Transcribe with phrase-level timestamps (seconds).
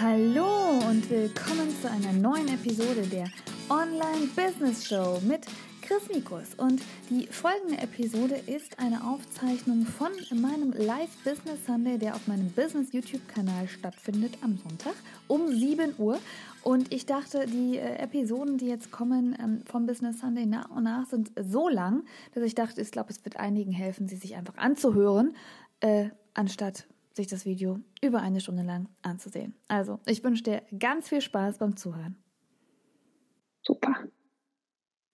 [0.00, 3.26] Hallo und willkommen zu einer neuen Episode der
[3.68, 5.46] Online Business Show mit
[5.82, 6.54] Chris Mikus.
[6.56, 12.50] Und die folgende Episode ist eine Aufzeichnung von meinem Live Business Sunday, der auf meinem
[12.50, 14.94] Business YouTube-Kanal stattfindet am Sonntag
[15.28, 16.18] um 7 Uhr.
[16.62, 20.84] Und ich dachte, die äh, Episoden, die jetzt kommen ähm, vom Business Sunday nach und
[20.84, 24.34] nach, sind so lang, dass ich dachte, ich glaube, es wird einigen helfen, sie sich
[24.36, 25.36] einfach anzuhören,
[25.80, 29.54] äh, anstatt sich das Video über eine Stunde lang anzusehen.
[29.68, 32.16] Also, ich wünsche dir ganz viel Spaß beim Zuhören.
[33.62, 33.94] Super.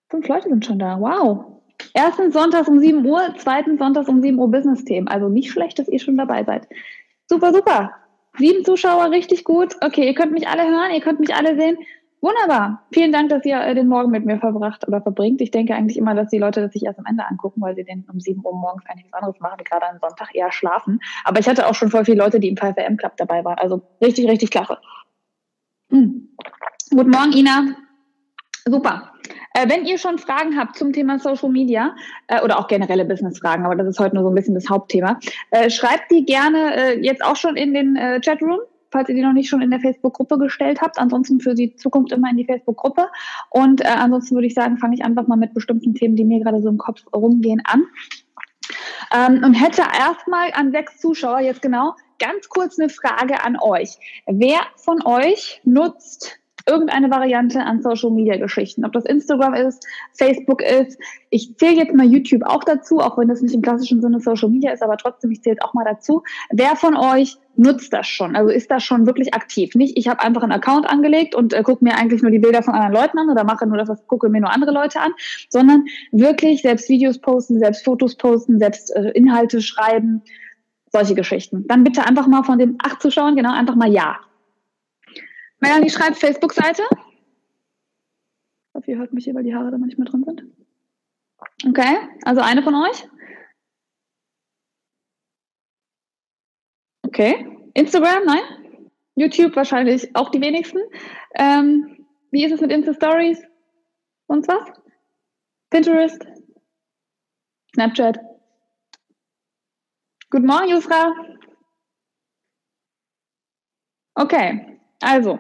[0.09, 1.01] Fünf Leute sind schon da.
[1.01, 1.63] Wow.
[1.95, 5.09] Erstens sonntags um 7 Uhr, zweitens sonntags um 7 Uhr Business-Themen.
[5.09, 6.69] Also nicht schlecht, dass ihr schon dabei seid.
[7.27, 7.93] Super, super.
[8.39, 9.77] Sieben Zuschauer, richtig gut.
[9.81, 11.79] Okay, ihr könnt mich alle hören, ihr könnt mich alle sehen.
[12.23, 12.83] Wunderbar.
[12.93, 15.41] Vielen Dank, dass ihr äh, den Morgen mit mir verbracht oder verbringt.
[15.41, 17.85] Ich denke eigentlich immer, dass die Leute das sich erst am Ende angucken, weil sie
[17.85, 21.01] den um 7 Uhr morgens eigentlich was anderes machen, gerade am Sonntag eher schlafen.
[21.25, 23.59] Aber ich hatte auch schon voll viele Leute, die im 5am Club dabei waren.
[23.59, 24.77] Also richtig, richtig klasse.
[25.91, 26.29] Hm.
[26.91, 27.75] Guten Morgen, Ina.
[28.67, 29.13] Super.
[29.55, 31.95] Äh, wenn ihr schon Fragen habt zum Thema Social Media
[32.29, 35.19] äh, oder auch generelle Business-Fragen, aber das ist heute nur so ein bisschen das Hauptthema,
[35.53, 38.61] äh, schreibt die gerne äh, jetzt auch schon in den Chatroom
[38.91, 40.99] falls ihr die noch nicht schon in der Facebook-Gruppe gestellt habt.
[40.99, 43.09] Ansonsten für die Zukunft immer in die Facebook-Gruppe.
[43.51, 46.41] Und äh, ansonsten würde ich sagen, fange ich einfach mal mit bestimmten Themen, die mir
[46.41, 47.85] gerade so im Kopf rumgehen, an.
[49.15, 53.97] Ähm, und hätte erstmal an sechs Zuschauer jetzt genau ganz kurz eine Frage an euch.
[54.27, 56.40] Wer von euch nutzt
[56.71, 58.85] irgendeine Variante an Social Media Geschichten.
[58.85, 60.99] Ob das Instagram ist, Facebook ist.
[61.31, 64.49] Ich zähle jetzt mal YouTube auch dazu, auch wenn das nicht im klassischen Sinne Social
[64.49, 66.23] Media ist, aber trotzdem, ich zähle es auch mal dazu.
[66.51, 68.37] Wer von euch nutzt das schon?
[68.37, 69.75] Also ist das schon wirklich aktiv?
[69.75, 72.63] Nicht, ich habe einfach einen Account angelegt und äh, gucke mir eigentlich nur die Bilder
[72.63, 75.13] von anderen Leuten an oder mache nur das, was gucke mir nur andere Leute an,
[75.49, 80.23] sondern wirklich selbst Videos posten, selbst Fotos posten, selbst äh, Inhalte schreiben,
[80.93, 81.67] solche Geschichten.
[81.67, 84.19] Dann bitte einfach mal von den acht Zuschauern, genau, einfach mal Ja.
[85.61, 86.83] Melanie schreibt Facebook-Seite.
[86.91, 90.45] Ich hoffe, ihr hört mich hier, weil die Haare da manchmal drin sind.
[91.67, 93.09] Okay, also eine von euch.
[97.03, 97.47] Okay.
[97.75, 98.91] Instagram, nein.
[99.17, 100.79] YouTube wahrscheinlich auch die wenigsten.
[101.35, 103.43] Ähm, wie ist es mit Insta-Stories?
[104.29, 104.73] Sonst was?
[105.71, 106.25] Pinterest?
[107.75, 108.19] Snapchat?
[110.31, 111.13] Guten Morgen, Jusra.
[114.15, 115.39] Okay, also,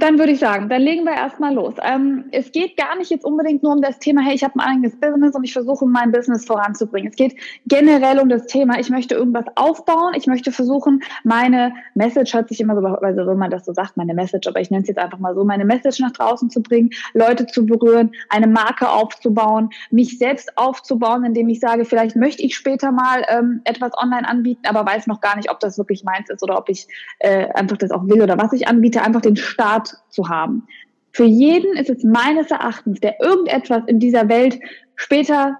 [0.00, 1.74] dann würde ich sagen, dann legen wir erstmal los.
[1.82, 4.60] Ähm, es geht gar nicht jetzt unbedingt nur um das Thema, hey, ich habe ein
[4.60, 7.10] eigenes Business und ich versuche mein Business voranzubringen.
[7.10, 7.34] Es geht
[7.66, 12.60] generell um das Thema, ich möchte irgendwas aufbauen, ich möchte versuchen, meine Message hört sich
[12.60, 14.98] immer so, also wenn man das so sagt, meine Message, aber ich nenne es jetzt
[14.98, 19.70] einfach mal so, meine Message nach draußen zu bringen, Leute zu berühren, eine Marke aufzubauen,
[19.90, 24.62] mich selbst aufzubauen, indem ich sage, vielleicht möchte ich später mal ähm, etwas online anbieten,
[24.66, 26.86] aber weiß noch gar nicht, ob das wirklich meins ist oder ob ich
[27.18, 30.66] äh, einfach das auch will oder was ich anbiete, einfach den Start zu haben.
[31.12, 34.58] Für jeden ist es meines Erachtens, der irgendetwas in dieser Welt
[34.96, 35.58] später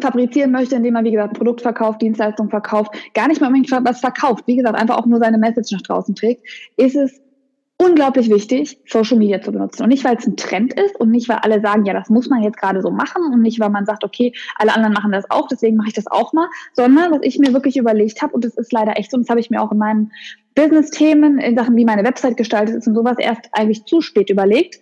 [0.00, 4.00] fabrizieren möchte, indem er, wie gesagt, Produkt verkauft, Dienstleistung verkauft, gar nicht mal unbedingt was
[4.00, 6.46] verkauft, wie gesagt, einfach auch nur seine Message nach draußen trägt,
[6.76, 7.20] ist es
[7.80, 9.84] unglaublich wichtig, Social Media zu benutzen.
[9.84, 12.28] Und nicht, weil es ein Trend ist und nicht, weil alle sagen, ja, das muss
[12.28, 15.30] man jetzt gerade so machen und nicht, weil man sagt, okay, alle anderen machen das
[15.30, 18.44] auch, deswegen mache ich das auch mal, sondern was ich mir wirklich überlegt habe, und
[18.44, 20.10] das ist leider echt so, und das habe ich mir auch in meinem
[20.54, 24.78] Business-Themen, in Sachen, wie meine Website gestaltet ist und sowas erst eigentlich zu spät überlegt,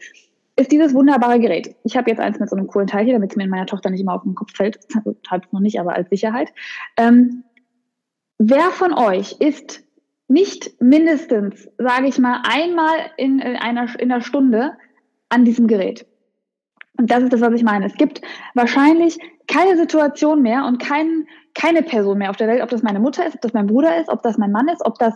[0.56, 1.76] ist dieses wunderbare Gerät.
[1.84, 3.66] Ich habe jetzt eins mit so einem coolen Teil hier, damit es mir in meiner
[3.66, 4.81] Tochter nicht immer auf den Kopf fällt.
[4.97, 6.53] Also, halb noch nicht, aber als Sicherheit.
[6.97, 7.44] Ähm,
[8.38, 9.84] wer von euch ist
[10.28, 14.76] nicht mindestens, sage ich mal, einmal in, in, einer, in einer Stunde
[15.30, 16.06] an diesem Gerät.
[16.98, 17.86] Und das ist das, was ich meine.
[17.86, 18.20] Es gibt
[18.54, 23.00] wahrscheinlich keine Situation mehr und kein, keine Person mehr auf der Welt, ob das meine
[23.00, 25.14] Mutter ist, ob das mein Bruder ist, ob das mein Mann ist, ob das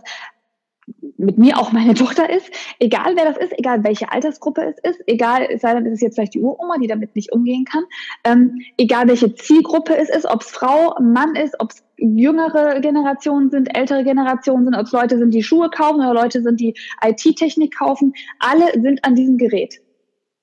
[1.17, 5.01] mit mir auch meine Tochter ist, egal wer das ist, egal welche Altersgruppe es ist,
[5.07, 7.85] egal, es sei denn, ist es jetzt vielleicht die Uroma, die damit nicht umgehen kann,
[8.25, 13.51] ähm, egal welche Zielgruppe es ist, ob es Frau, Mann ist, ob es jüngere Generationen
[13.51, 16.75] sind, ältere Generationen sind, ob es Leute sind, die Schuhe kaufen oder Leute sind, die
[17.05, 19.82] IT-Technik kaufen, alle sind an diesem Gerät.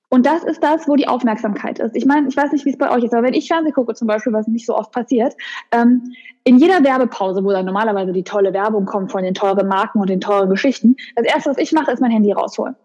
[0.10, 1.96] Und das ist das, wo die Aufmerksamkeit ist.
[1.96, 3.94] Ich meine, ich weiß nicht, wie es bei euch ist, aber wenn ich Fernsehen gucke
[3.94, 5.36] zum Beispiel, was nicht so oft passiert,
[5.72, 6.12] ähm,
[6.44, 10.10] in jeder Werbepause, wo dann normalerweise die tolle Werbung kommt von den teuren Marken und
[10.10, 12.76] den teuren Geschichten, das erste, was ich mache, ist mein Handy rausholen.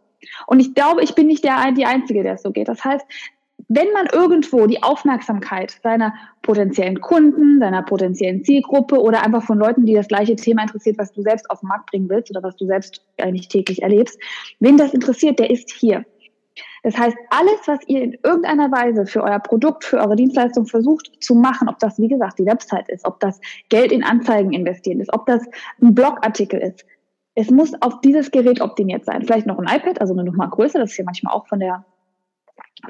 [0.46, 2.68] Und ich glaube, ich bin nicht der, die Einzige, der es so geht.
[2.68, 3.06] Das heißt,
[3.68, 6.12] wenn man irgendwo die Aufmerksamkeit seiner
[6.42, 11.12] potenziellen Kunden, seiner potenziellen Zielgruppe oder einfach von Leuten, die das gleiche Thema interessiert, was
[11.12, 14.18] du selbst auf den Markt bringen willst oder was du selbst eigentlich täglich erlebst,
[14.60, 16.04] wen das interessiert, der ist hier.
[16.84, 21.10] Das heißt, alles, was ihr in irgendeiner Weise für euer Produkt, für eure Dienstleistung versucht
[21.20, 23.40] zu machen, ob das, wie gesagt, die Website ist, ob das
[23.70, 25.42] Geld in Anzeigen investieren ist, ob das
[25.80, 26.84] ein Blogartikel ist,
[27.34, 29.22] es muss auf dieses Gerät optimiert sein.
[29.22, 31.84] Vielleicht noch ein iPad, also eine Nummer größer, das ist ja manchmal auch von der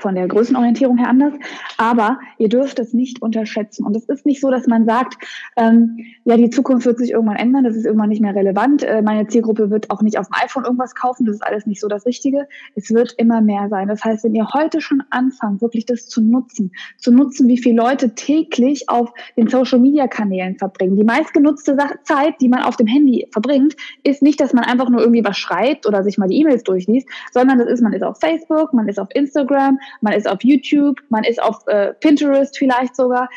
[0.01, 1.35] von der Größenorientierung her anders.
[1.77, 3.85] Aber ihr dürft es nicht unterschätzen.
[3.85, 5.17] Und es ist nicht so, dass man sagt,
[5.57, 8.83] ähm, ja, die Zukunft wird sich irgendwann ändern, das ist irgendwann nicht mehr relevant.
[8.83, 11.81] Äh, meine Zielgruppe wird auch nicht auf dem iPhone irgendwas kaufen, das ist alles nicht
[11.81, 12.49] so das Richtige.
[12.75, 13.89] Es wird immer mehr sein.
[13.89, 17.77] Das heißt, wenn ihr heute schon anfangt, wirklich das zu nutzen, zu nutzen, wie viele
[17.77, 20.97] Leute täglich auf den Social Media Kanälen verbringen.
[20.97, 25.01] Die meistgenutzte Zeit, die man auf dem Handy verbringt, ist nicht, dass man einfach nur
[25.01, 28.19] irgendwie was schreibt oder sich mal die E-Mails durchliest, sondern das ist, man ist auf
[28.19, 32.97] Facebook, man ist auf Instagram, man ist auf YouTube, man ist auf äh, Pinterest vielleicht
[32.97, 33.29] sogar,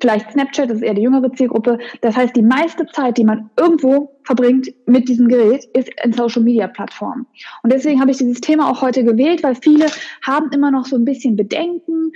[0.00, 1.78] vielleicht Snapchat, das ist eher die jüngere Zielgruppe.
[2.00, 6.42] Das heißt, die meiste Zeit, die man irgendwo verbringt mit diesem Gerät, ist in Social
[6.42, 7.26] Media Plattformen.
[7.62, 9.86] Und deswegen habe ich dieses Thema auch heute gewählt, weil viele
[10.22, 12.12] haben immer noch so ein bisschen Bedenken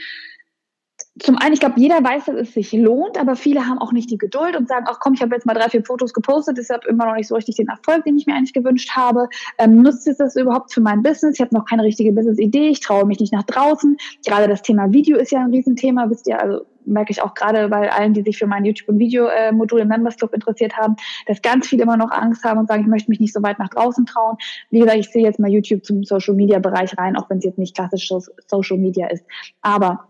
[1.20, 4.10] zum einen, ich glaube, jeder weiß, dass es sich lohnt, aber viele haben auch nicht
[4.10, 6.84] die Geduld und sagen, ach komm, ich habe jetzt mal drei, vier Fotos gepostet, deshalb
[6.86, 9.28] immer noch nicht so richtig den Erfolg, den ich mir eigentlich gewünscht habe.
[9.58, 11.34] Ähm, nutzt es das überhaupt für mein Business?
[11.34, 13.96] Ich habe noch keine richtige Business-Idee, ich traue mich nicht nach draußen.
[14.26, 17.68] Gerade das Thema Video ist ja ein Riesenthema, wisst ihr, also merke ich auch gerade
[17.68, 20.96] bei allen, die sich für mein YouTube- und Video-Modul im Members Club interessiert haben,
[21.26, 23.60] dass ganz viele immer noch Angst haben und sagen, ich möchte mich nicht so weit
[23.60, 24.36] nach draußen trauen.
[24.70, 27.76] Wie gesagt, ich sehe jetzt mal YouTube zum Social-Media-Bereich rein, auch wenn es jetzt nicht
[27.76, 28.12] klassisch
[28.48, 29.24] Social Media ist.
[29.62, 30.08] Aber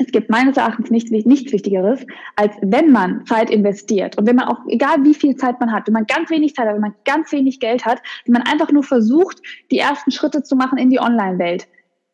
[0.00, 2.06] es gibt meines Erachtens nichts, nichts Wichtigeres,
[2.36, 5.86] als wenn man Zeit investiert und wenn man auch, egal wie viel Zeit man hat,
[5.86, 8.72] wenn man ganz wenig Zeit hat, wenn man ganz wenig Geld hat, wenn man einfach
[8.72, 11.68] nur versucht, die ersten Schritte zu machen in die Online-Welt,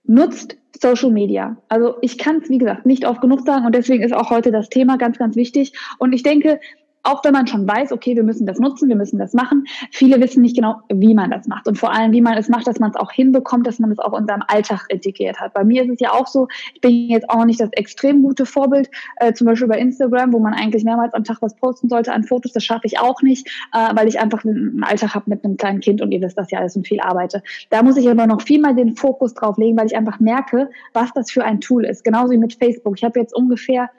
[0.05, 1.57] nutzt Social Media.
[1.69, 4.51] Also ich kann es, wie gesagt, nicht oft genug sagen und deswegen ist auch heute
[4.51, 5.73] das Thema ganz, ganz wichtig.
[5.99, 6.61] Und ich denke,
[7.07, 10.21] auch wenn man schon weiß, okay, wir müssen das nutzen, wir müssen das machen, viele
[10.21, 12.79] wissen nicht genau, wie man das macht und vor allem, wie man es macht, dass
[12.79, 15.55] man es auch hinbekommt, dass man es auch in seinem Alltag integriert hat.
[15.55, 18.45] Bei mir ist es ja auch so, ich bin jetzt auch nicht das extrem gute
[18.45, 22.13] Vorbild, äh, zum Beispiel bei Instagram, wo man eigentlich mehrmals am Tag was posten sollte
[22.13, 25.45] an Fotos, das schaffe ich auch nicht, äh, weil ich einfach einen Alltag habe mit
[25.45, 27.43] einem kleinen Kind und ihr wisst das ja alles und viel arbeite.
[27.71, 30.71] Da muss ich aber noch viel mal den Fokus drauf legen, weil ich einfach merke,
[30.93, 32.05] was das für ein Tool ist.
[32.05, 32.95] Genauso wie mit Facebook.
[32.97, 33.91] Ich habe jetzt ungefähr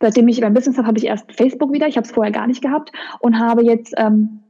[0.00, 1.86] Seitdem ich beim Business habe, habe ich erst Facebook wieder.
[1.86, 4.40] Ich habe es vorher gar nicht gehabt und habe jetzt ähm,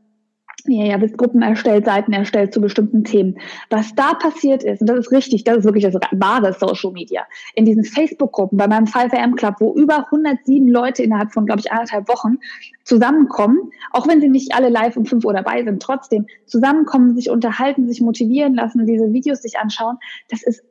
[0.67, 3.39] ja, ja, Gruppen erstellt, Seiten erstellt zu bestimmten Themen.
[3.71, 7.25] Was da passiert ist, und das ist richtig, das ist wirklich das wahre Social Media,
[7.55, 11.71] in diesen Facebook-Gruppen, bei meinem 5am Club, wo über 107 Leute innerhalb von, glaube ich,
[11.71, 12.39] anderthalb Wochen
[12.85, 17.31] zusammenkommen, auch wenn sie nicht alle live um 5 Uhr dabei sind, trotzdem zusammenkommen, sich
[17.31, 19.99] unterhalten, sich motivieren lassen, diese Videos sich anschauen,
[20.31, 20.63] das ist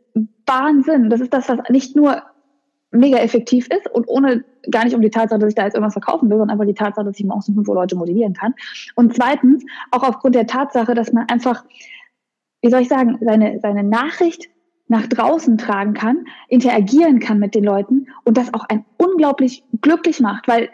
[0.45, 1.09] Wahnsinn.
[1.09, 2.21] Das ist das, was nicht nur
[2.93, 5.93] mega effektiv ist und ohne gar nicht um die Tatsache, dass ich da jetzt irgendwas
[5.93, 8.53] verkaufen will, sondern einfach die Tatsache, dass ich morgens um fünf Uhr Leute motivieren kann.
[8.95, 11.65] Und zweitens auch aufgrund der Tatsache, dass man einfach,
[12.61, 14.49] wie soll ich sagen, seine, seine Nachricht
[14.87, 20.19] nach draußen tragen kann, interagieren kann mit den Leuten und das auch ein unglaublich glücklich
[20.19, 20.69] macht, weil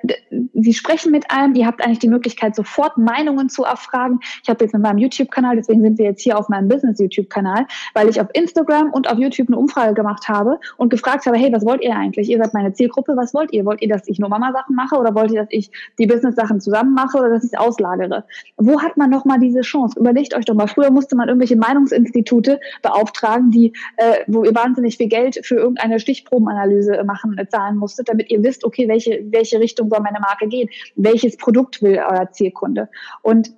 [0.54, 4.20] sie sprechen mit einem, ihr habt eigentlich die Möglichkeit, sofort Meinungen zu erfragen.
[4.44, 8.10] Ich habe jetzt mit meinem YouTube-Kanal, deswegen sind wir jetzt hier auf meinem Business-YouTube-Kanal, weil
[8.10, 11.66] ich auf Instagram und auf YouTube eine Umfrage gemacht habe und gefragt habe, hey, was
[11.66, 12.30] wollt ihr eigentlich?
[12.30, 13.66] Ihr seid meine Zielgruppe, was wollt ihr?
[13.66, 16.94] Wollt ihr, dass ich nur Mama-Sachen mache oder wollt ihr, dass ich die Business-Sachen zusammen
[16.94, 18.26] mache oder dass ich es auslagere?
[18.58, 20.00] Wo hat man nochmal diese Chance?
[20.00, 24.96] Überlegt euch doch mal, früher musste man irgendwelche Meinungsinstitute beauftragen, die, äh, wo ihr wahnsinnig
[24.96, 29.60] viel Geld für irgendeine Stichprobenanalyse machen, äh, zahlen musstet, damit ihr wisst, okay, welche, welche
[29.60, 30.70] Richtung soll meine Marke gehen?
[30.96, 32.88] Welches Produkt will euer Zielkunde?
[33.24, 33.52] Und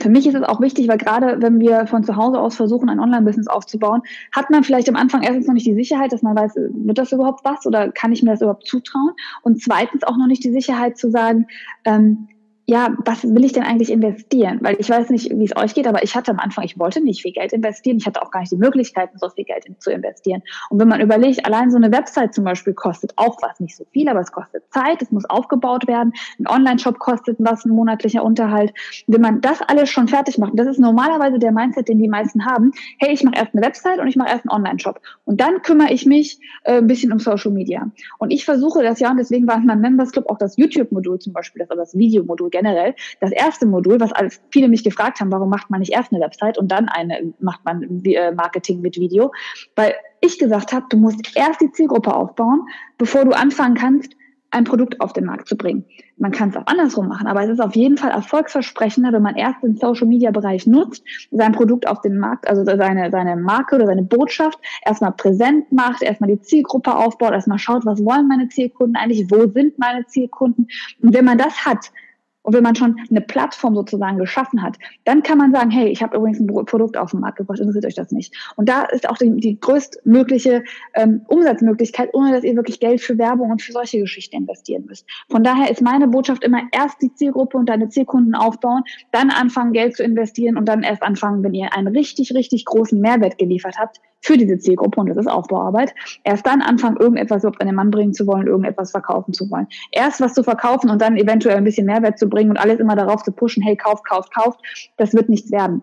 [0.00, 2.88] für mich ist es auch wichtig, weil gerade wenn wir von zu Hause aus versuchen,
[2.88, 4.02] ein Online-Business aufzubauen,
[4.32, 7.10] hat man vielleicht am Anfang erstens noch nicht die Sicherheit, dass man weiß, wird das
[7.10, 9.14] überhaupt was oder kann ich mir das überhaupt zutrauen?
[9.42, 11.46] Und zweitens auch noch nicht die Sicherheit zu sagen,
[11.84, 12.28] ähm,
[12.70, 14.60] ja, was will ich denn eigentlich investieren?
[14.62, 17.00] Weil ich weiß nicht, wie es euch geht, aber ich hatte am Anfang, ich wollte
[17.00, 17.96] nicht viel Geld investieren.
[17.96, 20.40] Ich hatte auch gar nicht die Möglichkeiten, so viel Geld zu investieren.
[20.68, 23.84] Und wenn man überlegt, allein so eine Website zum Beispiel kostet auch was, nicht so
[23.90, 26.12] viel, aber es kostet Zeit, es muss aufgebaut werden.
[26.38, 28.72] Ein Online-Shop kostet was, ein monatlicher Unterhalt.
[29.08, 32.46] Wenn man das alles schon fertig macht, das ist normalerweise der Mindset, den die meisten
[32.46, 32.70] haben.
[32.98, 35.00] Hey, ich mache erst eine Website und ich mache erst einen Online-Shop.
[35.24, 37.90] Und dann kümmere ich mich äh, ein bisschen um Social Media.
[38.18, 41.18] Und ich versuche das ja, und deswegen war in meinem Members Club auch das YouTube-Modul
[41.18, 42.94] zum Beispiel, das, das Videomodul generell.
[43.20, 44.12] Das erste Modul, was
[44.50, 47.64] viele mich gefragt haben, warum macht man nicht erst eine Website und dann eine macht
[47.64, 49.32] man äh, Marketing mit Video,
[49.76, 52.66] weil ich gesagt habe, du musst erst die Zielgruppe aufbauen,
[52.98, 54.14] bevor du anfangen kannst,
[54.50, 55.84] ein Produkt auf den Markt zu bringen.
[56.16, 59.36] Man kann es auch andersrum machen, aber es ist auf jeden Fall erfolgsversprechender, wenn man
[59.36, 63.76] erst den Social Media Bereich nutzt, sein Produkt auf den Markt, also seine, seine Marke
[63.76, 68.48] oder seine Botschaft erstmal präsent macht, erstmal die Zielgruppe aufbaut, erstmal schaut, was wollen meine
[68.48, 70.66] Zielkunden eigentlich, wo sind meine Zielkunden.
[71.00, 71.92] Und wenn man das hat,
[72.42, 76.02] Und wenn man schon eine Plattform sozusagen geschaffen hat, dann kann man sagen, hey, ich
[76.02, 78.34] habe übrigens ein Produkt auf den Markt gebracht, interessiert euch das nicht.
[78.56, 83.18] Und da ist auch die, die größtmögliche ähm, Umsatzmöglichkeit, ohne dass ihr wirklich Geld für
[83.18, 85.06] Werbung und für solche Geschichten investieren müsst.
[85.28, 88.82] Von daher ist meine Botschaft immer erst die Zielgruppe und deine Zielkunden aufbauen,
[89.12, 93.00] dann anfangen, Geld zu investieren und dann erst anfangen, wenn ihr einen richtig, richtig großen
[93.00, 95.94] Mehrwert geliefert habt, für diese Zielgruppe und das ist Aufbauarbeit.
[96.24, 99.66] Erst dann anfangen, irgendetwas überhaupt an den Mann bringen zu wollen, irgendetwas verkaufen zu wollen.
[99.92, 102.96] Erst was zu verkaufen und dann eventuell ein bisschen Mehrwert zu bringen und alles immer
[102.96, 104.60] darauf zu pushen, hey, kauft, kauft, kauft,
[104.96, 105.82] das wird nichts werden.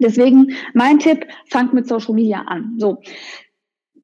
[0.00, 2.74] Deswegen mein Tipp, fangt mit Social Media an.
[2.78, 2.98] So.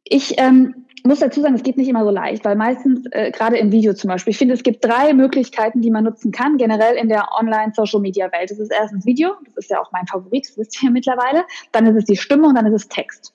[0.02, 3.58] Ich ähm, muss dazu sagen, es geht nicht immer so leicht, weil meistens, äh, gerade
[3.58, 6.96] im Video zum Beispiel, ich finde, es gibt drei Möglichkeiten, die man nutzen kann, generell
[6.96, 8.50] in der Online-Social-Media-Welt.
[8.50, 11.44] Das ist erstens Video, das ist ja auch mein Favorit, das wisst ihr mittlerweile.
[11.73, 13.34] Dann ist es die Stimme und dann ist es Text.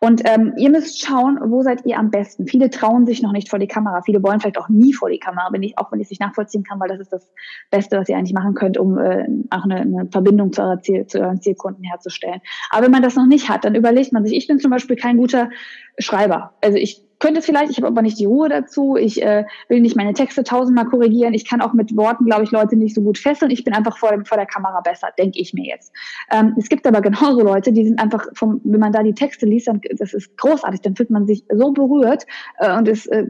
[0.00, 2.46] Und ähm, ihr müsst schauen, wo seid ihr am besten.
[2.46, 4.02] Viele trauen sich noch nicht vor die Kamera.
[4.02, 6.20] Viele wollen vielleicht auch nie vor die Kamera, wenn ich, auch wenn ich es nicht
[6.20, 7.30] nachvollziehen kann, weil das ist das
[7.70, 11.06] Beste, was ihr eigentlich machen könnt, um äh, auch eine, eine Verbindung zu, eurer Ziel,
[11.06, 12.40] zu euren Zielkunden herzustellen.
[12.70, 14.96] Aber wenn man das noch nicht hat, dann überlegt man sich, ich bin zum Beispiel
[14.96, 15.50] kein guter
[15.98, 16.54] Schreiber.
[16.60, 18.96] Also ich könnte es vielleicht, ich habe aber nicht die Ruhe dazu.
[18.96, 21.34] Ich äh, will nicht meine Texte tausendmal korrigieren.
[21.34, 23.52] Ich kann auch mit Worten, glaube ich, Leute nicht so gut fesseln.
[23.52, 25.92] Ich bin einfach vor, vor der Kamera besser, denke ich mir jetzt.
[26.32, 29.46] Ähm, es gibt aber genauso Leute, die sind einfach, vom, wenn man da die Texte
[29.46, 32.26] liest, dann, das ist großartig, dann fühlt man sich so berührt
[32.58, 33.26] äh, und es äh,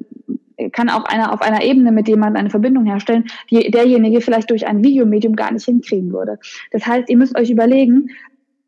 [0.72, 4.48] kann auch einer auf einer Ebene, mit dem man eine Verbindung herstellen, die derjenige vielleicht
[4.48, 6.38] durch ein Videomedium gar nicht hinkriegen würde.
[6.70, 8.08] Das heißt, ihr müsst euch überlegen,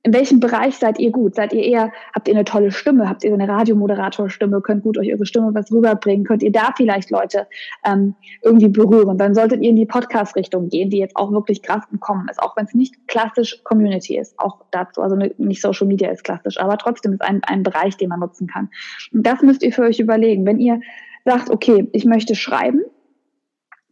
[0.07, 1.35] in welchem Bereich seid ihr gut?
[1.35, 3.09] Seid ihr eher, habt ihr eine tolle Stimme?
[3.09, 4.61] Habt ihr eine Radiomoderatorstimme?
[4.61, 6.27] Könnt gut euch eure Stimme was rüberbringen?
[6.27, 7.47] Könnt ihr da vielleicht Leute
[7.87, 9.17] ähm, irgendwie berühren?
[9.17, 12.55] Dann solltet ihr in die Podcast-Richtung gehen, die jetzt auch wirklich krass Kommen ist, auch
[12.57, 14.39] wenn es nicht klassisch Community ist.
[14.39, 18.11] Auch dazu, also nicht Social Media ist klassisch, aber trotzdem ist ein, ein Bereich, den
[18.11, 18.69] man nutzen kann.
[19.13, 20.45] Und das müsst ihr für euch überlegen.
[20.45, 20.81] Wenn ihr
[21.25, 22.83] sagt, okay, ich möchte schreiben,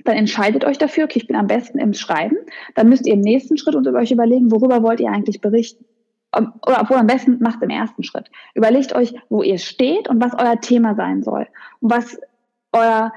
[0.05, 2.37] dann entscheidet euch dafür, okay, ich bin am besten im Schreiben.
[2.75, 5.87] Dann müsst ihr im nächsten Schritt über euch überlegen, worüber wollt ihr eigentlich berichten
[6.35, 8.31] oder obwohl am besten macht im ersten Schritt.
[8.55, 11.47] Überlegt euch, wo ihr steht und was euer Thema sein soll.
[11.81, 12.19] Und was
[12.73, 13.13] euer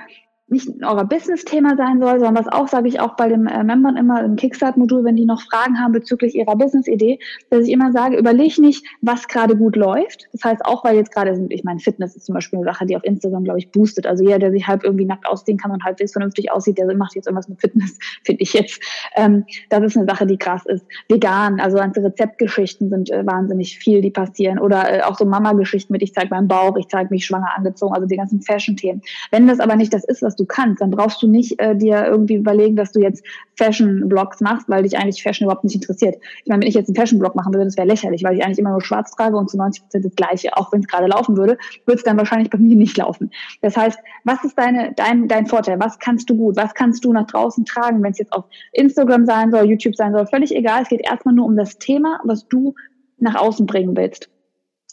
[0.47, 3.97] nicht euer Business-Thema sein soll, sondern was auch, sage ich auch bei den äh, Membern
[3.97, 7.17] immer im Kickstart-Modul, wenn die noch Fragen haben bezüglich ihrer Business-Idee,
[7.49, 10.27] dass ich immer sage, überleg nicht, was gerade gut läuft.
[10.33, 12.95] Das heißt, auch weil jetzt gerade, ich meine, Fitness ist zum Beispiel eine Sache, die
[12.95, 14.05] auf Instagram, glaube ich, boostet.
[14.05, 17.15] Also jeder, der sich halb irgendwie nackt ausziehen kann und halbwegs vernünftig aussieht, der macht
[17.15, 18.79] jetzt irgendwas mit Fitness, finde ich jetzt.
[19.15, 20.85] Ähm, das ist eine Sache, die krass ist.
[21.09, 24.59] Vegan, also ganze Rezeptgeschichten sind äh, wahnsinnig viel, die passieren.
[24.59, 27.95] Oder äh, auch so Mama-Geschichten mit, ich zeige meinen Bauch, ich zeige mich schwanger angezogen,
[27.95, 29.01] also die ganzen Fashion-Themen.
[29.31, 32.05] Wenn das aber nicht das ist, was du kannst, dann brauchst du nicht äh, dir
[32.05, 33.23] irgendwie überlegen, dass du jetzt
[33.55, 36.15] Fashion-Blogs machst, weil dich eigentlich Fashion überhaupt nicht interessiert.
[36.43, 38.59] Ich meine, wenn ich jetzt einen Fashion-Blog machen würde, das wäre lächerlich, weil ich eigentlich
[38.59, 40.57] immer nur schwarz trage und zu 90 Prozent das Gleiche.
[40.57, 43.31] Auch wenn es gerade laufen würde, würde es dann wahrscheinlich bei mir nicht laufen.
[43.61, 45.79] Das heißt, was ist deine, dein, dein Vorteil?
[45.79, 46.55] Was kannst du gut?
[46.57, 50.13] Was kannst du nach draußen tragen, wenn es jetzt auf Instagram sein soll, YouTube sein
[50.13, 50.25] soll?
[50.27, 50.83] Völlig egal.
[50.83, 52.75] Es geht erstmal nur um das Thema, was du
[53.17, 54.29] nach außen bringen willst.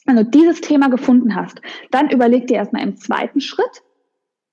[0.04, 3.82] Wenn du dieses Thema gefunden hast, dann überleg dir erstmal im zweiten Schritt,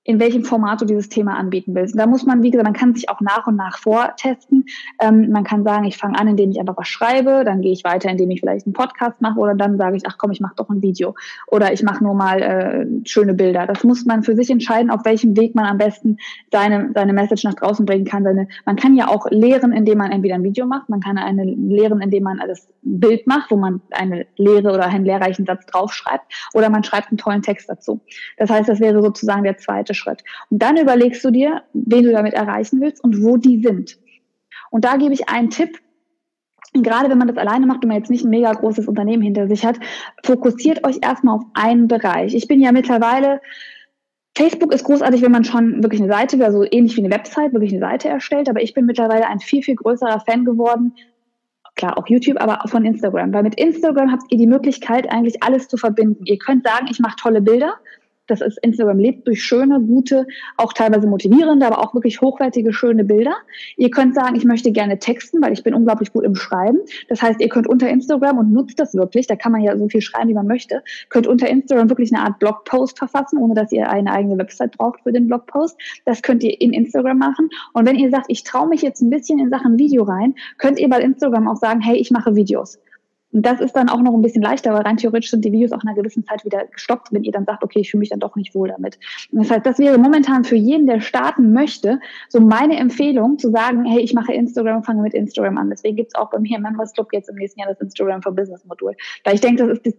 [0.04, 1.94] in welchem Format du dieses Thema anbieten willst.
[1.94, 4.64] Und da muss man, wie gesagt, man kann sich auch nach und nach vortesten.
[5.00, 7.84] Ähm, man kann sagen, ich fange an, indem ich einfach was schreibe, dann gehe ich
[7.84, 10.54] weiter, indem ich vielleicht einen Podcast mache oder dann sage ich, ach komm, ich mache
[10.56, 11.14] doch ein Video
[11.48, 13.66] oder ich mache nur mal äh, schöne Bilder.
[13.66, 16.16] Das muss man für sich entscheiden, auf welchem Weg man am besten
[16.50, 18.24] seine, seine Message nach draußen bringen kann.
[18.24, 21.44] Seine, man kann ja auch lehren, indem man entweder ein Video macht, man kann eine
[21.44, 26.24] lehren, indem man das Bild macht, wo man eine Lehre oder einen lehrreichen Satz draufschreibt
[26.54, 28.00] oder man schreibt einen tollen Text dazu.
[28.38, 30.22] Das heißt, das wäre sozusagen der zweite Schritt.
[30.50, 33.98] Und dann überlegst du dir, wen du damit erreichen willst und wo die sind.
[34.70, 35.78] Und da gebe ich einen Tipp,
[36.72, 39.48] gerade wenn man das alleine macht und man jetzt nicht ein mega großes Unternehmen hinter
[39.48, 39.78] sich hat,
[40.24, 42.34] fokussiert euch erstmal auf einen Bereich.
[42.34, 43.40] Ich bin ja mittlerweile,
[44.36, 47.72] Facebook ist großartig, wenn man schon wirklich eine Seite, also ähnlich wie eine Website, wirklich
[47.72, 50.94] eine Seite erstellt, aber ich bin mittlerweile ein viel, viel größerer Fan geworden,
[51.74, 53.32] klar auch YouTube, aber auch von Instagram.
[53.32, 56.24] Weil mit Instagram habt ihr die Möglichkeit, eigentlich alles zu verbinden.
[56.26, 57.74] Ihr könnt sagen, ich mache tolle Bilder,
[58.30, 63.04] das ist Instagram lebt durch schöne, gute, auch teilweise motivierende, aber auch wirklich hochwertige, schöne
[63.04, 63.34] Bilder.
[63.76, 66.78] Ihr könnt sagen, ich möchte gerne texten, weil ich bin unglaublich gut im Schreiben.
[67.08, 69.88] Das heißt, ihr könnt unter Instagram und nutzt das wirklich, da kann man ja so
[69.88, 73.72] viel schreiben, wie man möchte, könnt unter Instagram wirklich eine Art Blogpost verfassen, ohne dass
[73.72, 75.76] ihr eine eigene Website braucht für den Blogpost.
[76.04, 77.48] Das könnt ihr in Instagram machen.
[77.72, 80.78] Und wenn ihr sagt, ich traue mich jetzt ein bisschen in Sachen Video rein, könnt
[80.78, 82.78] ihr bei Instagram auch sagen, hey, ich mache Videos.
[83.32, 85.72] Und das ist dann auch noch ein bisschen leichter, weil rein theoretisch sind die Videos
[85.72, 88.10] auch in einer gewissen Zeit wieder gestoppt, wenn ihr dann sagt, okay, ich fühle mich
[88.10, 88.98] dann doch nicht wohl damit.
[89.30, 93.84] Das heißt, das wäre momentan für jeden, der starten möchte, so meine Empfehlung zu sagen,
[93.84, 95.70] hey, ich mache Instagram fange mit Instagram an.
[95.70, 98.64] Deswegen gibt's auch bei mir Members Club jetzt im nächsten Jahr das Instagram for Business
[98.64, 98.94] Modul.
[99.24, 99.96] Weil ich denke, das ist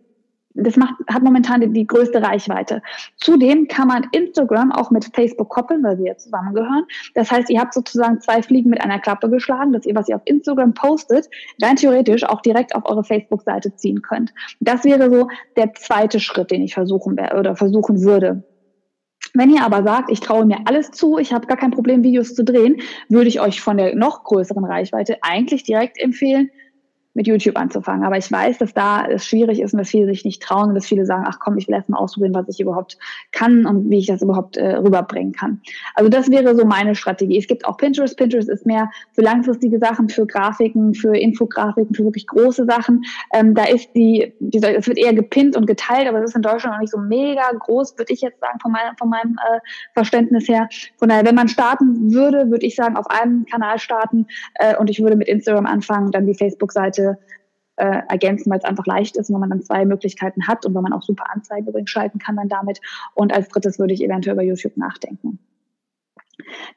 [0.53, 2.81] das macht, hat momentan die, die, größte Reichweite.
[3.17, 6.85] Zudem kann man Instagram auch mit Facebook koppeln, weil sie jetzt zusammengehören.
[7.15, 10.15] Das heißt, ihr habt sozusagen zwei Fliegen mit einer Klappe geschlagen, dass ihr, was ihr
[10.15, 11.29] auf Instagram postet,
[11.61, 14.33] rein theoretisch auch direkt auf eure Facebook-Seite ziehen könnt.
[14.59, 18.43] Das wäre so der zweite Schritt, den ich versuchen oder versuchen würde.
[19.33, 22.35] Wenn ihr aber sagt, ich traue mir alles zu, ich habe gar kein Problem, Videos
[22.35, 26.49] zu drehen, würde ich euch von der noch größeren Reichweite eigentlich direkt empfehlen,
[27.13, 28.05] mit YouTube anzufangen.
[28.05, 30.75] Aber ich weiß, dass da es schwierig ist und dass viele sich nicht trauen und
[30.75, 32.97] dass viele sagen, ach komm, ich will erst mal ausprobieren, was ich überhaupt
[33.31, 35.61] kann und wie ich das überhaupt äh, rüberbringen kann.
[35.95, 37.37] Also das wäre so meine Strategie.
[37.37, 38.17] Es gibt auch Pinterest.
[38.17, 43.03] Pinterest ist mehr für langfristige Sachen, für Grafiken, für Infografiken, für wirklich große Sachen.
[43.33, 46.41] Ähm, da ist die, die, es wird eher gepinnt und geteilt, aber es ist in
[46.41, 49.59] Deutschland noch nicht so mega groß, würde ich jetzt sagen, von meinem, von meinem äh,
[49.93, 50.69] Verständnis her.
[50.97, 54.89] Von daher, wenn man starten würde, würde ich sagen, auf einem Kanal starten äh, und
[54.89, 57.19] ich würde mit Instagram anfangen, dann die Facebook-Seite Seite
[57.77, 60.81] äh, ergänzen, weil es einfach leicht ist, weil man dann zwei Möglichkeiten hat und weil
[60.81, 62.79] man auch super Anzeigen übrigens schalten kann dann damit.
[63.13, 65.39] Und als drittes würde ich eventuell über YouTube nachdenken.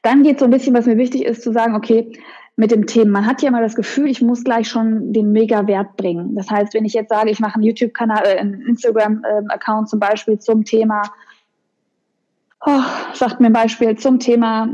[0.01, 2.17] Dann geht so ein bisschen, was mir wichtig ist, zu sagen, okay,
[2.55, 3.11] mit dem Thema.
[3.11, 6.35] Man hat ja immer das Gefühl, ich muss gleich schon den Mega-Wert bringen.
[6.35, 10.39] Das heißt, wenn ich jetzt sage, ich mache einen YouTube-Kanal, äh, einen Instagram-Account zum Beispiel
[10.39, 11.01] zum Thema,
[12.65, 12.81] oh,
[13.13, 14.73] sagt mir ein Beispiel zum Thema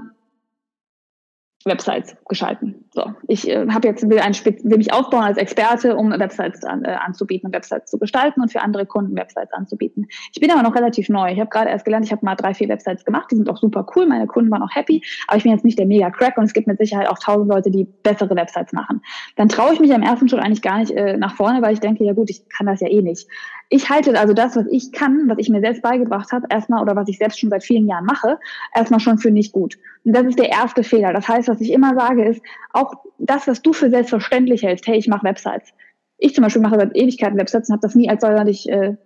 [1.66, 2.81] Websites geschalten.
[2.94, 6.84] So, ich äh, habe jetzt will, ein, will mich aufbauen als Experte, um Websites an,
[6.84, 10.08] äh, anzubieten, Websites zu gestalten und für andere Kunden Websites anzubieten.
[10.34, 11.32] Ich bin aber noch relativ neu.
[11.32, 13.56] Ich habe gerade erst gelernt, ich habe mal drei, vier Websites gemacht, die sind auch
[13.56, 14.08] super cool.
[14.08, 16.52] Meine Kunden waren auch happy, aber ich bin jetzt nicht der mega Crack und es
[16.52, 19.02] gibt mit Sicherheit auch tausend Leute, die bessere Websites machen.
[19.38, 21.80] Dann traue ich mich am ersten Schritt eigentlich gar nicht äh, nach vorne, weil ich
[21.80, 23.26] denke, ja gut, ich kann das ja eh nicht.
[23.74, 26.94] Ich halte also das, was ich kann, was ich mir selbst beigebracht habe, erstmal oder
[26.98, 28.38] was ich selbst schon seit vielen Jahren mache,
[28.76, 29.78] erstmal schon für nicht gut.
[30.04, 31.14] Und das ist der erste Fehler.
[31.14, 32.42] Das heißt, was ich immer sage, ist,
[32.74, 35.70] auch das, was du für selbstverständlich hältst, hey, ich mache Websites.
[36.18, 38.98] Ich zum Beispiel mache seit Ewigkeiten Websites und habe das nie als sonderlich äh,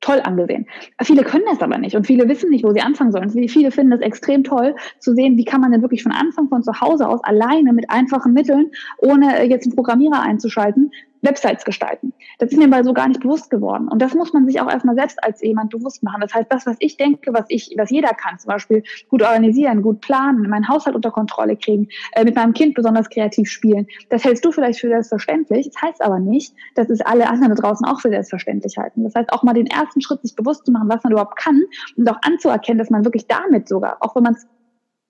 [0.00, 0.66] toll angesehen.
[1.02, 3.48] Viele können das aber nicht und viele wissen nicht, wo sie anfangen sollen.
[3.48, 6.62] Viele finden es extrem toll zu sehen, wie kann man denn wirklich von Anfang von
[6.62, 10.90] zu Hause aus alleine mit einfachen Mitteln, ohne jetzt einen Programmierer einzuschalten,
[11.22, 12.12] Websites gestalten.
[12.38, 13.88] Das ist mir mal so gar nicht bewusst geworden.
[13.88, 16.20] Und das muss man sich auch erstmal selbst als jemand bewusst machen.
[16.20, 19.82] Das heißt, das, was ich denke, was ich, was jeder kann, zum Beispiel gut organisieren,
[19.82, 24.24] gut planen, meinen Haushalt unter Kontrolle kriegen, äh, mit meinem Kind besonders kreativ spielen, das
[24.24, 25.70] hältst du vielleicht für selbstverständlich.
[25.72, 29.04] Das heißt aber nicht, dass es alle anderen da draußen auch für selbstverständlich halten.
[29.04, 31.62] Das heißt, auch mal den ersten Schritt sich bewusst zu machen, was man überhaupt kann
[31.96, 34.46] und auch anzuerkennen, dass man wirklich damit sogar, auch wenn man es,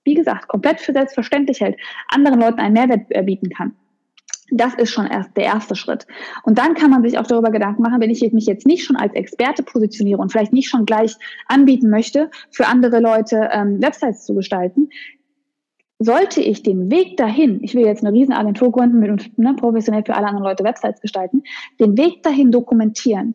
[0.04, 1.76] wie gesagt, komplett für selbstverständlich hält,
[2.08, 3.74] anderen Leuten einen Mehrwert äh, bieten kann.
[4.50, 6.06] Das ist schon erst der erste Schritt.
[6.44, 8.96] Und dann kann man sich auch darüber Gedanken machen, wenn ich mich jetzt nicht schon
[8.96, 14.24] als Experte positioniere und vielleicht nicht schon gleich anbieten möchte, für andere Leute ähm, Websites
[14.24, 14.88] zu gestalten,
[15.98, 20.14] sollte ich den Weg dahin, ich will jetzt eine Riesenagentur gründen und ne, professionell für
[20.14, 21.42] alle anderen Leute Websites gestalten,
[21.80, 23.34] den Weg dahin dokumentieren.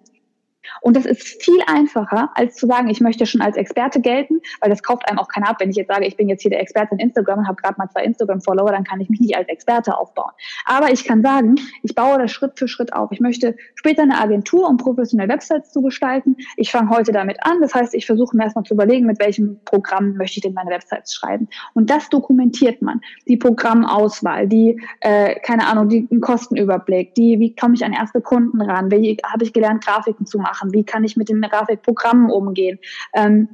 [0.82, 4.69] Und das ist viel einfacher, als zu sagen, ich möchte schon als Experte gelten, weil
[4.69, 5.58] das kauft einem auch keiner ab.
[5.60, 7.76] Wenn ich jetzt sage, ich bin jetzt hier der Experte in Instagram und habe gerade
[7.78, 10.32] mal zwei Instagram-Follower, dann kann ich mich nicht als Experte aufbauen.
[10.65, 13.12] Aber ich kann sagen, ich baue das Schritt für Schritt auf.
[13.12, 16.36] Ich möchte später eine Agentur, um professionell Websites zu gestalten.
[16.58, 17.62] Ich fange heute damit an.
[17.62, 20.71] Das heißt, ich versuche mir erstmal zu überlegen, mit welchem Programm möchte ich denn meine
[20.71, 21.47] Websites schreiben.
[21.74, 23.02] Und das dokumentiert man.
[23.28, 28.21] Die Programmauswahl, die, äh, keine Ahnung, die, den Kostenüberblick, die, wie komme ich an erste
[28.21, 30.74] Kunden ran, wie habe ich gelernt, Grafiken zu machen machen?
[30.74, 32.80] Wie kann ich mit den Grafikprogrammen umgehen?
[33.14, 33.50] Ähm,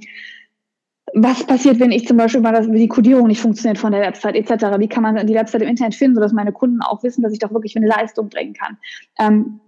[1.14, 4.36] was passiert, wenn ich zum Beispiel mal das, die Codierung nicht funktioniert von der Website
[4.36, 4.80] etc.?
[4.80, 7.40] Wie kann man die Website im Internet finden, sodass meine Kunden auch wissen, dass ich
[7.40, 8.78] doch wirklich eine Leistung bringen kann?
[9.20, 9.60] Ähm,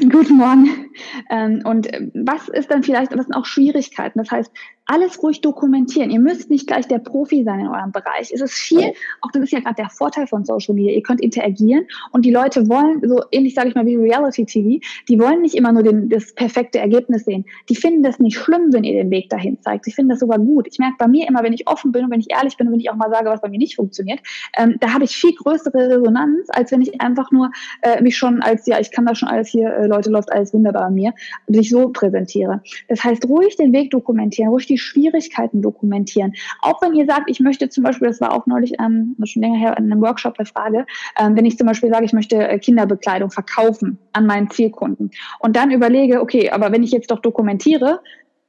[0.00, 0.90] Guten Morgen.
[1.30, 4.18] Ähm, und was ist dann vielleicht, was sind auch Schwierigkeiten?
[4.18, 4.52] Das heißt,
[4.86, 6.10] alles ruhig dokumentieren.
[6.10, 8.30] Ihr müsst nicht gleich der Profi sein in eurem Bereich.
[8.32, 10.92] Es ist viel, auch das ist ja gerade der Vorteil von Social Media.
[10.92, 14.84] Ihr könnt interagieren und die Leute wollen, so ähnlich sage ich mal wie Reality TV,
[15.08, 17.44] die wollen nicht immer nur den, das perfekte Ergebnis sehen.
[17.68, 19.86] Die finden das nicht schlimm, wenn ihr den Weg dahin zeigt.
[19.86, 20.66] Sie finden das sogar gut.
[20.70, 22.74] Ich merke bei mir immer, wenn ich offen bin und wenn ich ehrlich bin und
[22.74, 24.20] wenn ich auch mal sage, was bei mir nicht funktioniert,
[24.56, 27.50] ähm, da habe ich viel größere Resonanz, als wenn ich einfach nur
[27.82, 30.52] äh, mich schon als, ja, ich kann das schon alles hier, äh, Leute, läuft alles
[30.52, 31.14] wunderbar bei mir,
[31.46, 32.62] sich so präsentiere.
[32.88, 36.34] Das heißt, ruhig den Weg dokumentieren, ruhig die die Schwierigkeiten dokumentieren.
[36.60, 39.58] Auch wenn ihr sagt, ich möchte zum Beispiel, das war auch neulich ähm, schon länger
[39.58, 40.84] her in einem Workshop der Frage,
[41.18, 45.54] ähm, wenn ich zum Beispiel sage, ich möchte äh, Kinderbekleidung verkaufen an meinen Zielkunden und
[45.54, 48.00] dann überlege, okay, aber wenn ich jetzt doch dokumentiere,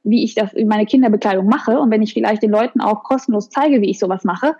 [0.02, 3.80] wie ich das meine Kinderbekleidung mache und wenn ich vielleicht den Leuten auch kostenlos zeige,
[3.80, 4.54] wie ich sowas mache,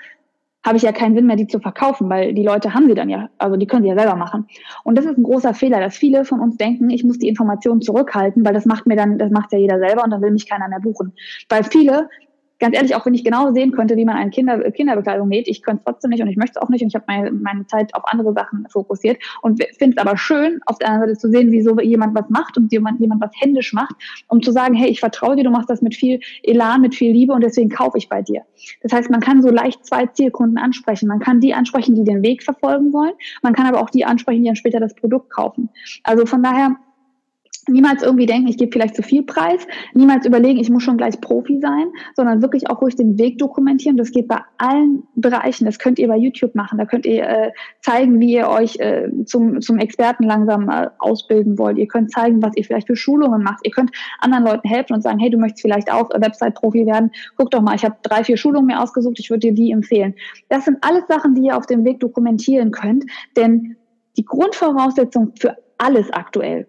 [0.67, 3.09] habe ich ja keinen Sinn mehr, die zu verkaufen, weil die Leute haben sie dann
[3.09, 4.49] ja, also die können sie ja selber machen.
[4.83, 7.81] Und das ist ein großer Fehler, dass viele von uns denken, ich muss die Informationen
[7.81, 10.49] zurückhalten, weil das macht mir dann, das macht ja jeder selber und dann will mich
[10.49, 11.13] keiner mehr buchen.
[11.49, 12.11] Weil viele
[12.59, 15.63] ganz ehrlich, auch wenn ich genau sehen könnte, wie man eine Kinder, Kinderbekleidung näht, ich
[15.63, 17.67] könnte es trotzdem nicht und ich möchte es auch nicht und ich habe meine, meine
[17.67, 21.31] Zeit auf andere Sachen fokussiert und finde es aber schön, auf der anderen Seite zu
[21.31, 23.95] sehen, wie so jemand was macht und jemand, jemand was händisch macht,
[24.29, 27.13] um zu sagen, hey, ich vertraue dir, du machst das mit viel Elan, mit viel
[27.13, 28.43] Liebe und deswegen kaufe ich bei dir.
[28.83, 31.09] Das heißt, man kann so leicht zwei Zielkunden ansprechen.
[31.09, 33.13] Man kann die ansprechen, die den Weg verfolgen wollen.
[33.43, 35.69] Man kann aber auch die ansprechen, die dann später das Produkt kaufen.
[36.05, 36.77] Also von daher,
[37.69, 39.67] Niemals irgendwie denken, ich gebe vielleicht zu viel Preis.
[39.93, 43.97] Niemals überlegen, ich muss schon gleich Profi sein, sondern wirklich auch ruhig den Weg dokumentieren.
[43.97, 45.65] Das geht bei allen Bereichen.
[45.65, 46.79] Das könnt ihr bei YouTube machen.
[46.79, 47.51] Da könnt ihr äh,
[47.81, 51.77] zeigen, wie ihr euch äh, zum, zum Experten langsam äh, ausbilden wollt.
[51.79, 53.61] Ihr könnt zeigen, was ihr vielleicht für Schulungen macht.
[53.65, 57.11] Ihr könnt anderen Leuten helfen und sagen, hey, du möchtest vielleicht auch Website-Profi werden.
[57.37, 59.19] Guck doch mal, ich habe drei, vier Schulungen mir ausgesucht.
[59.19, 60.15] Ich würde dir die empfehlen.
[60.49, 63.05] Das sind alles Sachen, die ihr auf dem Weg dokumentieren könnt.
[63.37, 63.77] Denn
[64.17, 66.69] die Grundvoraussetzung für alles aktuell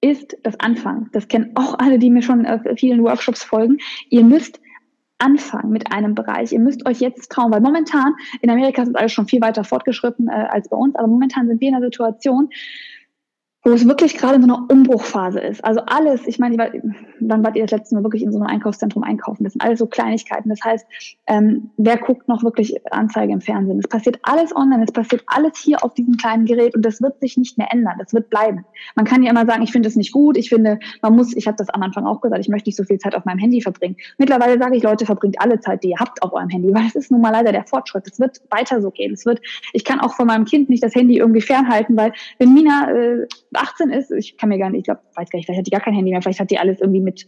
[0.00, 1.08] ist das Anfangen.
[1.12, 3.78] Das kennen auch alle, die mir schon auf vielen Workshops folgen.
[4.10, 4.60] Ihr müsst
[5.18, 6.52] anfangen mit einem Bereich.
[6.52, 10.28] Ihr müsst euch jetzt trauen, weil momentan in Amerika ist alles schon viel weiter fortgeschritten
[10.28, 12.50] äh, als bei uns, aber momentan sind wir in einer Situation,
[13.68, 15.62] wo es wirklich gerade in so einer Umbruchphase ist.
[15.62, 16.56] Also alles, ich meine,
[17.20, 19.44] wann wart ihr das letzte Mal wirklich in so einem Einkaufszentrum einkaufen?
[19.44, 20.48] Das sind alles so Kleinigkeiten.
[20.48, 20.86] Das heißt,
[21.26, 23.78] ähm, wer guckt noch wirklich Anzeige im Fernsehen?
[23.78, 27.20] Es passiert alles online, es passiert alles hier auf diesem kleinen Gerät und das wird
[27.20, 27.96] sich nicht mehr ändern.
[27.98, 28.64] Das wird bleiben.
[28.96, 31.46] Man kann ja immer sagen, ich finde es nicht gut, ich finde, man muss, ich
[31.46, 33.60] habe das am Anfang auch gesagt, ich möchte nicht so viel Zeit auf meinem Handy
[33.60, 33.96] verbringen.
[34.16, 36.94] Mittlerweile sage ich, Leute, verbringt alle Zeit, die ihr habt auf eurem Handy, weil es
[36.94, 38.06] ist nun mal leider der Fortschritt.
[38.10, 39.12] Es wird weiter so gehen.
[39.12, 39.40] Es wird,
[39.74, 43.26] ich kann auch von meinem Kind nicht das Handy irgendwie fernhalten, weil wenn Mina äh,
[43.58, 45.70] 18 ist, ich kann mir gar nicht, ich glaube, weiß gar nicht, vielleicht hat die
[45.70, 47.26] gar kein Handy mehr, vielleicht hat die alles irgendwie mit,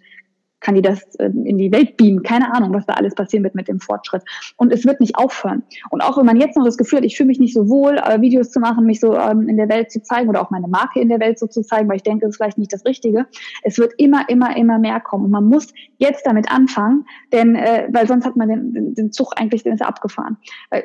[0.61, 3.55] kann die das äh, in die Welt beamen, keine Ahnung, was da alles passieren wird
[3.55, 4.23] mit dem Fortschritt.
[4.57, 5.63] Und es wird nicht aufhören.
[5.91, 7.97] Und auch wenn man jetzt noch das Gefühl hat, ich fühle mich nicht so wohl,
[7.97, 10.69] äh, Videos zu machen, mich so ähm, in der Welt zu zeigen oder auch meine
[10.69, 12.85] Marke in der Welt so zu zeigen, weil ich denke, das ist vielleicht nicht das
[12.85, 13.27] Richtige.
[13.63, 15.25] Es wird immer, immer, immer mehr kommen.
[15.25, 19.33] Und man muss jetzt damit anfangen, denn, äh, weil sonst hat man den, den, Zug
[19.37, 20.37] eigentlich, den ist abgefahren.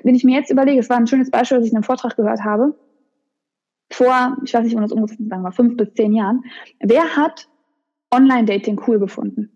[0.04, 2.16] Wenn ich mir jetzt überlege, es war ein schönes Beispiel, das ich in einem Vortrag
[2.16, 2.76] gehört habe,
[3.96, 6.44] vor, ich weiß nicht, wann das ungefähr sagen wir, fünf bis zehn Jahren,
[6.80, 7.48] wer hat
[8.14, 9.52] Online-Dating cool gefunden?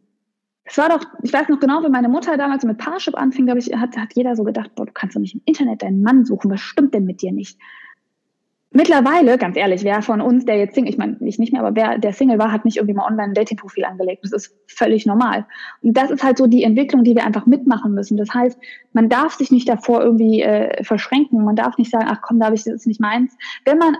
[0.64, 3.60] Es war doch, ich weiß noch genau, wenn meine Mutter damals mit Parship anfing, glaube
[3.60, 6.26] ich, hat, hat jeder so gedacht, boah, du kannst doch nicht im Internet deinen Mann
[6.26, 7.58] suchen, was stimmt denn mit dir nicht?
[8.72, 11.76] Mittlerweile, ganz ehrlich, wer von uns, der jetzt Single, ich meine, ich nicht mehr, aber
[11.76, 14.24] wer der Single war, hat nicht irgendwie mal online ein Dating-Profil angelegt.
[14.24, 15.48] Das ist völlig normal.
[15.82, 18.16] Und das ist halt so die Entwicklung, die wir einfach mitmachen müssen.
[18.16, 18.60] Das heißt,
[18.94, 21.44] man darf sich nicht davor irgendwie äh, verschränken.
[21.44, 23.36] Man darf nicht sagen, ach komm, darf ich, das ist nicht meins.
[23.66, 23.98] Wenn man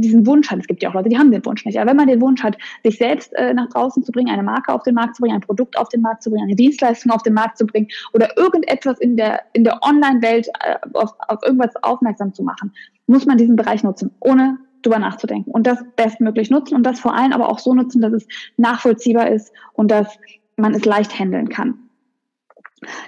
[0.00, 1.96] diesen Wunsch hat, es gibt ja auch Leute, die haben den Wunsch nicht, aber wenn
[1.96, 4.94] man den Wunsch hat, sich selbst äh, nach draußen zu bringen, eine Marke auf den
[4.94, 7.58] Markt zu bringen, ein Produkt auf den Markt zu bringen, eine Dienstleistung auf den Markt
[7.58, 12.42] zu bringen oder irgendetwas in der, in der Online-Welt äh, auf, auf irgendwas aufmerksam zu
[12.42, 12.72] machen,
[13.06, 17.14] muss man diesen Bereich nutzen, ohne drüber nachzudenken und das bestmöglich nutzen und das vor
[17.14, 20.18] allem aber auch so nutzen, dass es nachvollziehbar ist und dass
[20.56, 21.74] man es leicht handeln kann.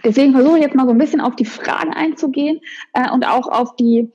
[0.02, 2.60] Deswegen versuche ich jetzt mal so ein bisschen auf die Fragen einzugehen
[2.94, 4.10] äh, und auch auf die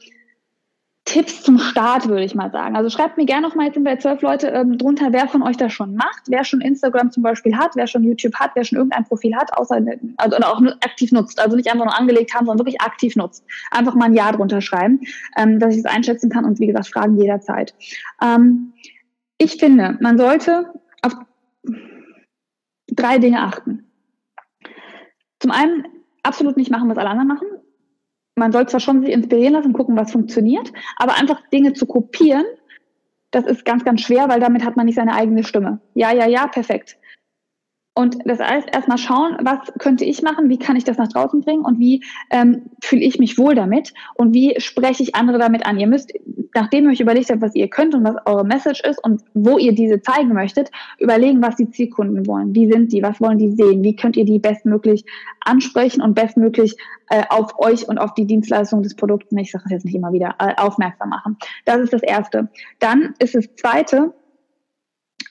[1.13, 2.76] Tipps zum Start, würde ich mal sagen.
[2.76, 5.43] Also schreibt mir gerne noch mal, jetzt sind wir zwölf Leute ähm, drunter, wer von
[5.43, 8.63] euch das schon macht, wer schon Instagram zum Beispiel hat, wer schon YouTube hat, wer
[8.63, 9.80] schon irgendein Profil hat, außer
[10.17, 11.39] also oder auch aktiv nutzt.
[11.39, 13.45] Also nicht einfach nur angelegt haben, sondern wirklich aktiv nutzt.
[13.69, 15.02] Einfach mal ein Ja drunter schreiben,
[15.38, 17.76] ähm, dass ich es einschätzen kann und wie gesagt, Fragen jederzeit.
[18.19, 18.73] Ähm,
[19.38, 20.73] ich finde, man sollte
[21.04, 21.13] auf
[22.88, 23.86] drei Dinge achten.
[25.39, 25.86] Zum einen
[26.23, 27.53] absolut nicht machen, was alle anderen machen
[28.36, 32.46] man soll zwar schon sich inspirieren lassen, gucken, was funktioniert, aber einfach Dinge zu kopieren,
[33.32, 35.80] das ist ganz, ganz schwer, weil damit hat man nicht seine eigene Stimme.
[35.96, 36.98] Ja, ja, ja, perfekt.
[37.95, 41.41] Und das heißt, erstmal schauen, was könnte ich machen, wie kann ich das nach draußen
[41.41, 45.67] bringen und wie ähm, fühle ich mich wohl damit und wie spreche ich andere damit
[45.67, 45.79] an.
[45.79, 46.12] Ihr müsst,
[46.56, 49.60] nachdem ihr euch überlegt habt, was ihr könnt und was eure Message ist und wo
[49.60, 52.56] ihr diese zeigen möchtet, überlegen, was die Zielkunden wollen.
[52.56, 53.03] Wie sind die?
[53.03, 53.84] Was wollen die sehen?
[53.84, 55.06] Wie könnt ihr die bestmöglich
[55.41, 56.75] ansprechen und bestmöglich
[57.10, 60.13] äh, auf euch und auf die Dienstleistung des Produkts, ich sage es jetzt nicht immer
[60.13, 61.38] wieder, äh, aufmerksam machen.
[61.65, 62.49] Das ist das Erste.
[62.79, 64.13] Dann ist das Zweite,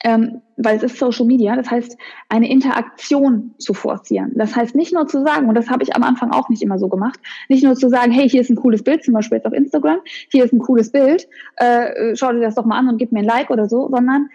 [0.05, 1.97] ähm, weil es ist Social Media, das heißt,
[2.29, 4.33] eine Interaktion zu forcieren.
[4.35, 6.79] Das heißt, nicht nur zu sagen, und das habe ich am Anfang auch nicht immer
[6.79, 9.47] so gemacht, nicht nur zu sagen, hey, hier ist ein cooles Bild, zum Beispiel jetzt
[9.47, 12.99] auf Instagram, hier ist ein cooles Bild, äh, schau dir das doch mal an und
[12.99, 14.29] gib mir ein Like oder so, sondern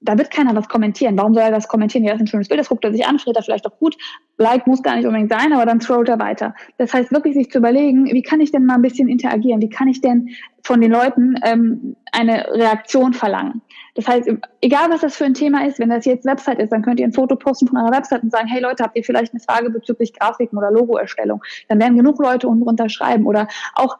[0.00, 1.16] da wird keiner was kommentieren.
[1.18, 2.04] Warum soll er das kommentieren?
[2.04, 3.76] Ja, das ist ein schönes Bild, das guckt er sich an, findet er vielleicht auch
[3.78, 3.96] gut.
[4.36, 6.54] Like muss gar nicht unbedingt sein, aber dann scrollt er weiter.
[6.76, 9.60] Das heißt, wirklich sich zu überlegen, wie kann ich denn mal ein bisschen interagieren?
[9.60, 10.30] Wie kann ich denn
[10.62, 13.60] von den Leuten ähm, eine Reaktion verlangen?
[13.94, 14.30] Das heißt,
[14.60, 17.06] egal was das für ein Thema ist, wenn das jetzt Website ist, dann könnt ihr
[17.06, 19.70] ein Foto posten von eurer Website und sagen, hey Leute, habt ihr vielleicht eine Frage
[19.70, 21.42] bezüglich Grafiken oder Logoerstellung?
[21.68, 23.26] Dann werden genug Leute unten drunter schreiben.
[23.26, 23.98] Oder auch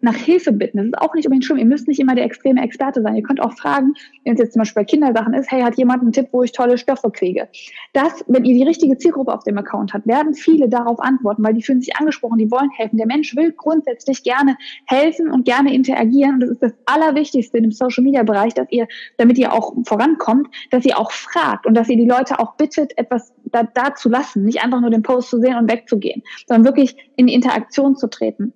[0.00, 0.78] nach Hilfe bitten.
[0.78, 1.58] Das ist auch nicht unbedingt schlimm.
[1.58, 3.16] Ihr müsst nicht immer der extreme Experte sein.
[3.16, 6.02] Ihr könnt auch fragen, wenn es jetzt zum Beispiel bei Kindersachen ist, hey, hat jemand
[6.02, 7.48] einen Tipp, wo ich tolle Stoffe kriege?
[7.92, 11.54] Das, wenn ihr die richtige Zielgruppe auf dem Account habt, werden viele darauf antworten, weil
[11.54, 12.96] die fühlen sich angesprochen, die wollen helfen.
[12.96, 14.56] Der Mensch will grundsätzlich gerne
[14.86, 16.34] helfen und gerne interagieren.
[16.34, 20.48] Und das ist das Allerwichtigste im Social Media Bereich, dass ihr, damit ihr auch vorankommt,
[20.70, 24.08] dass ihr auch fragt und dass ihr die Leute auch bittet, etwas da, da zu
[24.08, 27.96] lassen, nicht einfach nur den Post zu sehen und wegzugehen, sondern wirklich in die Interaktion
[27.96, 28.52] zu treten.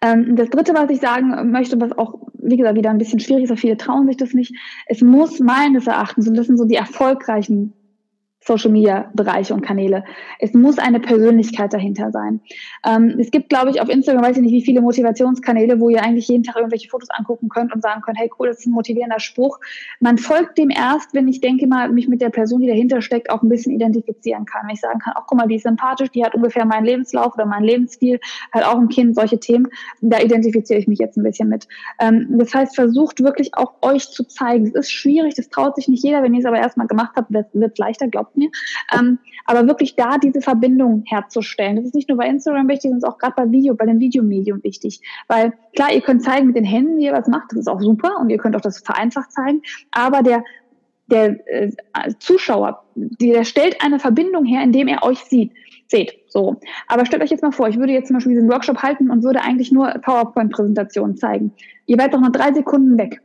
[0.00, 3.44] Ähm, das Dritte, was ich sagen möchte, was auch, wie gesagt, wieder ein bisschen schwierig
[3.44, 4.54] ist, weil viele trauen sich das nicht,
[4.86, 7.72] es muss meines Erachtens, und das sind so die erfolgreichen
[8.46, 10.04] Social Media Bereiche und Kanäle.
[10.38, 12.40] Es muss eine Persönlichkeit dahinter sein.
[12.86, 16.02] Ähm, es gibt, glaube ich, auf Instagram, weiß ich nicht, wie viele Motivationskanäle, wo ihr
[16.02, 18.72] eigentlich jeden Tag irgendwelche Fotos angucken könnt und sagen könnt, hey cool, das ist ein
[18.72, 19.58] motivierender Spruch.
[20.00, 23.30] Man folgt dem erst, wenn ich denke mal, mich mit der Person, die dahinter steckt,
[23.30, 24.66] auch ein bisschen identifizieren kann.
[24.66, 27.34] Wenn ich sagen kann, ach guck mal, die ist sympathisch, die hat ungefähr meinen Lebenslauf
[27.34, 28.20] oder meinen Lebensstil,
[28.52, 29.68] hat auch ein Kind, solche Themen,
[30.02, 31.66] da identifiziere ich mich jetzt ein bisschen mit.
[31.98, 34.66] Ähm, das heißt, versucht wirklich auch euch zu zeigen.
[34.66, 36.22] Es ist schwierig, das traut sich nicht jeder.
[36.22, 38.50] Wenn ihr es aber erstmal gemacht habt, wird es leichter, glaubt mir.
[38.96, 41.76] Ähm, aber wirklich da diese Verbindung herzustellen.
[41.76, 44.62] Das ist nicht nur bei Instagram wichtig, sondern auch gerade bei Video, bei dem Videomedium
[44.62, 45.00] wichtig.
[45.28, 47.80] Weil klar, ihr könnt zeigen mit den Händen, wie ihr was macht, das ist auch
[47.80, 49.62] super und ihr könnt auch das vereinfacht zeigen.
[49.90, 50.44] Aber der
[51.06, 51.70] der äh,
[52.18, 55.52] Zuschauer, der stellt eine Verbindung her, indem er euch sieht.
[55.86, 56.60] Seht, so.
[56.88, 59.22] Aber stellt euch jetzt mal vor, ich würde jetzt zum Beispiel diesen Workshop halten und
[59.22, 61.52] würde eigentlich nur PowerPoint-Präsentationen zeigen.
[61.86, 63.20] Ihr werdet doch nach drei Sekunden weg.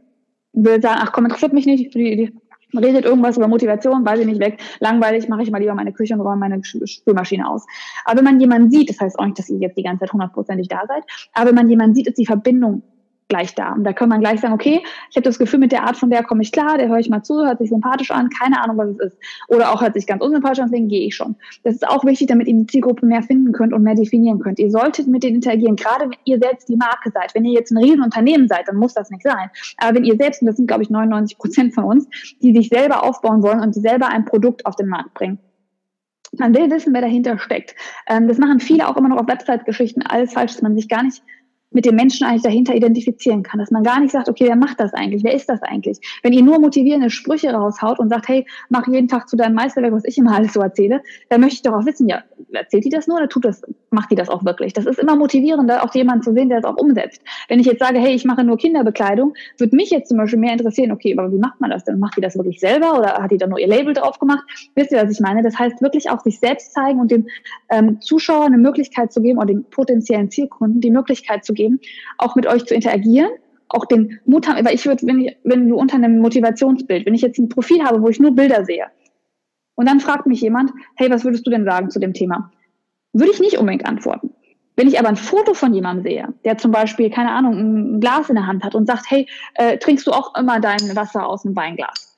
[0.52, 2.34] Würde sagen, ach komm, interessiert mich nicht, die, die
[2.78, 6.14] redet irgendwas über Motivation, weiß ich nicht weg, langweilig, mache ich mal lieber meine Küche
[6.14, 7.66] und räume meine Spülmaschine aus.
[8.06, 10.14] Aber wenn man jemanden sieht, das heißt auch nicht, dass ihr jetzt die ganze Zeit
[10.14, 11.04] hundertprozentig da seid,
[11.34, 12.84] aber wenn man jemanden sieht, ist die Verbindung
[13.30, 13.74] gleich da.
[13.74, 16.10] Und da kann man gleich sagen, okay, ich habe das Gefühl, mit der Art von
[16.10, 18.78] der komme ich klar, der höre ich mal zu, hört sich sympathisch an, keine Ahnung,
[18.78, 19.18] was es ist.
[19.48, 21.36] Oder auch hört sich ganz unsympathisch an, deswegen gehe ich schon.
[21.63, 24.60] Das ist auch wichtig, damit ihr die Zielgruppe mehr finden könnt und mehr definieren könnt.
[24.60, 27.34] Ihr solltet mit denen interagieren, gerade wenn ihr selbst die Marke seid.
[27.36, 29.50] Wenn ihr jetzt ein Riesenunternehmen seid, dann muss das nicht sein.
[29.78, 32.08] Aber wenn ihr selbst, und das sind glaube ich 99 Prozent von uns,
[32.42, 35.38] die sich selber aufbauen wollen und selber ein Produkt auf den Markt bringen,
[36.38, 37.76] man will wissen, wer dahinter steckt.
[38.08, 41.04] Ähm, das machen viele auch immer noch auf Website-Geschichten, alles falsch, dass man sich gar
[41.04, 41.24] nicht
[41.72, 43.60] mit dem Menschen eigentlich dahinter identifizieren kann.
[43.60, 45.24] Dass man gar nicht sagt, okay, wer macht das eigentlich?
[45.24, 46.00] Wer ist das eigentlich?
[46.24, 49.94] Wenn ihr nur motivierende Sprüche raushaut und sagt, hey, mach jeden Tag zu deinem Meisterwerk,
[49.94, 52.90] was ich immer alles so erzähle, dann möchte ich doch auch wissen, ja, erzählt die
[52.90, 54.74] das nur oder tut das, macht die das auch wirklich?
[54.74, 57.22] Das ist immer motivierender, auch jemanden zu sehen, der es auch umsetzt.
[57.48, 60.54] Wenn ich jetzt sage, hey, ich mache nur Kinderbekleidung, würde mich jetzt zum Beispiel mehr
[60.54, 62.00] interessieren, okay, aber wie macht man das denn?
[62.00, 64.44] Macht die das wirklich selber oder hat die da nur ihr Label drauf gemacht?
[64.76, 65.44] Wisst ihr, was ich meine?
[65.44, 67.28] Das heißt wirklich auch sich selbst zeigen und dem
[67.70, 71.59] ähm, Zuschauer eine Möglichkeit zu geben oder dem potenziellen Zielkunden die Möglichkeit zu geben,
[72.17, 73.30] auch mit euch zu interagieren,
[73.69, 77.22] auch den Mut haben, weil ich würde, wenn, wenn du unter einem Motivationsbild, wenn ich
[77.22, 78.88] jetzt ein Profil habe, wo ich nur Bilder sehe,
[79.76, 82.52] und dann fragt mich jemand, hey, was würdest du denn sagen zu dem Thema?
[83.13, 84.32] Würde ich nicht unbedingt antworten.
[84.76, 88.30] Wenn ich aber ein Foto von jemandem sehe, der zum Beispiel, keine Ahnung, ein Glas
[88.30, 91.45] in der Hand hat und sagt, hey, äh, trinkst du auch immer dein Wasser aus
[91.45, 92.17] einem Weinglas?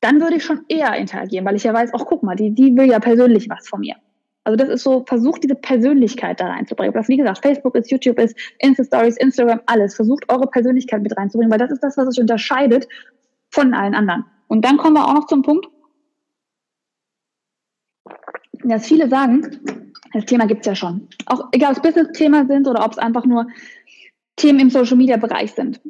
[0.00, 2.74] Dann würde ich schon eher interagieren, weil ich ja weiß, ach guck mal, die, die
[2.76, 3.96] will ja persönlich was von mir.
[4.46, 6.94] Also das ist so, versucht diese Persönlichkeit da reinzubringen.
[6.94, 9.96] Was wie gesagt, Facebook ist, YouTube ist, Insta-Stories, Instagram, alles.
[9.96, 12.86] Versucht eure Persönlichkeit mit reinzubringen, weil das ist das, was euch unterscheidet
[13.50, 14.24] von allen anderen.
[14.46, 15.66] Und dann kommen wir auch noch zum Punkt,
[18.62, 19.82] dass viele sagen,
[20.12, 21.08] das Thema gibt's ja schon.
[21.26, 23.48] Auch egal, ob es Business-Thema sind oder ob es einfach nur
[24.36, 25.80] Themen im Social-Media-Bereich sind.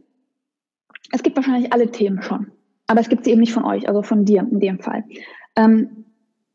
[1.12, 2.50] Es gibt wahrscheinlich alle Themen schon.
[2.86, 5.04] Aber es gibt sie eben nicht von euch, also von dir in dem Fall.
[5.56, 6.05] Ähm,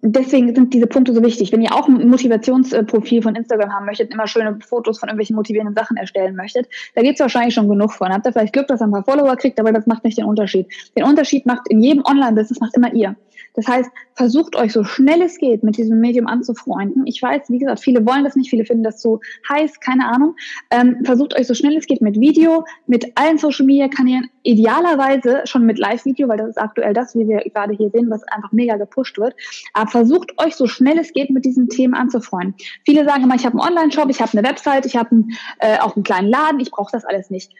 [0.01, 1.51] deswegen sind diese Punkte so wichtig.
[1.51, 5.75] Wenn ihr auch ein Motivationsprofil von Instagram haben möchtet, immer schöne Fotos von irgendwelchen motivierenden
[5.75, 8.09] Sachen erstellen möchtet, da gibt es wahrscheinlich schon genug von.
[8.09, 10.25] Habt ihr vielleicht Glück, dass ihr ein paar Follower kriegt, aber das macht nicht den
[10.25, 10.67] Unterschied.
[10.97, 13.15] Den Unterschied macht in jedem Online-Business macht immer ihr.
[13.53, 17.05] Das heißt, versucht euch so schnell es geht mit diesem Medium anzufreunden.
[17.05, 20.35] Ich weiß, wie gesagt, viele wollen das nicht, viele finden das so heiß, keine Ahnung.
[20.69, 25.41] Ähm, versucht euch so schnell es geht mit Video, mit allen Social Media Kanälen, idealerweise
[25.45, 28.51] schon mit Live-Video, weil das ist aktuell das, wie wir gerade hier sehen, was einfach
[28.51, 29.35] mega gepusht wird.
[29.73, 32.55] Aber versucht euch so schnell es geht mit diesen Themen anzufreunden.
[32.85, 35.23] Viele sagen immer, ich habe einen Online-Shop, ich habe eine Website, ich habe
[35.59, 37.51] äh, auch einen kleinen Laden, ich brauche das alles nicht.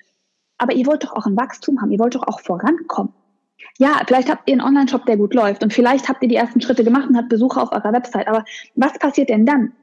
[0.58, 3.14] Aber ihr wollt doch auch ein Wachstum haben, ihr wollt doch auch vorankommen.
[3.78, 6.62] Ja, vielleicht habt ihr einen Online-Shop, der gut läuft und vielleicht habt ihr die ersten
[6.62, 8.28] Schritte gemacht und habt Besucher auf eurer Website.
[8.28, 8.44] Aber
[8.76, 9.74] was passiert denn dann?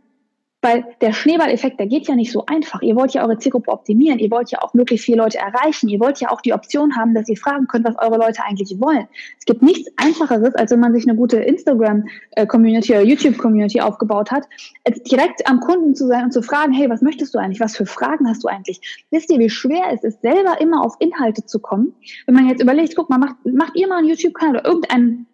[0.68, 2.82] Weil der Schneeballeffekt, der geht ja nicht so einfach.
[2.82, 5.98] Ihr wollt ja eure Zielgruppe optimieren, ihr wollt ja auch möglichst viele Leute erreichen, ihr
[5.98, 9.08] wollt ja auch die Option haben, dass ihr fragen könnt, was eure Leute eigentlich wollen.
[9.38, 14.44] Es gibt nichts Einfacheres, als wenn man sich eine gute Instagram-Community oder YouTube-Community aufgebaut hat,
[14.84, 17.60] als direkt am Kunden zu sein und zu fragen, hey, was möchtest du eigentlich?
[17.60, 19.06] Was für Fragen hast du eigentlich?
[19.10, 21.94] Wisst ihr, wie schwer es ist, selber immer auf Inhalte zu kommen?
[22.26, 25.26] Wenn man jetzt überlegt, guck mal, macht, macht ihr mal einen YouTube-Kanal oder irgendeinen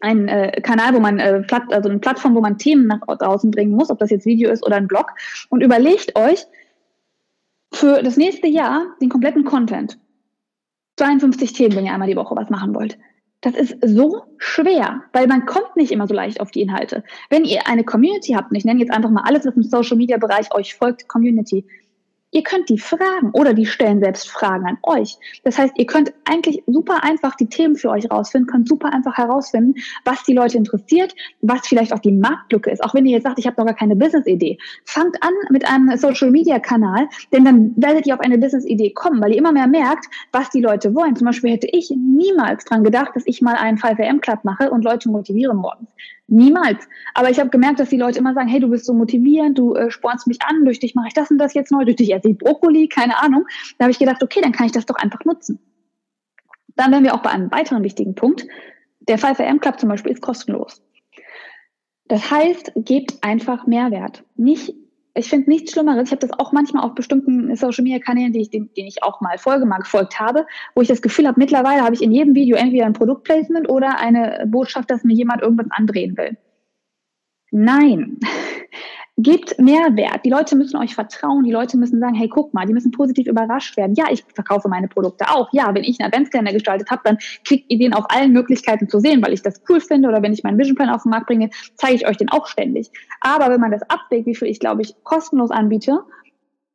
[0.00, 3.50] ein äh, Kanal, wo man, äh, Platt, also eine Plattform, wo man Themen nach draußen
[3.50, 5.12] bringen muss, ob das jetzt Video ist oder ein Blog,
[5.48, 6.46] und überlegt euch,
[7.72, 9.98] für das nächste Jahr den kompletten Content.
[10.96, 12.98] 52 Themen, wenn ihr einmal die Woche was machen wollt.
[13.42, 17.04] Das ist so schwer, weil man kommt nicht immer so leicht auf die Inhalte.
[17.28, 19.96] Wenn ihr eine Community habt, und ich nenne jetzt einfach mal alles, was im Social
[19.96, 21.66] Media Bereich euch folgt, Community,
[22.36, 25.16] Ihr könnt die fragen oder die stellen selbst Fragen an euch.
[25.44, 29.16] Das heißt, ihr könnt eigentlich super einfach die Themen für euch rausfinden, könnt super einfach
[29.16, 29.72] herausfinden,
[30.04, 32.84] was die Leute interessiert, was vielleicht auch die Marktlücke ist.
[32.84, 34.58] Auch wenn ihr jetzt sagt, ich habe noch gar keine Business-Idee.
[34.84, 39.38] Fangt an mit einem Social-Media-Kanal, denn dann werdet ihr auf eine Business-Idee kommen, weil ihr
[39.38, 41.16] immer mehr merkt, was die Leute wollen.
[41.16, 45.08] Zum Beispiel hätte ich niemals dran gedacht, dass ich mal einen 5am-Club mache und Leute
[45.08, 45.88] motiviere morgens.
[46.28, 46.88] Niemals.
[47.14, 49.74] Aber ich habe gemerkt, dass die Leute immer sagen, hey, du bist so motivierend, du
[49.74, 52.12] äh, spornst mich an, durch dich mache ich das und das jetzt neu, durch dich
[52.12, 53.46] esse ich Brokkoli, keine Ahnung.
[53.78, 55.60] Da habe ich gedacht, okay, dann kann ich das doch einfach nutzen.
[56.74, 58.46] Dann wären wir auch bei einem weiteren wichtigen Punkt.
[59.00, 60.82] Der 5am Club zum Beispiel ist kostenlos.
[62.08, 64.24] Das heißt, gebt einfach Mehrwert.
[64.36, 64.74] Nicht,
[65.16, 66.08] ich finde nichts Schlimmeres.
[66.08, 69.02] Ich habe das auch manchmal auf bestimmten Social Media Kanälen, die ich, denen, denen ich
[69.02, 72.12] auch mal folge, mal gefolgt habe, wo ich das Gefühl habe, mittlerweile habe ich in
[72.12, 76.36] jedem Video entweder ein Produktplacement oder eine Botschaft, dass mir jemand irgendwas andrehen will.
[77.50, 78.18] Nein.
[79.18, 80.26] Gebt Mehrwert.
[80.26, 81.44] Die Leute müssen euch vertrauen.
[81.44, 83.94] Die Leute müssen sagen, hey, guck mal, die müssen positiv überrascht werden.
[83.94, 85.48] Ja, ich verkaufe meine Produkte auch.
[85.52, 89.00] Ja, wenn ich einen Adventskalender gestaltet habe, dann kriegt ihr den auf allen Möglichkeiten zu
[89.00, 90.08] sehen, weil ich das cool finde.
[90.08, 92.90] Oder wenn ich meinen Visionplan auf den Markt bringe, zeige ich euch den auch ständig.
[93.20, 96.02] Aber wenn man das abwägt, wie viel ich, glaube ich, kostenlos anbiete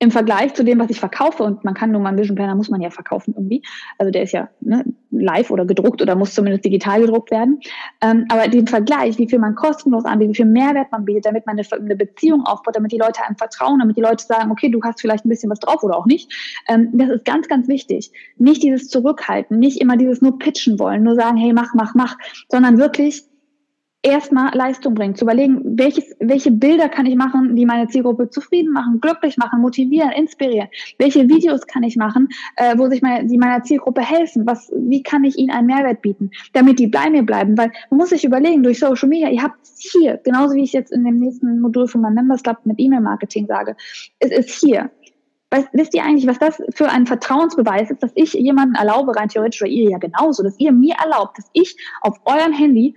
[0.02, 2.56] im Vergleich zu dem, was ich verkaufe, und man kann nur mal einen Vision Planner,
[2.56, 3.62] muss man ja verkaufen irgendwie.
[4.00, 7.60] Also der ist ja ne, live oder gedruckt oder muss zumindest digital gedruckt werden.
[8.02, 11.46] Ähm, aber den Vergleich, wie viel man kostenlos anbietet, wie viel Mehrwert man bietet, damit
[11.46, 14.70] man eine, eine, Beziehung aufbaut, damit die Leute einem vertrauen, damit die Leute sagen, okay,
[14.70, 16.34] du hast vielleicht ein bisschen was drauf oder auch nicht.
[16.68, 18.12] Ähm, das ist ganz, ganz wichtig.
[18.38, 22.18] Nicht dieses Zurückhalten, nicht immer dieses nur pitchen wollen, nur sagen, hey, mach, mach, mach,
[22.50, 23.24] sondern wirklich
[24.04, 28.74] erstmal Leistung bringen, zu überlegen, welches, welche Bilder kann ich machen, die meine Zielgruppe zufrieden
[28.74, 30.70] machen, glücklich machen, motivieren, inspirieren.
[30.98, 34.46] Welche Videos kann ich machen, äh, wo sich meine, die meiner Zielgruppe helfen?
[34.48, 37.58] Was, wie kann ich ihnen einen Mehrwert bieten, damit die bei mir bleiben?
[37.58, 40.92] Weil man muss sich überlegen, durch Social Media, ihr habt hier, genauso wie ich jetzt
[40.92, 43.76] in dem nächsten Modul von meinem Members Club mit E-Mail-Marketing sage,
[44.20, 44.90] es ist hier.
[45.54, 49.28] Weißt, wisst ihr eigentlich, was das für ein Vertrauensbeweis ist, dass ich jemanden erlaube, rein
[49.28, 52.96] theoretisch, oder ihr ja genauso, dass ihr mir erlaubt, dass ich auf eurem Handy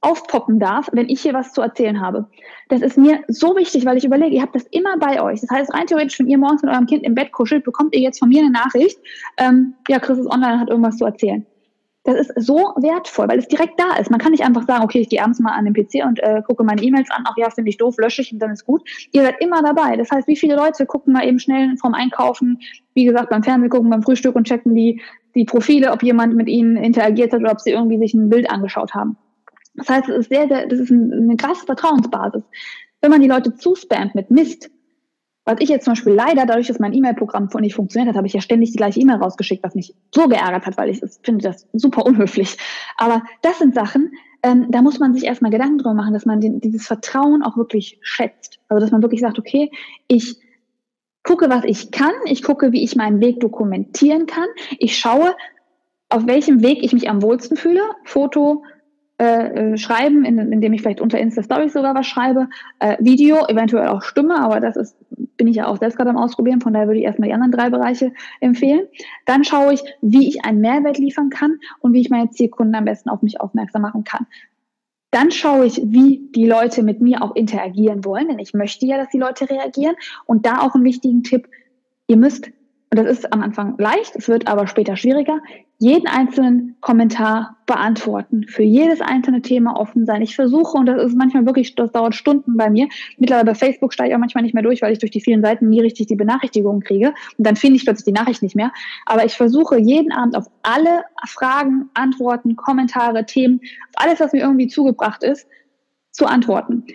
[0.00, 2.28] aufpoppen darf, wenn ich hier was zu erzählen habe.
[2.68, 5.40] Das ist mir so wichtig, weil ich überlege, ihr habt das immer bei euch.
[5.40, 8.00] Das heißt, rein theoretisch, wenn ihr morgens mit eurem Kind im Bett kuschelt, bekommt ihr
[8.00, 8.98] jetzt von mir eine Nachricht,
[9.38, 11.44] ähm, ja, Chris ist online, hat irgendwas zu erzählen.
[12.04, 14.10] Das ist so wertvoll, weil es direkt da ist.
[14.10, 16.42] Man kann nicht einfach sagen, okay, ich gehe abends mal an den PC und äh,
[16.46, 18.88] gucke meine E-Mails an, ach ja, finde ich doof, lösche ich und dann ist gut.
[19.12, 19.96] Ihr seid immer dabei.
[19.96, 22.60] Das heißt, wie viele Leute gucken mal eben schnell vom Einkaufen,
[22.94, 25.02] wie gesagt, beim Fernsehen gucken, beim Frühstück und checken die,
[25.34, 28.48] die Profile, ob jemand mit ihnen interagiert hat oder ob sie irgendwie sich ein Bild
[28.50, 29.18] angeschaut haben.
[29.78, 32.42] Das heißt, es ist sehr, sehr, das ist eine krasse Vertrauensbasis.
[33.00, 34.70] Wenn man die Leute zuspammt mit Mist,
[35.44, 38.34] was ich jetzt zum Beispiel leider, dadurch, dass mein E-Mail-Programm nicht funktioniert hat, habe ich
[38.34, 41.66] ja ständig die gleiche E-Mail rausgeschickt, was mich so geärgert hat, weil ich finde das
[41.72, 42.58] super unhöflich.
[42.98, 44.12] Aber das sind Sachen,
[44.42, 47.56] ähm, da muss man sich erstmal Gedanken drüber machen, dass man den, dieses Vertrauen auch
[47.56, 48.60] wirklich schätzt.
[48.68, 49.70] Also dass man wirklich sagt, okay,
[50.06, 50.36] ich
[51.22, 55.34] gucke, was ich kann, ich gucke, wie ich meinen Weg dokumentieren kann, ich schaue,
[56.10, 58.64] auf welchem Weg ich mich am wohlsten fühle, Foto,
[59.20, 63.44] äh, äh, schreiben, in, indem ich vielleicht unter Insta Stories sogar was schreibe, äh, Video,
[63.48, 64.96] eventuell auch Stimme, aber das ist,
[65.36, 67.50] bin ich ja auch selbst gerade am Ausprobieren, von daher würde ich erstmal die anderen
[67.50, 68.86] drei Bereiche empfehlen.
[69.26, 72.84] Dann schaue ich, wie ich einen Mehrwert liefern kann und wie ich meine Zielkunden am
[72.84, 74.26] besten auf mich aufmerksam machen kann.
[75.10, 78.98] Dann schaue ich, wie die Leute mit mir auch interagieren wollen, denn ich möchte ja,
[78.98, 79.96] dass die Leute reagieren.
[80.26, 81.48] Und da auch einen wichtigen Tipp,
[82.06, 82.50] ihr müsst
[82.90, 85.40] und das ist am Anfang leicht, es wird aber später schwieriger,
[85.78, 90.22] jeden einzelnen Kommentar beantworten, für jedes einzelne Thema offen sein.
[90.22, 92.88] Ich versuche, und das ist manchmal wirklich, das dauert Stunden bei mir.
[93.18, 95.42] Mittlerweile bei Facebook steige ich auch manchmal nicht mehr durch, weil ich durch die vielen
[95.42, 97.08] Seiten nie richtig die Benachrichtigungen kriege.
[97.36, 98.72] Und dann finde ich plötzlich die Nachricht nicht mehr.
[99.06, 104.40] Aber ich versuche jeden Abend auf alle Fragen, Antworten, Kommentare, Themen, auf alles, was mir
[104.40, 105.46] irgendwie zugebracht ist,
[106.10, 106.86] zu antworten.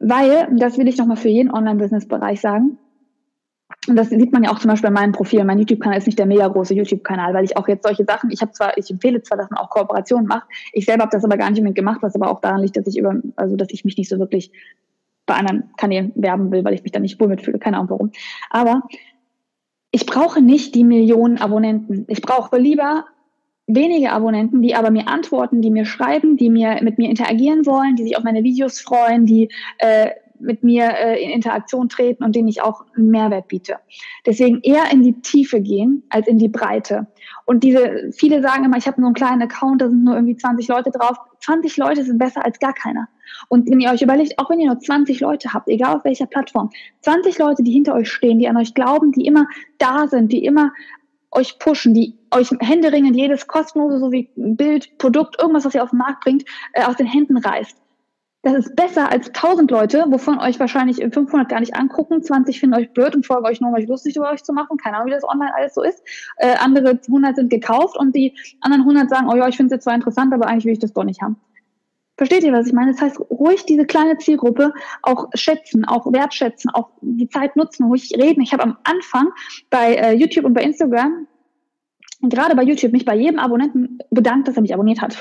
[0.00, 2.78] Weil, das will ich nochmal für jeden Online-Business-Bereich sagen,
[3.88, 5.44] und das sieht man ja auch zum Beispiel bei meinem Profil.
[5.44, 8.40] Mein YouTube-Kanal ist nicht der mega große YouTube-Kanal, weil ich auch jetzt solche Sachen, ich
[8.40, 10.46] habe zwar, ich empfehle zwar, dass man auch Kooperationen macht.
[10.72, 12.86] Ich selber habe das aber gar nicht mit gemacht, was aber auch daran liegt, dass
[12.86, 14.52] ich über, also dass ich mich nicht so wirklich
[15.26, 17.58] bei anderen Kanälen werben will, weil ich mich da nicht wohl mitfühle.
[17.58, 18.12] Keine Ahnung warum.
[18.50, 18.82] Aber
[19.90, 22.04] ich brauche nicht die Millionen Abonnenten.
[22.08, 23.04] Ich brauche lieber
[23.66, 27.96] wenige Abonnenten, die aber mir antworten, die mir schreiben, die mir mit mir interagieren wollen,
[27.96, 30.10] die sich auf meine Videos freuen, die äh,
[30.42, 33.76] mit mir äh, in Interaktion treten und denen ich auch einen Mehrwert biete.
[34.26, 37.06] Deswegen eher in die Tiefe gehen als in die Breite.
[37.44, 40.36] Und diese, viele sagen immer, ich habe nur einen kleinen Account, da sind nur irgendwie
[40.36, 41.16] 20 Leute drauf.
[41.40, 43.08] 20 Leute sind besser als gar keiner.
[43.48, 46.26] Und wenn ihr euch überlegt, auch wenn ihr nur 20 Leute habt, egal auf welcher
[46.26, 49.46] Plattform, 20 Leute, die hinter euch stehen, die an euch glauben, die immer
[49.78, 50.72] da sind, die immer
[51.32, 55.90] euch pushen, die euch händeringend jedes kostenlose, so wie Bild, Produkt, irgendwas, was ihr auf
[55.90, 56.44] den Markt bringt,
[56.74, 57.81] äh, aus den Händen reißt.
[58.44, 62.76] Das ist besser als 1000 Leute, wovon euch wahrscheinlich 500 gar nicht angucken, 20 finden
[62.76, 64.78] euch blöd und folgen euch nur, um euch lustig über euch zu machen.
[64.78, 66.02] Keine Ahnung, wie das online alles so ist.
[66.38, 69.76] Äh, andere 100 sind gekauft und die anderen 100 sagen, oh ja, ich finde es
[69.76, 71.36] jetzt zwar interessant, aber eigentlich will ich das doch nicht haben.
[72.16, 72.92] Versteht ihr, was ich meine?
[72.92, 74.72] Das heißt, ruhig diese kleine Zielgruppe
[75.02, 78.42] auch schätzen, auch wertschätzen, auch die Zeit nutzen, ruhig reden.
[78.42, 79.28] Ich habe am Anfang
[79.70, 81.28] bei äh, YouTube und bei Instagram
[82.30, 85.16] gerade bei YouTube mich bei jedem Abonnenten bedankt, dass er mich abonniert hat.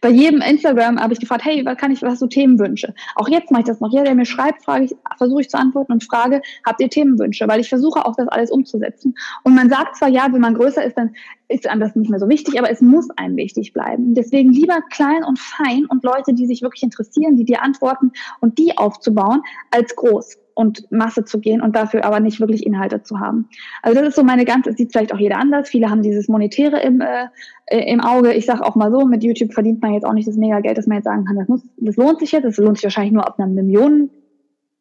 [0.00, 2.94] Bei jedem Instagram habe ich gefragt, hey, was kann ich, was so Themenwünsche?
[3.14, 3.92] Auch jetzt mache ich das noch.
[3.92, 7.46] Jeder, der mir schreibt, frage ich, versuche ich zu antworten und frage, habt ihr Themenwünsche?
[7.46, 9.14] Weil ich versuche auch das alles umzusetzen.
[9.44, 11.14] Und man sagt zwar, ja, wenn man größer ist, dann
[11.48, 14.14] ist einem das nicht mehr so wichtig, aber es muss einem wichtig bleiben.
[14.14, 18.58] Deswegen lieber klein und fein und Leute, die sich wirklich interessieren, die dir antworten und
[18.58, 23.20] die aufzubauen, als groß und Masse zu gehen und dafür aber nicht wirklich Inhalte zu
[23.20, 23.48] haben.
[23.82, 25.68] Also das ist so meine ganze, sieht vielleicht auch jeder anders.
[25.68, 27.28] Viele haben dieses Monetäre im, äh,
[27.66, 28.32] im Auge.
[28.32, 30.78] Ich sage auch mal so, mit YouTube verdient man jetzt auch nicht das mega Geld,
[30.78, 32.44] dass man jetzt sagen kann, das, muss, das lohnt sich jetzt.
[32.44, 34.10] Das lohnt sich wahrscheinlich nur ab einer Million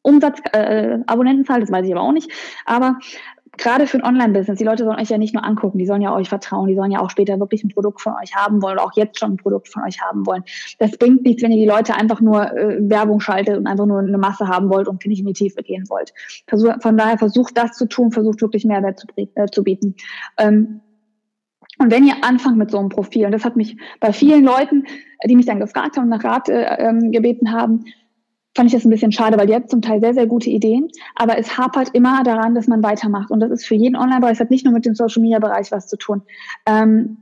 [0.03, 2.31] Umsatz, äh, Abonnentenzahl, das weiß ich aber auch nicht.
[2.65, 2.97] Aber
[3.57, 6.15] gerade für ein Online-Business, die Leute sollen euch ja nicht nur angucken, die sollen ja
[6.15, 8.85] euch vertrauen, die sollen ja auch später wirklich ein Produkt von euch haben wollen oder
[8.85, 10.43] auch jetzt schon ein Produkt von euch haben wollen.
[10.79, 13.99] Das bringt nichts, wenn ihr die Leute einfach nur äh, Werbung schaltet und einfach nur
[13.99, 16.13] eine Masse haben wollt und nicht in die Tiefe gehen wollt.
[16.47, 19.95] Versuch, von daher versucht das zu tun, versucht wirklich Mehrwert zu, äh, zu bieten.
[20.37, 20.81] Ähm,
[21.77, 24.85] und wenn ihr anfangt mit so einem Profil, und das hat mich bei vielen Leuten,
[25.27, 27.85] die mich dann gefragt haben, nach Rat äh, ähm, gebeten haben,
[28.55, 30.89] fand ich das ein bisschen schade, weil die hat zum Teil sehr, sehr gute Ideen,
[31.15, 33.31] aber es hapert immer daran, dass man weitermacht.
[33.31, 36.21] Und das ist für jeden Online-Bereich, hat nicht nur mit dem Social-Media-Bereich was zu tun.
[36.65, 37.17] Ähm,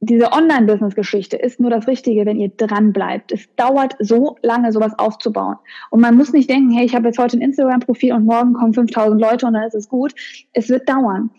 [0.00, 3.32] diese Online-Business-Geschichte ist nur das Richtige, wenn ihr dran bleibt.
[3.32, 5.56] Es dauert so lange, sowas aufzubauen.
[5.90, 8.74] Und man muss nicht denken, hey, ich habe jetzt heute ein Instagram-Profil und morgen kommen
[8.74, 10.14] 5000 Leute und dann ist es gut.
[10.52, 11.30] Es wird dauern.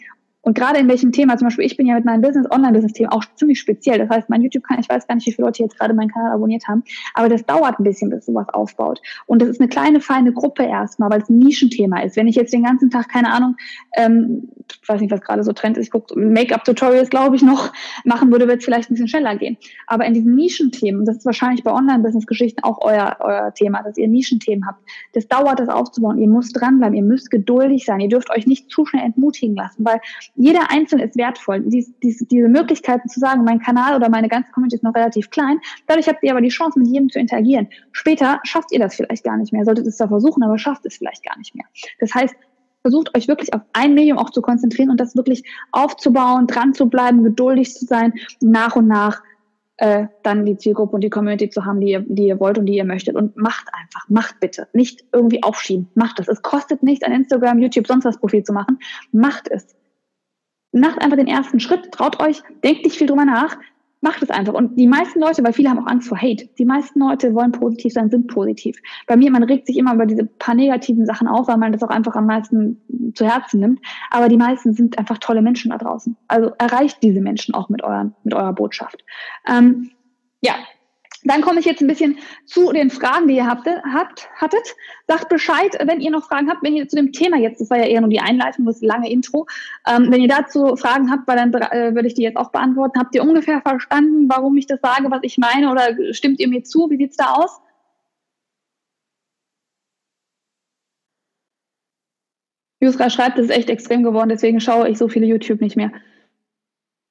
[0.47, 3.25] Und gerade in welchem Thema, zum Beispiel ich bin ja mit meinem Business, Online-Business-Thema auch
[3.35, 3.97] ziemlich speziell.
[3.97, 6.31] Das heißt, mein YouTube-Kanal, ich weiß gar nicht, wie viele Leute jetzt gerade meinen Kanal
[6.31, 6.85] abonniert haben,
[7.15, 9.01] aber das dauert ein bisschen, bis sowas aufbaut.
[9.25, 12.15] Und das ist eine kleine, feine Gruppe erstmal, weil es ein Nischenthema ist.
[12.15, 13.57] Wenn ich jetzt den ganzen Tag, keine Ahnung,
[13.97, 14.47] ähm,
[14.81, 17.73] ich weiß nicht, was gerade so Trend ist, ich gucke Make-up-Tutorials, glaube ich, noch
[18.05, 19.57] machen würde, wird es vielleicht ein bisschen schneller gehen.
[19.85, 24.07] Aber in diesen Nischenthemen, das ist wahrscheinlich bei Online-Business-Geschichten auch euer, euer Thema, dass ihr
[24.07, 24.79] Nischenthemen habt.
[25.11, 26.17] Das dauert, das aufzubauen.
[26.17, 27.99] Ihr müsst dranbleiben, ihr müsst geduldig sein.
[27.99, 29.99] Ihr dürft euch nicht zu schnell entmutigen lassen, weil
[30.37, 31.61] jeder Einzelne ist wertvoll.
[31.61, 35.29] Dies, dies, diese Möglichkeiten zu sagen, mein Kanal oder meine ganze Community ist noch relativ
[35.29, 37.67] klein, dadurch habt ihr aber die Chance, mit jedem zu interagieren.
[37.91, 40.97] Später schafft ihr das vielleicht gar nicht mehr, solltet es da versuchen, aber schafft es
[40.97, 41.65] vielleicht gar nicht mehr.
[41.99, 42.35] Das heißt,
[42.81, 46.87] versucht euch wirklich auf ein Medium auch zu konzentrieren und das wirklich aufzubauen, dran zu
[46.87, 49.21] bleiben, geduldig zu sein, nach und nach
[49.77, 52.65] äh, dann die Zielgruppe und die Community zu haben, die ihr, die ihr wollt und
[52.65, 53.15] die ihr möchtet.
[53.15, 54.67] Und macht einfach, macht bitte.
[54.73, 55.87] Nicht irgendwie aufschieben.
[55.93, 56.27] Macht es.
[56.27, 58.79] Es kostet nichts, ein Instagram, YouTube, sonst was Profil zu machen.
[59.11, 59.76] Macht es
[60.71, 63.57] macht einfach den ersten Schritt, traut euch, denkt nicht viel drüber nach,
[64.01, 64.53] macht es einfach.
[64.53, 67.51] Und die meisten Leute, weil viele haben auch Angst vor Hate, die meisten Leute wollen
[67.51, 68.77] positiv sein, sind positiv.
[69.07, 71.83] Bei mir, man regt sich immer über diese paar negativen Sachen auf, weil man das
[71.83, 73.79] auch einfach am meisten zu Herzen nimmt.
[74.11, 76.15] Aber die meisten sind einfach tolle Menschen da draußen.
[76.27, 79.03] Also erreicht diese Menschen auch mit, euren, mit eurer Botschaft.
[79.47, 79.91] Ähm,
[80.41, 80.53] ja,
[81.27, 84.75] dann komme ich jetzt ein bisschen zu den Fragen, die ihr habt, habt, hattet.
[85.07, 87.77] Sagt Bescheid, wenn ihr noch Fragen habt, wenn ihr zu dem Thema jetzt, das war
[87.77, 89.47] ja eher nur die Einleitung, das lange Intro,
[89.87, 92.99] ähm, wenn ihr dazu Fragen habt, weil dann äh, würde ich die jetzt auch beantworten.
[92.99, 96.63] Habt ihr ungefähr verstanden, warum ich das sage, was ich meine, oder stimmt ihr mir
[96.63, 96.89] zu?
[96.89, 97.61] Wie sieht's da aus?
[102.79, 105.91] Jusra schreibt, es ist echt extrem geworden, deswegen schaue ich so viele YouTube nicht mehr.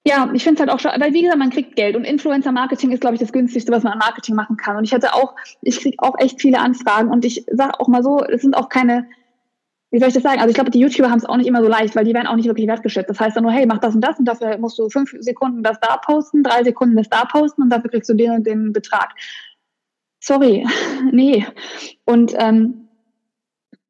[0.06, 2.92] Ja, ich finde es halt auch schon, weil wie gesagt, man kriegt Geld und Influencer-Marketing
[2.92, 4.76] ist, glaube ich, das günstigste, was man an Marketing machen kann.
[4.76, 8.04] Und ich hatte auch, ich kriege auch echt viele Anfragen und ich sage auch mal
[8.04, 9.08] so, es sind auch keine,
[9.90, 10.38] wie soll ich das sagen?
[10.38, 12.28] Also ich glaube, die YouTuber haben es auch nicht immer so leicht, weil die werden
[12.28, 13.10] auch nicht wirklich wertgeschätzt.
[13.10, 15.64] Das heißt dann nur, hey, mach das und das und dafür musst du fünf Sekunden
[15.64, 18.72] das da posten, drei Sekunden das da posten und dafür kriegst du den und den
[18.72, 19.12] Betrag.
[20.20, 20.64] Sorry,
[21.10, 21.44] nee.
[22.04, 22.85] Und ähm,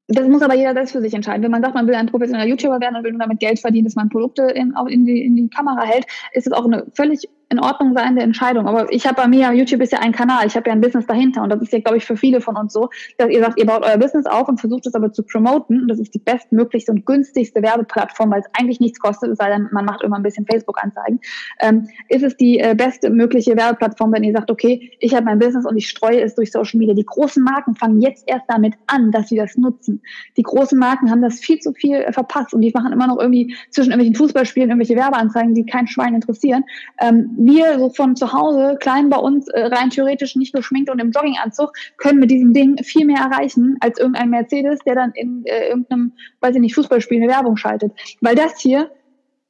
[0.08, 1.42] das muss aber jeder selbst für sich entscheiden.
[1.42, 3.86] Wenn man sagt, man will ein professioneller YouTuber werden und will nur damit Geld verdienen,
[3.86, 6.86] dass man Produkte in, auch in, die, in die Kamera hält, ist es auch eine
[6.94, 8.66] völlig in Ordnung sein, der Entscheidung.
[8.66, 11.06] Aber ich habe bei mir, YouTube ist ja ein Kanal, ich habe ja ein Business
[11.06, 12.88] dahinter und das ist ja, glaube ich, für viele von uns so,
[13.18, 15.82] dass ihr sagt, ihr baut euer Business auf und versucht es aber zu promoten.
[15.82, 19.48] Und das ist die bestmöglichste und günstigste Werbeplattform, weil es eigentlich nichts kostet, es sei
[19.48, 21.20] denn, man macht immer ein bisschen Facebook-Anzeigen.
[21.60, 25.38] Ähm, ist es die äh, beste mögliche Werbeplattform, wenn ihr sagt, okay, ich habe mein
[25.38, 26.94] Business und ich streue es durch Social Media.
[26.94, 29.95] Die großen Marken fangen jetzt erst damit an, dass sie das nutzen.
[30.36, 33.18] Die großen Marken haben das viel zu viel äh, verpasst und die machen immer noch
[33.18, 36.64] irgendwie zwischen irgendwelchen Fußballspielen irgendwelche Werbeanzeigen, die kein Schwein interessieren.
[37.00, 40.98] Ähm, wir so von zu Hause, klein bei uns, äh, rein theoretisch nicht geschminkt und
[41.00, 45.44] im Jogginganzug, können mit diesem Ding viel mehr erreichen als irgendein Mercedes, der dann in
[45.44, 47.92] äh, irgendeinem, weiß ich nicht, Fußballspiel eine Werbung schaltet.
[48.20, 48.90] Weil das hier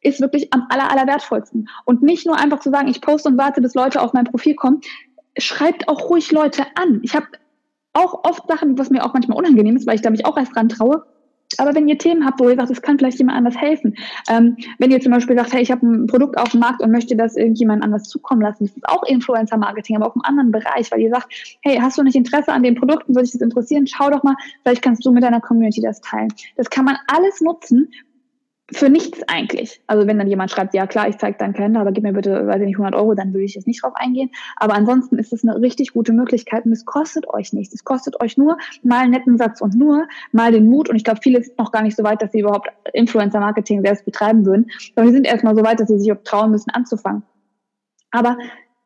[0.06, 1.68] ist wirklich am aller, aller wertvollsten.
[1.84, 4.54] Und nicht nur einfach zu sagen, ich poste und warte, bis Leute auf mein Profil
[4.54, 4.80] kommen.
[5.36, 7.00] Schreibt auch ruhig Leute an.
[7.02, 7.26] Ich habe
[7.96, 10.54] auch oft Sachen, was mir auch manchmal unangenehm ist, weil ich da mich auch erst
[10.54, 11.04] dran traue,
[11.58, 13.96] aber wenn ihr Themen habt, wo ihr sagt, es kann vielleicht jemand anders helfen,
[14.28, 16.90] ähm, wenn ihr zum Beispiel sagt, hey, ich habe ein Produkt auf dem Markt und
[16.90, 20.90] möchte das irgendjemand anders zukommen lassen, das ist auch Influencer-Marketing, aber auch im anderen Bereich,
[20.90, 23.86] weil ihr sagt, hey, hast du nicht Interesse an den Produkten, würde dich das interessieren,
[23.86, 26.28] schau doch mal, vielleicht kannst du mit deiner Community das teilen.
[26.56, 27.90] Das kann man alles nutzen,
[28.72, 29.80] für nichts eigentlich.
[29.86, 32.46] Also wenn dann jemand schreibt, ja klar, ich zeige deinen Kalender, aber gib mir bitte,
[32.46, 34.30] weiß ich nicht, 100 Euro, dann würde ich jetzt nicht drauf eingehen.
[34.56, 37.74] Aber ansonsten ist es eine richtig gute Möglichkeit und es kostet euch nichts.
[37.74, 40.88] Es kostet euch nur mal einen netten Satz und nur mal den Mut.
[40.88, 44.04] Und ich glaube, viele sind noch gar nicht so weit, dass sie überhaupt Influencer-Marketing selbst
[44.04, 44.68] betreiben würden.
[44.96, 47.22] Aber sie sind erstmal so weit, dass sie sich trauen müssen, anzufangen.
[48.10, 48.36] Aber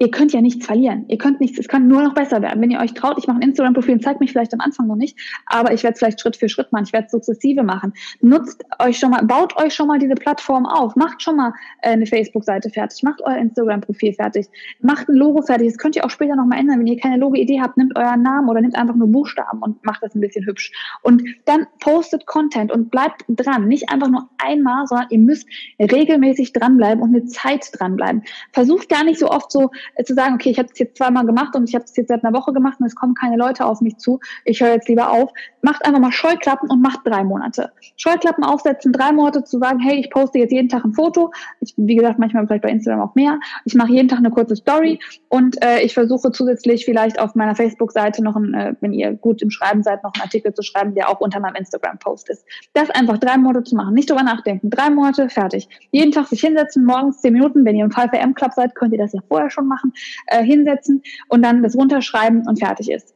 [0.01, 1.05] ihr könnt ja nichts verlieren.
[1.09, 2.61] Ihr könnt nichts, es kann nur noch besser werden.
[2.63, 4.97] Wenn ihr euch traut, ich mache ein Instagram-Profil und zeige mich vielleicht am Anfang noch
[4.97, 7.93] nicht, aber ich werde es vielleicht Schritt für Schritt machen, ich werde es sukzessive machen.
[8.23, 11.91] Nutzt euch schon mal, baut euch schon mal diese Plattform auf, macht schon mal äh,
[11.91, 14.47] eine Facebook-Seite fertig, macht euer Instagram-Profil fertig,
[14.81, 15.69] macht ein Logo fertig.
[15.69, 16.81] Das könnt ihr auch später nochmal ändern.
[16.81, 20.03] Wenn ihr keine Logo-Idee habt, nimmt euren Namen oder nimmt einfach nur Buchstaben und macht
[20.03, 20.73] das ein bisschen hübsch.
[21.03, 23.69] Und dann postet Content und bleibt dran.
[23.69, 25.47] Nicht einfach nur einmal, sondern ihr müsst
[25.79, 28.23] regelmäßig dranbleiben und eine Zeit dranbleiben.
[28.53, 29.71] Versucht gar nicht so oft so,
[30.05, 32.25] zu sagen, okay, ich habe es jetzt zweimal gemacht und ich habe es jetzt seit
[32.25, 35.11] einer Woche gemacht und es kommen keine Leute auf mich zu, ich höre jetzt lieber
[35.11, 35.31] auf.
[35.63, 37.73] Macht einfach mal Scheuklappen und macht drei Monate.
[37.97, 41.33] Scheuklappen aufsetzen, drei Monate zu sagen, hey, ich poste jetzt jeden Tag ein Foto.
[41.61, 43.39] Ich, wie gesagt, manchmal vielleicht bei Instagram auch mehr.
[43.65, 47.55] Ich mache jeden Tag eine kurze Story und äh, ich versuche zusätzlich vielleicht auf meiner
[47.55, 50.95] Facebook-Seite noch, ein, äh, wenn ihr gut im Schreiben seid, noch einen Artikel zu schreiben,
[50.95, 52.45] der auch unter meinem Instagram-Post ist.
[52.73, 54.71] Das einfach drei Monate zu machen, nicht drüber nachdenken.
[54.71, 55.69] Drei Monate, fertig.
[55.91, 57.65] Jeden Tag sich hinsetzen, morgens zehn Minuten.
[57.65, 59.80] Wenn ihr im 5am-Club seid, könnt ihr das ja vorher schon machen
[60.27, 63.15] äh, hinsetzen und dann das runterschreiben und fertig ist.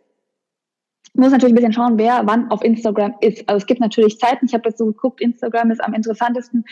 [1.15, 3.49] Muss natürlich ein bisschen schauen, wer wann auf Instagram ist.
[3.49, 6.65] Also es gibt natürlich Zeiten, ich habe jetzt so geguckt, Instagram ist am interessantesten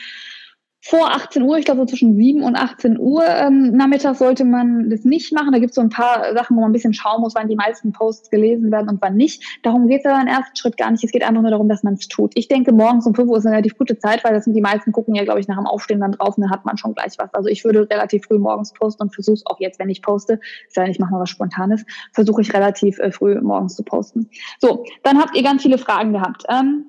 [0.85, 4.91] vor 18 Uhr, ich glaube so zwischen 7 und 18 Uhr ähm, nachmittags sollte man
[4.91, 5.53] das nicht machen.
[5.53, 7.55] Da gibt es so ein paar Sachen, wo man ein bisschen schauen muss, wann die
[7.55, 9.45] meisten Posts gelesen werden und wann nicht.
[9.63, 11.05] Darum geht es aber im ersten Schritt gar nicht.
[11.05, 12.33] Es geht einfach nur darum, dass man es tut.
[12.35, 14.61] Ich denke, morgens um 5 Uhr ist eine relativ gute Zeit, weil das sind die
[14.61, 16.95] meisten gucken ja, glaube ich, nach dem Aufstehen dann drauf und dann hat man schon
[16.95, 17.33] gleich was.
[17.33, 20.41] Also ich würde relativ früh morgens posten und versuche es auch jetzt, wenn ich poste,
[20.67, 24.29] ist ja ich mache mal was Spontanes, versuche ich relativ äh, früh morgens zu posten.
[24.61, 26.43] So, dann habt ihr ganz viele Fragen gehabt.
[26.49, 26.87] Ähm,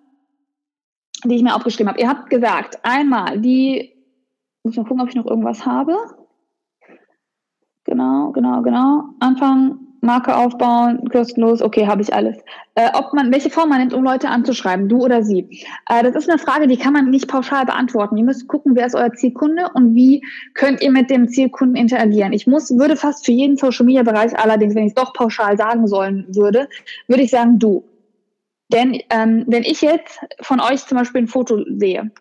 [1.30, 2.00] die ich mir aufgeschrieben habe.
[2.00, 3.94] Ihr habt gesagt, einmal die,
[4.64, 5.98] muss mal gucken, ob ich noch irgendwas habe.
[7.86, 9.04] Genau, genau, genau.
[9.20, 12.38] Anfang, Marke aufbauen, kostenlos, okay, habe ich alles.
[12.76, 15.66] Äh, ob man, welche Form man nimmt, um Leute anzuschreiben, du oder sie.
[15.90, 18.18] Äh, das ist eine Frage, die kann man nicht pauschal beantworten.
[18.18, 20.22] Ihr müsst gucken, wer ist euer Zielkunde und wie
[20.56, 22.34] könnt ihr mit dem Zielkunden interagieren.
[22.34, 25.58] Ich muss, würde fast für jeden Social Media Bereich allerdings, wenn ich es doch pauschal
[25.58, 26.68] sagen sollen würde,
[27.08, 27.86] würde ich sagen, du.
[28.74, 32.12] Denn ähm, wenn ich jetzt von euch zum Beispiel ein Foto sehe,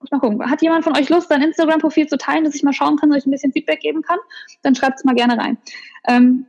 [0.00, 2.72] muss mal gucken, hat jemand von euch Lust, sein Instagram-Profil zu teilen, dass ich mal
[2.72, 4.18] schauen kann, dass ich ein bisschen Feedback geben kann?
[4.62, 5.58] Dann schreibt es mal gerne rein.
[6.06, 6.46] Ähm,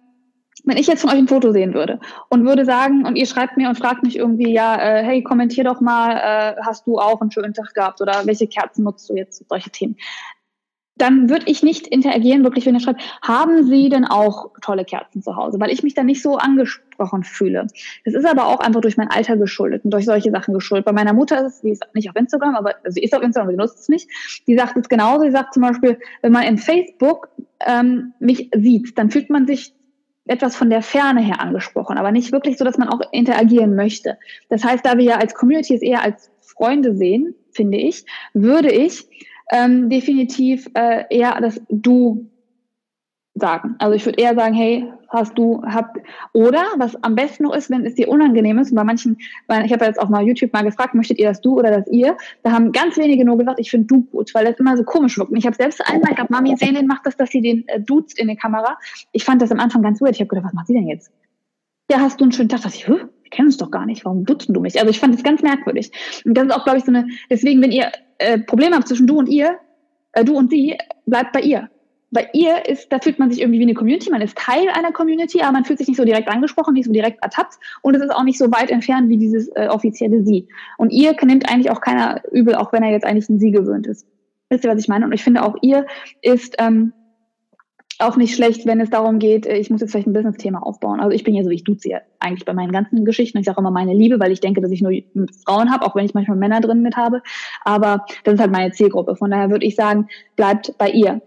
[0.66, 2.00] wenn ich jetzt von euch ein Foto sehen würde
[2.30, 5.64] und würde sagen, und ihr schreibt mir und fragt mich irgendwie, ja, äh, hey, kommentier
[5.64, 9.16] doch mal, äh, hast du auch einen schönen Tag gehabt oder welche Kerzen nutzt du
[9.16, 9.98] jetzt, solche Themen
[10.96, 15.24] dann würde ich nicht interagieren, wirklich, wenn er schreibt, haben Sie denn auch tolle Kerzen
[15.24, 15.60] zu Hause?
[15.60, 17.68] Weil ich mich dann nicht so angesprochen fühle.
[18.06, 20.86] Das ist aber auch einfach durch mein Alter geschuldet und durch solche Sachen geschuldet.
[20.86, 23.48] Bei meiner Mutter ist es, die ist nicht auf Instagram, aber sie ist auf Instagram,
[23.48, 24.08] aber sie nutzt es nicht.
[24.48, 25.24] Die sagt es genauso.
[25.24, 27.30] Sie sagt zum Beispiel, wenn man in Facebook
[27.66, 29.74] ähm, mich sieht, dann fühlt man sich
[30.26, 34.18] etwas von der Ferne her angesprochen, aber nicht wirklich so, dass man auch interagieren möchte.
[34.50, 38.72] Das heißt, da wir ja als Community es eher als Freunde sehen, finde ich, würde
[38.72, 39.06] ich
[39.52, 42.30] ähm, definitiv äh, eher das Du
[43.36, 43.76] sagen.
[43.80, 45.98] Also ich würde eher sagen, hey, hast du, habt,
[46.34, 49.74] oder was am besten noch ist, wenn es dir unangenehm ist, und bei manchen, ich
[49.74, 52.16] habe jetzt auch mal YouTube mal gefragt, möchtet ihr das du oder das ihr?
[52.44, 55.18] Da haben ganz wenige nur gesagt, ich finde du gut, weil das immer so komisch
[55.18, 55.32] wirkt.
[55.32, 57.80] Und ich habe selbst einmal, ich glaube, Mami Selin macht das, dass sie den äh,
[57.80, 58.78] duzt in die Kamera.
[59.12, 60.16] Ich fand das am Anfang ganz weird.
[60.16, 61.12] Ich habe gedacht, was macht sie denn jetzt?
[61.92, 62.62] Ja, hast du einen schönen Tag?
[62.62, 64.06] Da dachte ich, wir kennen uns doch gar nicht.
[64.06, 64.80] Warum dutzen du mich?
[64.80, 65.92] Also ich fand das ganz merkwürdig.
[66.24, 67.92] Und das ist auch, glaube ich, so eine, deswegen, wenn ihr
[68.24, 69.58] äh, Probleme habt zwischen du und ihr,
[70.14, 71.70] äh, du und sie, bleibt bei ihr.
[72.12, 74.92] bei ihr ist, da fühlt man sich irgendwie wie eine Community, man ist Teil einer
[74.92, 78.04] Community, aber man fühlt sich nicht so direkt angesprochen, nicht so direkt ertappt und es
[78.04, 80.48] ist auch nicht so weit entfernt wie dieses äh, offizielle Sie.
[80.78, 83.88] Und ihr nimmt eigentlich auch keiner übel, auch wenn er jetzt eigentlich ein Sie gewöhnt
[83.88, 84.06] ist.
[84.50, 85.06] Wisst ihr, was ich meine?
[85.06, 85.88] Und ich finde auch ihr
[86.22, 86.94] ist ähm,
[88.00, 91.00] auch nicht schlecht, wenn es darum geht, äh, ich muss jetzt vielleicht ein Business-Thema aufbauen.
[91.00, 93.38] Also ich bin ja so, ich duze ja eigentlich bei meinen ganzen Geschichten.
[93.38, 94.94] Ich sage immer meine Liebe, weil ich denke, dass ich nur
[95.46, 97.22] Frauen habe, auch wenn ich manchmal Männer drin mit habe.
[97.64, 99.16] Aber das ist halt meine Zielgruppe.
[99.16, 101.22] Von daher würde ich sagen, bleibt bei ihr.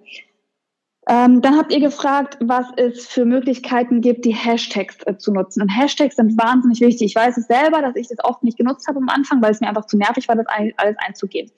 [1.09, 5.63] Ähm, dann habt ihr gefragt, was es für Möglichkeiten gibt, die Hashtags äh, zu nutzen.
[5.63, 7.07] Und Hashtags sind wahnsinnig wichtig.
[7.07, 9.61] Ich weiß es selber, dass ich das oft nicht genutzt habe am Anfang, weil es
[9.61, 11.53] mir einfach zu nervig war, das ein, alles einzugeben.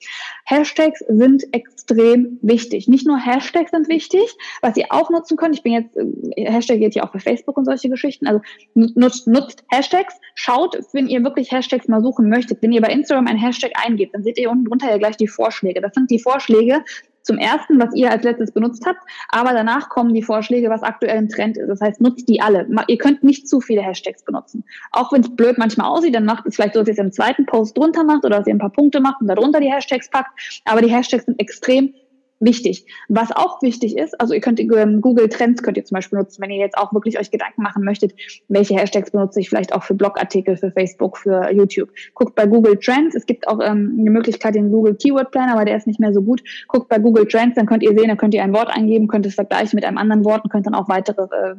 [0.45, 2.87] Hashtags sind extrem wichtig.
[2.87, 5.55] Nicht nur Hashtags sind wichtig, was ihr auch nutzen könnt.
[5.55, 8.27] Ich bin jetzt, äh, Hashtag geht ja auch bei Facebook und solche Geschichten.
[8.27, 8.41] Also
[8.75, 10.13] nutzt, nutzt Hashtags.
[10.35, 12.61] Schaut, wenn ihr wirklich Hashtags mal suchen möchtet.
[12.61, 15.27] Wenn ihr bei Instagram ein Hashtag eingebt, dann seht ihr unten drunter ja gleich die
[15.27, 15.81] Vorschläge.
[15.81, 16.83] Das sind die Vorschläge,
[17.23, 18.99] zum ersten, was ihr als letztes benutzt habt,
[19.29, 21.67] aber danach kommen die Vorschläge, was aktuell im Trend ist.
[21.67, 22.67] Das heißt, nutzt die alle.
[22.87, 24.63] Ihr könnt nicht zu viele Hashtags benutzen.
[24.91, 27.11] Auch wenn es blöd manchmal aussieht, dann macht es vielleicht so, dass ihr es im
[27.11, 30.09] zweiten Post drunter macht oder dass ihr ein paar Punkte macht und darunter die Hashtags
[30.09, 30.61] packt.
[30.65, 31.93] Aber die Hashtags sind extrem
[32.39, 32.85] wichtig.
[33.07, 36.41] Was auch wichtig ist, also ihr könnt ähm, Google Trends könnt ihr zum Beispiel nutzen,
[36.41, 38.13] wenn ihr jetzt auch wirklich euch Gedanken machen möchtet,
[38.47, 41.89] welche Hashtags benutze ich vielleicht auch für Blogartikel, für Facebook, für YouTube.
[42.13, 43.15] Guckt bei Google Trends.
[43.15, 46.13] Es gibt auch ähm, eine Möglichkeit, den Google Keyword Planner, aber der ist nicht mehr
[46.13, 46.41] so gut.
[46.67, 49.25] Guckt bei Google Trends, dann könnt ihr sehen, dann könnt ihr ein Wort eingeben, könnt
[49.25, 51.55] es vergleichen mit einem anderen Wort und könnt dann auch weitere äh,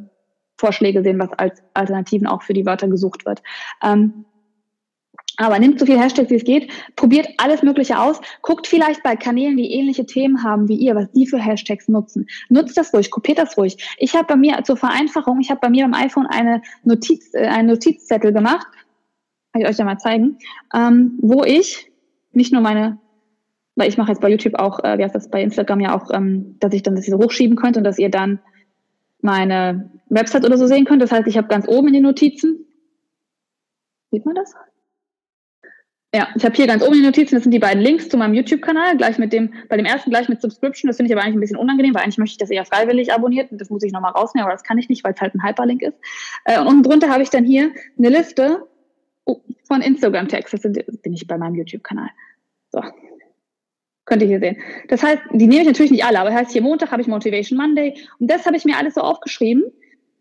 [0.59, 3.43] Vorschläge sehen, was als Alternativen auch für die Wörter gesucht wird.
[3.83, 4.27] Ähm,
[5.41, 9.17] aber nimmt so viele Hashtags, wie es geht, probiert alles Mögliche aus, guckt vielleicht bei
[9.17, 12.27] Kanälen, die ähnliche Themen haben wie ihr, was die für Hashtags nutzen.
[12.51, 13.97] Nutzt das ruhig, kopiert das ruhig.
[13.99, 17.47] Ich habe bei mir zur Vereinfachung, ich habe bei mir beim iPhone eine Notiz, äh,
[17.47, 18.67] einen Notizzettel gemacht,
[19.53, 20.37] kann ich euch ja mal zeigen,
[20.75, 21.91] ähm, wo ich
[22.33, 22.99] nicht nur meine,
[23.77, 26.11] weil ich mache jetzt bei YouTube auch, äh, wie heißt das, bei Instagram ja auch,
[26.13, 28.41] ähm, dass ich dann das so hochschieben könnte und dass ihr dann
[29.23, 31.01] meine Website oder so sehen könnt.
[31.01, 32.67] Das heißt, ich habe ganz oben in den Notizen,
[34.11, 34.55] sieht man das?
[36.13, 38.35] Ja, ich habe hier ganz oben die Notizen, das sind die beiden Links zu meinem
[38.35, 41.37] YouTube-Kanal, gleich mit dem, bei dem ersten gleich mit Subscription, das finde ich aber eigentlich
[41.37, 43.93] ein bisschen unangenehm, weil eigentlich möchte ich, ihr ja freiwillig abonniert und das muss ich
[43.93, 45.97] nochmal rausnehmen, aber das kann ich nicht, weil es halt ein Hyperlink ist.
[46.47, 48.67] Äh, und unten drunter habe ich dann hier eine Liste
[49.25, 52.09] oh, von Instagram-Tags, das bin ich bei meinem YouTube-Kanal.
[52.71, 52.83] So,
[54.05, 54.57] könnt ihr hier sehen.
[54.89, 57.07] Das heißt, die nehme ich natürlich nicht alle, aber das heißt, hier Montag habe ich
[57.07, 59.63] Motivation Monday und das habe ich mir alles so aufgeschrieben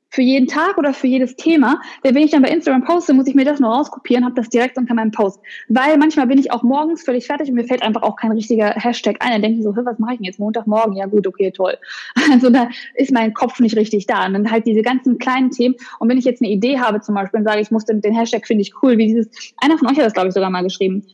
[0.09, 3.27] für jeden Tag oder für jedes Thema, denn wenn ich dann bei Instagram poste, muss
[3.27, 5.39] ich mir das nur rauskopieren, habe das direkt unter meinem Post.
[5.67, 8.71] Weil manchmal bin ich auch morgens völlig fertig und mir fällt einfach auch kein richtiger
[8.71, 9.31] Hashtag ein.
[9.31, 10.95] Dann denke ich so, was mache ich denn jetzt Montagmorgen?
[10.95, 11.77] Ja gut, okay, toll.
[12.31, 14.25] Also da ist mein Kopf nicht richtig da.
[14.25, 15.75] Und dann halt diese ganzen kleinen Themen.
[15.99, 18.13] Und wenn ich jetzt eine Idee habe zum Beispiel und sage, ich muss den, den
[18.13, 20.63] Hashtag finde ich cool, wie dieses, einer von euch hat das glaube ich sogar mal
[20.63, 21.05] geschrieben.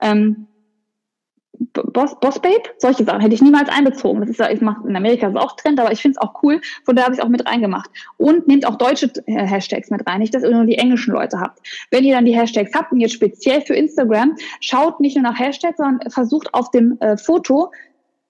[0.00, 0.46] Ähm,
[1.72, 4.20] Boss, Boss Babe, solche Sachen hätte ich niemals einbezogen.
[4.20, 6.42] Das ist ja, ich mache in Amerika ist auch Trend, aber ich finde es auch
[6.42, 6.60] cool.
[6.84, 7.90] Von da habe ich es auch mit reingemacht.
[8.16, 11.40] Und nehmt auch deutsche äh, Hashtags mit rein, nicht, dass ihr nur die englischen Leute
[11.40, 11.60] habt.
[11.90, 15.38] Wenn ihr dann die Hashtags habt und jetzt speziell für Instagram, schaut nicht nur nach
[15.38, 17.70] Hashtags, sondern versucht auf dem äh, Foto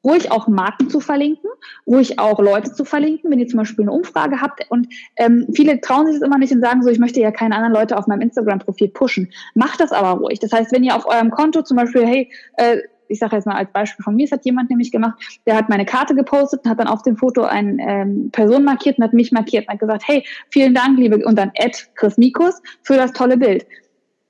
[0.05, 1.49] ruhig auch Marken zu verlinken,
[1.87, 4.71] ruhig auch Leute zu verlinken, wenn ihr zum Beispiel eine Umfrage habt.
[4.71, 7.57] Und ähm, viele trauen sich das immer nicht und sagen so, ich möchte ja keine
[7.57, 9.33] anderen Leute auf meinem Instagram-Profil pushen.
[9.55, 10.39] Macht das aber ruhig.
[10.39, 12.79] Das heißt, wenn ihr auf eurem Konto zum Beispiel, hey, äh,
[13.15, 15.15] ich sage jetzt mal als Beispiel von mir, es hat jemand nämlich gemacht,
[15.47, 18.99] der hat meine Karte gepostet und hat dann auf dem Foto eine ähm, Person markiert
[18.99, 22.19] und hat mich markiert und hat gesagt, hey, vielen Dank, liebe, und dann Ed Chris
[22.19, 23.67] Mikus für das tolle Bild.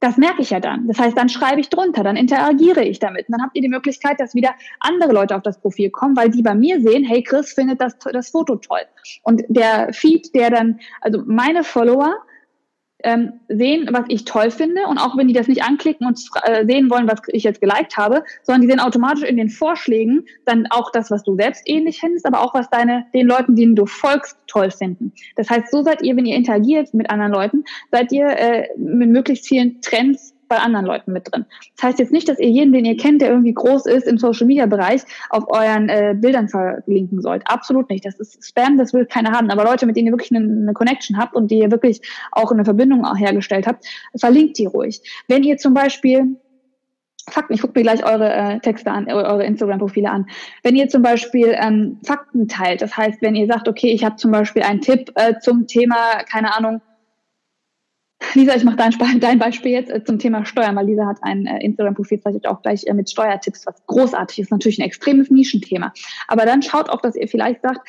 [0.01, 0.87] Das merke ich ja dann.
[0.87, 3.27] Das heißt, dann schreibe ich drunter, dann interagiere ich damit.
[3.27, 6.29] Und dann habt ihr die Möglichkeit, dass wieder andere Leute auf das Profil kommen, weil
[6.29, 8.83] die bei mir sehen, hey, Chris findet das, das Foto toll.
[9.23, 12.15] Und der Feed, der dann, also meine Follower,
[13.05, 14.87] ähm, sehen, was ich toll finde.
[14.89, 17.97] Und auch wenn die das nicht anklicken und äh, sehen wollen, was ich jetzt geliked
[17.97, 22.01] habe, sondern die sehen automatisch in den Vorschlägen dann auch das, was du selbst ähnlich
[22.01, 25.13] findest, aber auch was deine, den Leuten, denen du folgst, toll finden.
[25.37, 29.11] Das heißt, so seid ihr, wenn ihr interagiert mit anderen Leuten, seid ihr äh, mit
[29.11, 31.45] möglichst vielen Trends bei anderen Leuten mit drin.
[31.77, 34.19] Das heißt jetzt nicht, dass ihr jeden, den ihr kennt, der irgendwie groß ist im
[34.19, 37.43] Social Media Bereich, auf euren äh, Bildern verlinken sollt.
[37.47, 38.05] Absolut nicht.
[38.05, 39.51] Das ist Spam, das will keiner haben.
[39.51, 42.01] Aber Leute, mit denen ihr wirklich eine, eine Connection habt und die ihr wirklich
[42.33, 43.85] auch eine Verbindung auch hergestellt habt,
[44.17, 45.01] verlinkt die ruhig.
[45.29, 46.37] Wenn ihr zum Beispiel
[47.31, 50.27] Fakten, ich gucke mir gleich eure äh, Texte an, eure Instagram-Profile an.
[50.63, 54.17] Wenn ihr zum Beispiel ähm, Fakten teilt, das heißt, wenn ihr sagt, okay, ich habe
[54.17, 56.83] zum Beispiel einen Tipp äh, zum Thema, keine Ahnung,
[58.35, 61.47] Lisa, ich mache dein, dein, Beispiel jetzt äh, zum Thema Steuern, weil Lisa hat ein
[61.47, 64.51] äh, Instagram-Profil, zeigt auch gleich äh, mit Steuertipps, was großartig ist.
[64.51, 65.93] Natürlich ein extremes Nischenthema.
[66.29, 67.89] Aber dann schaut auch, dass ihr vielleicht sagt,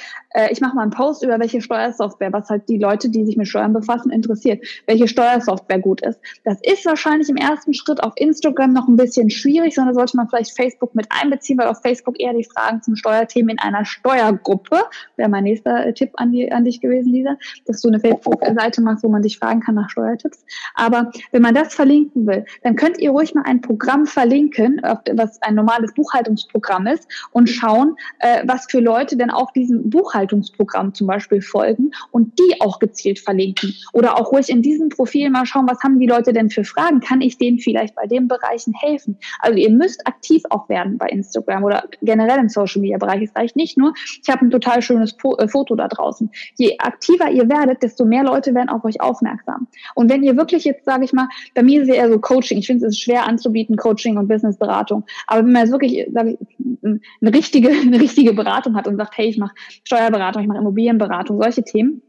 [0.52, 3.48] ich mache mal einen Post über welche Steuersoftware, was halt die Leute, die sich mit
[3.48, 6.20] Steuern befassen, interessiert, welche Steuersoftware gut ist.
[6.44, 10.28] Das ist wahrscheinlich im ersten Schritt auf Instagram noch ein bisschen schwierig, sondern sollte man
[10.28, 14.84] vielleicht Facebook mit einbeziehen, weil auf Facebook eher die Fragen zum Steuerthemen in einer Steuergruppe,
[15.16, 19.04] wäre mein nächster Tipp an, die, an dich gewesen, Lisa, dass du eine Facebook-Seite machst,
[19.04, 19.90] wo man dich fragen kann nach
[20.26, 20.46] Steuertipps.
[20.76, 24.82] Aber wenn man das verlinken will, dann könnt ihr ruhig mal ein Programm verlinken,
[25.14, 30.94] was ein normales Buchhaltungsprogramm ist, und schauen, äh, was für Leute denn auch diesem Buchhaltungsprogramm
[30.94, 33.74] zum Beispiel folgen und die auch gezielt verlinken.
[33.94, 37.00] Oder auch ruhig in diesem Profil mal schauen, was haben die Leute denn für Fragen?
[37.00, 39.18] Kann ich denen vielleicht bei den Bereichen helfen?
[39.40, 43.24] Also ihr müsst aktiv auch werden bei Instagram oder generell im Social Media Bereich.
[43.24, 46.30] Es reicht nicht nur, ich habe ein total schönes äh, Foto da draußen.
[46.56, 49.68] Je aktiver ihr werdet, desto mehr Leute werden auf euch aufmerksam.
[49.94, 52.58] Und wenn ihr wirklich jetzt, sage ich mal, bei mir ist es eher so Coaching.
[52.58, 55.04] Ich finde es ist schwer anzubieten, Coaching und Businessberatung.
[55.28, 59.18] Aber wenn man jetzt wirklich, sage ich, eine richtige, eine richtige Beratung hat und sagt,
[59.18, 59.54] hey, ich mache
[59.84, 62.02] Steuerberatung, ich mache Immobilienberatung, solche Themen,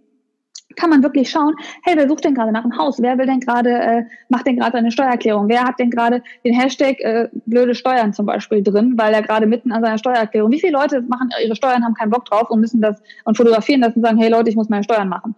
[0.77, 1.55] kann man wirklich schauen,
[1.85, 3.01] hey, wer sucht denn gerade nach einem Haus?
[3.01, 5.49] Wer will denn gerade, äh, macht denn gerade eine Steuererklärung?
[5.49, 9.47] Wer hat denn gerade den Hashtag äh, blöde Steuern zum Beispiel drin, weil er gerade
[9.47, 12.61] mitten an seiner Steuererklärung, wie viele Leute machen ihre Steuern, haben keinen Bock drauf und
[12.61, 15.35] müssen das und fotografieren das und sagen, hey Leute, ich muss meine Steuern machen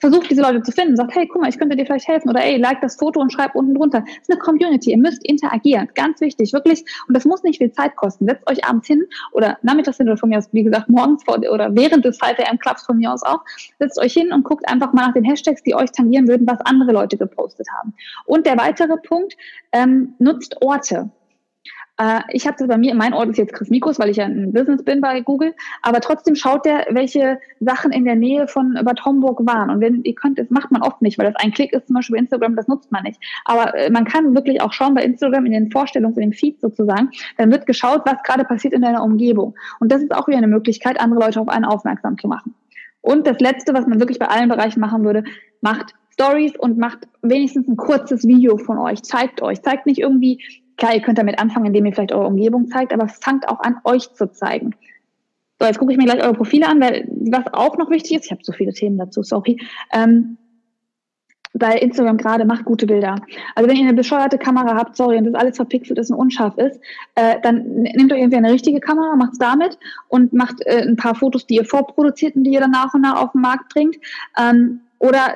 [0.00, 2.42] versucht diese Leute zu finden, sagt, hey, guck mal, ich könnte dir vielleicht helfen oder
[2.42, 4.00] ey, like das Foto und schreib unten drunter.
[4.00, 6.84] Das ist eine Community, ihr müsst interagieren, ganz wichtig, wirklich.
[7.08, 8.26] Und das muss nicht viel Zeit kosten.
[8.26, 11.38] Setzt euch abends hin oder nachmittags hin oder von mir aus, wie gesagt, morgens vor
[11.38, 13.40] oder während des 5 AM Clubs von mir aus auch,
[13.78, 16.60] setzt euch hin und guckt einfach mal nach den Hashtags, die euch tangieren würden, was
[16.62, 17.94] andere Leute gepostet haben.
[18.26, 19.36] Und der weitere Punkt,
[19.72, 21.10] ähm, nutzt Orte.
[21.96, 24.24] Äh, ich habe das bei mir, mein Ort ist jetzt Chris Mikos, weil ich ja
[24.24, 28.74] ein Business bin bei Google, aber trotzdem schaut der, welche Sachen in der Nähe von
[28.84, 29.70] Bad Homburg waren.
[29.70, 31.94] Und wenn ihr könnt, das macht man oft nicht, weil das ein Klick ist, zum
[31.94, 33.20] Beispiel bei Instagram, das nutzt man nicht.
[33.44, 36.60] Aber äh, man kann wirklich auch schauen bei Instagram in den Vorstellungen, in den Feeds
[36.60, 39.54] sozusagen, dann wird geschaut, was gerade passiert in deiner Umgebung.
[39.78, 42.54] Und das ist auch wieder eine Möglichkeit, andere Leute auf einen aufmerksam zu machen.
[43.02, 45.24] Und das Letzte, was man wirklich bei allen Bereichen machen würde,
[45.60, 49.02] macht Stories und macht wenigstens ein kurzes Video von euch.
[49.02, 49.60] Zeigt euch.
[49.62, 50.40] Zeigt nicht irgendwie
[50.76, 53.76] klar, ihr könnt damit anfangen, indem ihr vielleicht eure Umgebung zeigt, aber fangt auch an,
[53.84, 54.74] euch zu zeigen.
[55.60, 58.26] So, jetzt gucke ich mir gleich eure Profile an, weil was auch noch wichtig ist,
[58.26, 59.60] ich habe so viele Themen dazu, sorry,
[59.92, 60.36] ähm,
[61.56, 63.14] bei Instagram gerade macht gute Bilder.
[63.54, 66.58] Also wenn ihr eine bescheuerte Kamera habt, sorry, und das alles verpixelt ist und unscharf
[66.58, 66.80] ist,
[67.14, 71.14] äh, dann nehmt euch irgendwie eine richtige Kamera, macht's damit und macht äh, ein paar
[71.14, 73.96] Fotos, die ihr vorproduziert und die ihr dann nach und nach auf den Markt bringt.
[74.36, 75.34] Ähm, oder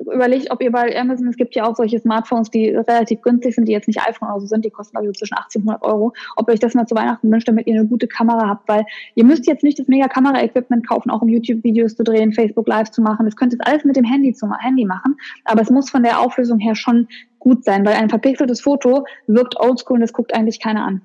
[0.00, 3.68] überlegt, ob ihr bei Amazon, es gibt ja auch solche Smartphones, die relativ günstig sind,
[3.68, 6.12] die jetzt nicht iPhone oder so sind, die kosten also zwischen 80 und 100 Euro,
[6.34, 8.84] ob ihr euch das mal zu Weihnachten wünscht, damit ihr eine gute Kamera habt, weil
[9.14, 12.90] ihr müsst jetzt nicht das mega Kamera-Equipment kaufen, auch um YouTube-Videos zu drehen, Facebook Live
[12.90, 13.24] zu machen.
[13.24, 16.18] Das könnt ihr alles mit dem Handy, zu, Handy machen, aber es muss von der
[16.18, 17.06] Auflösung her schon
[17.38, 21.02] gut sein, weil ein verpixeltes Foto wirkt oldschool und das guckt eigentlich keiner an.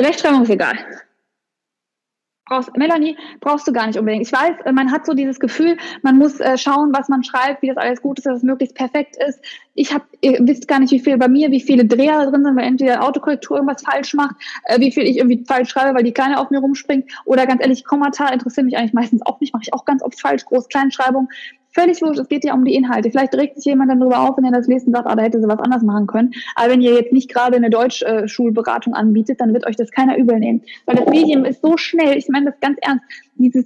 [0.00, 0.76] Rechtschreibung ist egal
[2.52, 4.26] brauchst, Melanie, brauchst du gar nicht unbedingt.
[4.26, 7.62] Ich weiß, äh, man hat so dieses Gefühl, man muss äh, schauen, was man schreibt,
[7.62, 9.40] wie das alles gut ist, dass es möglichst perfekt ist.
[9.74, 12.56] Ich habe, ihr wisst gar nicht, wie viel bei mir, wie viele Dreher drin sind,
[12.56, 16.12] weil entweder Autokorrektur irgendwas falsch macht, äh, wie viel ich irgendwie falsch schreibe, weil die
[16.12, 17.10] Kleine auf mir rumspringt.
[17.24, 20.20] Oder ganz ehrlich, Kommentar interessiert mich eigentlich meistens auch nicht, mache ich auch ganz oft
[20.20, 21.28] falsch, Groß-Kleinschreibung.
[21.74, 23.10] Völlig wurscht, es geht ja um die Inhalte.
[23.10, 25.22] Vielleicht regt sich jemand dann darüber auf, wenn er das liest und sagt, ah, da
[25.22, 26.32] hätte sie was anders machen können.
[26.54, 30.38] Aber wenn ihr jetzt nicht gerade eine Deutschschulberatung anbietet, dann wird euch das keiner übel
[30.38, 30.62] nehmen.
[30.84, 33.04] Weil das Medium ist so schnell, ich meine das ganz ernst,
[33.36, 33.64] dieses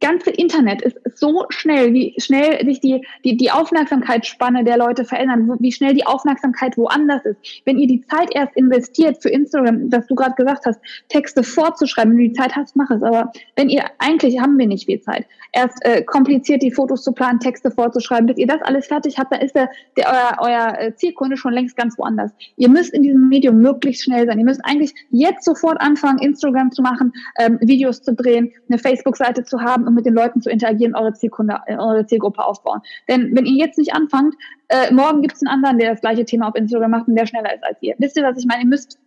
[0.00, 5.56] ganze Internet ist so schnell, wie schnell sich die, die, die Aufmerksamkeitsspanne der Leute verändern,
[5.58, 7.38] wie schnell die Aufmerksamkeit woanders ist.
[7.64, 12.12] Wenn ihr die Zeit erst investiert für Instagram, dass du gerade gesagt hast, Texte vorzuschreiben,
[12.12, 13.02] wenn du die Zeit hast, mach es.
[13.02, 17.12] Aber wenn ihr, eigentlich haben wir nicht viel Zeit, erst äh, kompliziert die Fotos zu
[17.12, 20.78] planen, Texte vorzuschreiben, bis ihr das alles fertig habt, dann ist der, der euer, euer
[20.78, 22.32] äh, Zielkunde schon längst ganz woanders.
[22.56, 24.38] Ihr müsst in diesem Medium möglichst schnell sein.
[24.38, 29.44] Ihr müsst eigentlich jetzt sofort anfangen, Instagram zu machen, ähm, Videos zu drehen, eine Facebook-Seite
[29.44, 32.80] zu haben und mit den Leuten zu interagieren, eure Zielkunde, äh, eure Zielgruppe aufbauen.
[33.08, 34.34] Denn wenn ihr jetzt nicht anfangt,
[34.68, 37.26] äh, morgen gibt es einen anderen, der das gleiche Thema auf Instagram macht und der
[37.26, 37.94] schneller ist als ihr.
[37.98, 38.62] Wisst ihr, was ich meine?
[38.62, 38.98] Ihr müsst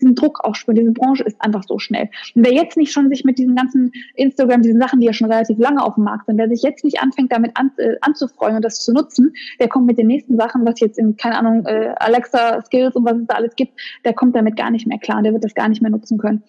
[0.00, 0.76] diesen Druck auch spüren.
[0.76, 2.08] Diese Branche ist einfach so schnell.
[2.34, 5.30] Und wer jetzt nicht schon sich mit diesen ganzen Instagram, diesen Sachen, die ja schon
[5.30, 8.56] relativ lange auf dem Markt sind, wer sich jetzt nicht anfängt, damit an, äh, anzufreuen
[8.56, 11.66] und das zu nutzen, der kommt mit den nächsten Sachen, was jetzt in, keine Ahnung,
[11.66, 13.72] äh, Alexa Skills und was es da alles gibt,
[14.04, 16.18] der kommt damit gar nicht mehr klar und der wird das gar nicht mehr nutzen
[16.18, 16.42] können.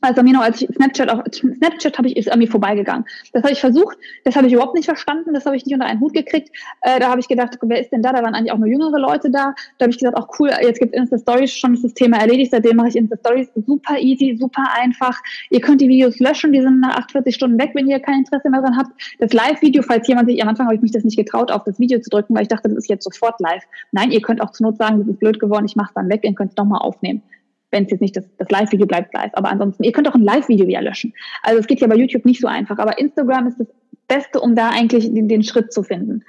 [0.00, 3.04] Also mir noch, als ich Snapchat auch, Snapchat habe ich, ist mir vorbeigegangen.
[3.32, 5.86] Das habe ich versucht, das habe ich überhaupt nicht verstanden, das habe ich nicht unter
[5.86, 6.50] einen Hut gekriegt.
[6.82, 8.12] Äh, da habe ich gedacht, wer ist denn da?
[8.12, 9.54] Da waren eigentlich auch nur jüngere Leute da.
[9.78, 12.18] Da habe ich gesagt, auch cool, jetzt gibt es Insta Stories, schon ist das Thema
[12.18, 13.48] erledigt, seitdem mache ich Insta Stories.
[13.66, 15.18] Super easy, super einfach.
[15.50, 18.50] Ihr könnt die Videos löschen, die sind nach 48 Stunden weg, wenn ihr kein Interesse
[18.50, 18.90] mehr dran habt.
[19.18, 21.80] Das Live-Video, falls jemand sich, am Anfang habe ich mich das nicht getraut, auf das
[21.80, 23.64] Video zu drücken, weil ich dachte, das ist jetzt sofort live.
[23.90, 26.08] Nein, ihr könnt auch zur Not sagen, das ist blöd geworden, ich mache es dann
[26.08, 27.22] weg, ihr könnt es nochmal aufnehmen
[27.70, 29.30] wenn es jetzt nicht das, das Live-Video bleibt live.
[29.34, 31.12] Aber ansonsten, ihr könnt auch ein Live-Video wieder löschen.
[31.42, 32.78] Also es geht ja bei YouTube nicht so einfach.
[32.78, 33.68] Aber Instagram ist das
[34.06, 36.24] Beste, um da eigentlich den, den Schritt zu finden.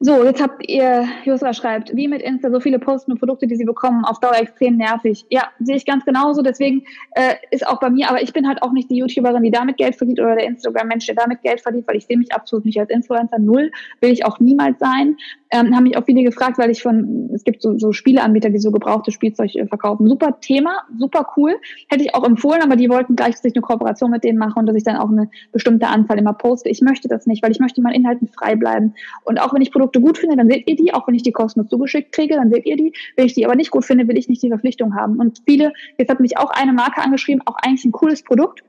[0.00, 3.54] So, jetzt habt ihr, Josra schreibt, wie mit Insta, so viele Posten und Produkte, die
[3.54, 5.24] sie bekommen, auf Dauer extrem nervig.
[5.30, 6.42] Ja, sehe ich ganz genauso.
[6.42, 6.82] Deswegen
[7.12, 9.76] äh, ist auch bei mir, aber ich bin halt auch nicht die YouTuberin, die damit
[9.76, 12.78] Geld verdient oder der Instagram-Mensch, der damit Geld verdient, weil ich sehe mich absolut nicht
[12.78, 13.38] als Influencer.
[13.38, 13.70] Null
[14.00, 15.16] will ich auch niemals sein.
[15.50, 18.58] Ähm, haben mich auch viele gefragt, weil ich von, es gibt so, so Spieleanbieter, die
[18.58, 20.08] so gebrauchtes Spielzeug äh, verkaufen.
[20.08, 21.54] Super Thema, super cool.
[21.88, 24.58] Hätte ich auch empfohlen, aber die wollten gleich, dass ich eine Kooperation mit denen mache
[24.58, 26.68] und dass ich dann auch eine bestimmte Anzahl immer poste.
[26.68, 28.94] Ich möchte das nicht, weil ich möchte meinen Inhalten frei bleiben.
[29.22, 31.22] Und auch wenn ich Produkte Produkte gut finde, dann seht ihr die, auch wenn ich
[31.22, 32.92] die kostenlos zugeschickt kriege, dann seht ihr die.
[33.16, 35.16] Wenn ich die aber nicht gut finde, will ich nicht die Verpflichtung haben.
[35.16, 38.62] Und viele, jetzt hat mich auch eine Marke angeschrieben, auch eigentlich ein cooles Produkt.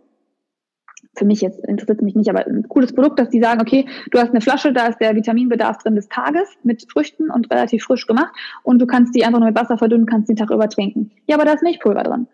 [1.18, 4.20] Für mich jetzt interessiert mich nicht, aber ein cooles Produkt, dass die sagen, okay, du
[4.20, 8.06] hast eine Flasche, da ist der Vitaminbedarf drin des Tages mit Früchten und relativ frisch
[8.06, 11.12] gemacht und du kannst die einfach nur mit Wasser verdünnen, kannst den Tag über trinken.
[11.28, 12.28] Ja, aber da ist Milchpulver drin.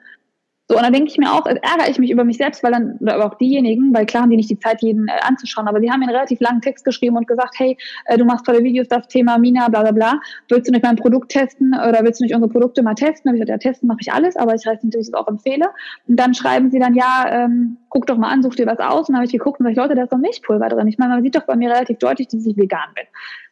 [0.71, 2.95] So, und dann denke ich mir auch, ärgere ich mich über mich selbst, weil dann,
[3.01, 5.91] oder auch diejenigen, weil klar haben die nicht die Zeit, jeden äh, anzuschauen, aber sie
[5.91, 8.87] haben mir einen relativ langen Text geschrieben und gesagt, hey, äh, du machst tolle Videos,
[8.87, 12.23] das Thema Mina, bla bla bla, willst du nicht mein Produkt testen oder willst du
[12.23, 13.23] nicht unsere Produkte mal testen?
[13.25, 15.11] Dann habe ich gesagt, ja, testen mache ich alles, aber ich weiß natürlich, dass ich
[15.11, 15.65] das auch empfehle.
[16.07, 19.09] Und dann schreiben sie dann, ja, ähm, guck doch mal an, such dir was aus.
[19.09, 20.87] Und dann habe ich geguckt und sage, Leute, da ist doch Milchpulver drin.
[20.87, 23.03] Ich meine, man sieht doch bei mir relativ deutlich, dass ich vegan bin.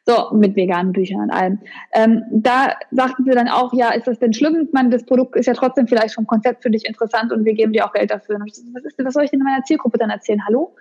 [0.10, 1.60] So, mit veganen Büchern und allem.
[1.94, 4.68] Ähm, da sagten sie dann auch, ja, ist das denn schlimm?
[4.72, 7.74] Man, das Produkt ist ja trotzdem vielleicht vom Konzept für dich interessant und wir geben
[7.74, 8.38] dir auch Geld dafür.
[8.38, 10.44] Und ich gesagt, was, ist, was soll ich denn in meiner Zielgruppe dann erzählen?
[10.48, 10.74] Hallo?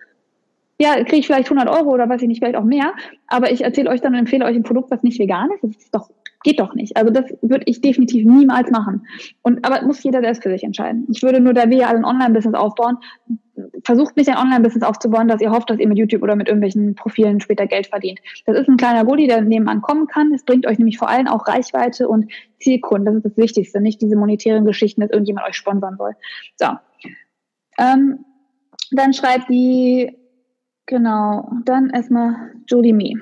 [0.81, 2.95] Ja, kriege ich vielleicht 100 Euro oder weiß ich nicht, vielleicht auch mehr.
[3.27, 5.63] Aber ich erzähle euch dann und empfehle euch ein Produkt, was nicht vegan ist.
[5.63, 6.09] Das ist doch,
[6.43, 6.97] geht doch nicht.
[6.97, 9.07] Also das würde ich definitiv niemals machen.
[9.43, 11.07] Und, aber muss jeder selbst für sich entscheiden.
[11.13, 12.97] Ich würde nur, da wir ja alle ein Online-Business aufbauen,
[13.85, 16.95] versucht nicht ein Online-Business aufzubauen, dass ihr hofft, dass ihr mit YouTube oder mit irgendwelchen
[16.95, 18.21] Profilen später Geld verdient.
[18.47, 20.33] Das ist ein kleiner Goodie, der nebenan kommen kann.
[20.33, 23.07] Es bringt euch nämlich vor allem auch Reichweite und Zielkunden.
[23.07, 26.13] Das ist das Wichtigste, nicht diese monetären Geschichten, dass irgendjemand euch sponsern soll.
[26.57, 26.67] So.
[27.79, 28.25] Ähm,
[28.91, 30.17] dann schreibt die,
[30.87, 33.15] genau, dann erstmal Julie Me.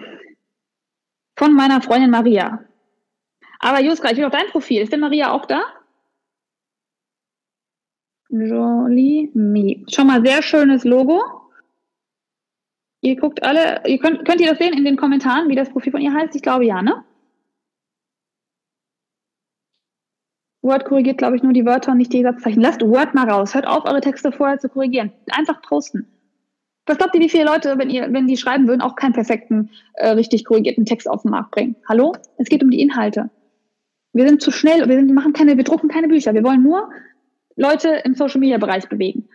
[1.37, 2.61] Von meiner Freundin Maria.
[3.61, 4.82] Aber Juska, ich will auf dein Profil.
[4.82, 5.62] Ist denn Maria auch da?
[8.29, 9.85] Jolie Me.
[9.89, 11.22] Schon mal sehr schönes Logo.
[13.01, 15.93] Ihr guckt alle, ihr könnt, könnt ihr das sehen in den Kommentaren, wie das Profil
[15.93, 16.35] von ihr heißt?
[16.35, 17.05] Ich glaube ja, ne?
[20.62, 22.61] Word korrigiert, glaube ich, nur die Wörter und nicht die Satzzeichen.
[22.61, 23.55] Lasst Word mal raus.
[23.55, 25.12] Hört auf, eure Texte vorher zu korrigieren.
[25.31, 26.09] Einfach posten.
[26.87, 29.70] Was glaubt ihr, wie viele Leute, wenn ihr, wenn die schreiben würden, auch keinen perfekten,
[29.95, 31.77] äh, richtig korrigierten Text auf den Markt bringen?
[31.89, 32.14] Hallo?
[32.39, 33.31] Es geht um die Inhalte.
[34.12, 36.35] Wir sind zu schnell, wir, sind, wir machen keine, wir drucken keine Bücher.
[36.35, 36.91] Wir wollen nur
[37.57, 39.28] Leute im Social Media Bereich bewegen.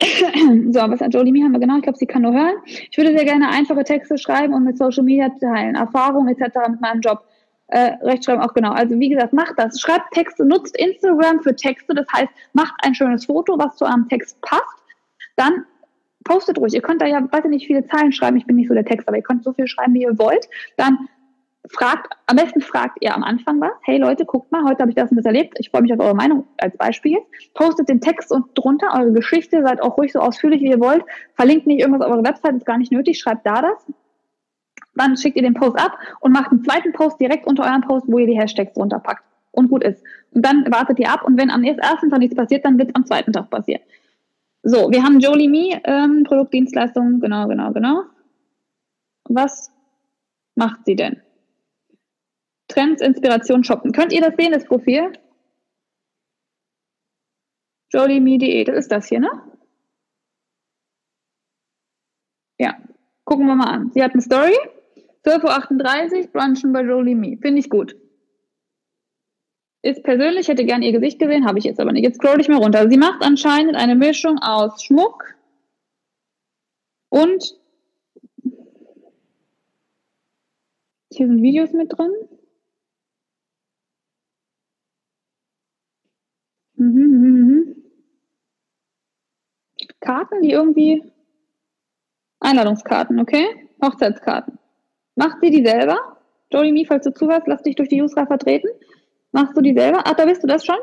[0.72, 1.76] so, was hat Jolie haben wir genau?
[1.76, 2.56] Ich glaube, sie kann nur hören.
[2.64, 6.56] Ich würde sehr gerne einfache Texte schreiben und mit Social Media teilen, Erfahrungen etc.
[6.70, 7.24] mit meinem Job.
[7.68, 8.72] Äh, Rechtschreiben auch genau.
[8.72, 9.80] Also wie gesagt, macht das.
[9.80, 11.94] Schreibt Texte, nutzt Instagram für Texte.
[11.94, 14.84] Das heißt, macht ein schönes Foto, was zu eurem Text passt.
[15.36, 15.64] Dann
[16.24, 16.74] postet ruhig.
[16.74, 18.36] Ihr könnt da ja, weiß ich nicht, viele Zeilen schreiben.
[18.36, 20.48] Ich bin nicht so der Text, aber ihr könnt so viel schreiben, wie ihr wollt.
[20.76, 21.08] Dann
[21.68, 23.72] fragt, am besten fragt ihr am Anfang was.
[23.82, 25.58] Hey Leute, guckt mal, heute habe ich das und das erlebt.
[25.58, 27.18] Ich freue mich auf eure Meinung als Beispiel.
[27.54, 29.62] Postet den Text und drunter eure Geschichte.
[29.62, 31.04] Seid auch ruhig so ausführlich, wie ihr wollt.
[31.34, 33.18] Verlinkt nicht irgendwas auf eure Website, ist gar nicht nötig.
[33.18, 33.86] Schreibt da das.
[34.94, 38.06] Dann schickt ihr den Post ab und macht einen zweiten Post direkt unter eurem Post,
[38.08, 39.24] wo ihr die Hashtags drunter packt.
[39.52, 40.02] Und gut ist.
[40.32, 42.94] Und dann wartet ihr ab und wenn am ersten Tag nichts passiert, dann wird es
[42.94, 43.82] am zweiten Tag passieren.
[44.62, 48.02] So, wir haben Jolie Me, ähm, Produktdienstleistung, genau, genau, genau.
[49.24, 49.72] Was
[50.54, 51.20] macht sie denn?
[52.70, 53.92] Trends, Inspiration, Shoppen.
[53.92, 55.12] Könnt ihr das sehen, das Profil?
[57.92, 59.30] JolieMe.de, das ist das hier, ne?
[62.58, 62.76] Ja,
[63.24, 63.90] gucken wir mal an.
[63.92, 64.54] Sie hat eine Story.
[65.24, 67.36] 12.38 Uhr, Brunchen bei Jolie Me.
[67.40, 67.96] Finde ich gut.
[69.82, 72.04] Ist persönlich, hätte gern ihr Gesicht gesehen, habe ich jetzt aber nicht.
[72.04, 72.88] Jetzt scroll ich mal runter.
[72.90, 75.34] Sie macht anscheinend eine Mischung aus Schmuck
[77.08, 77.58] und
[81.12, 82.12] hier sind Videos mit drin.
[86.80, 87.76] Mhm, mhm, mhm.
[90.00, 91.02] Karten, die irgendwie.
[92.40, 93.68] Einladungskarten, okay?
[93.84, 94.58] Hochzeitskarten.
[95.14, 95.98] Macht sie die selber?
[96.50, 98.68] Jolie Me, falls du zuhörst, lass dich durch die User vertreten.
[99.32, 100.00] Machst du die selber?
[100.06, 100.78] Ach, da bist du das schon?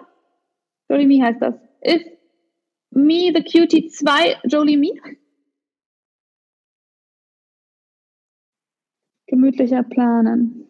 [0.88, 1.56] Jolie Me heißt das.
[1.82, 2.06] Ist
[2.92, 4.92] Me, the Cutie 2, Jolie Me.
[9.26, 10.68] Gemütlicher planen.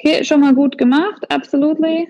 [0.00, 2.08] Okay, schon mal gut gemacht, absolutely.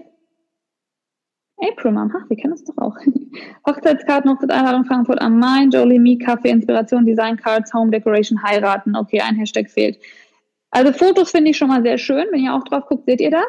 [1.63, 2.97] April Mom, ha, wir kennen uns doch auch.
[3.67, 8.97] Hochzeitskarten, Hochzeitseinladung Frankfurt am Main, Jolie Me, Kaffee, Inspiration, Design Cards, Home Decoration, heiraten.
[8.97, 9.99] Okay, ein Hashtag fehlt.
[10.71, 12.27] Also Fotos finde ich schon mal sehr schön.
[12.31, 13.45] Wenn ihr auch drauf guckt, seht ihr das.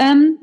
[0.00, 0.38] Ähm,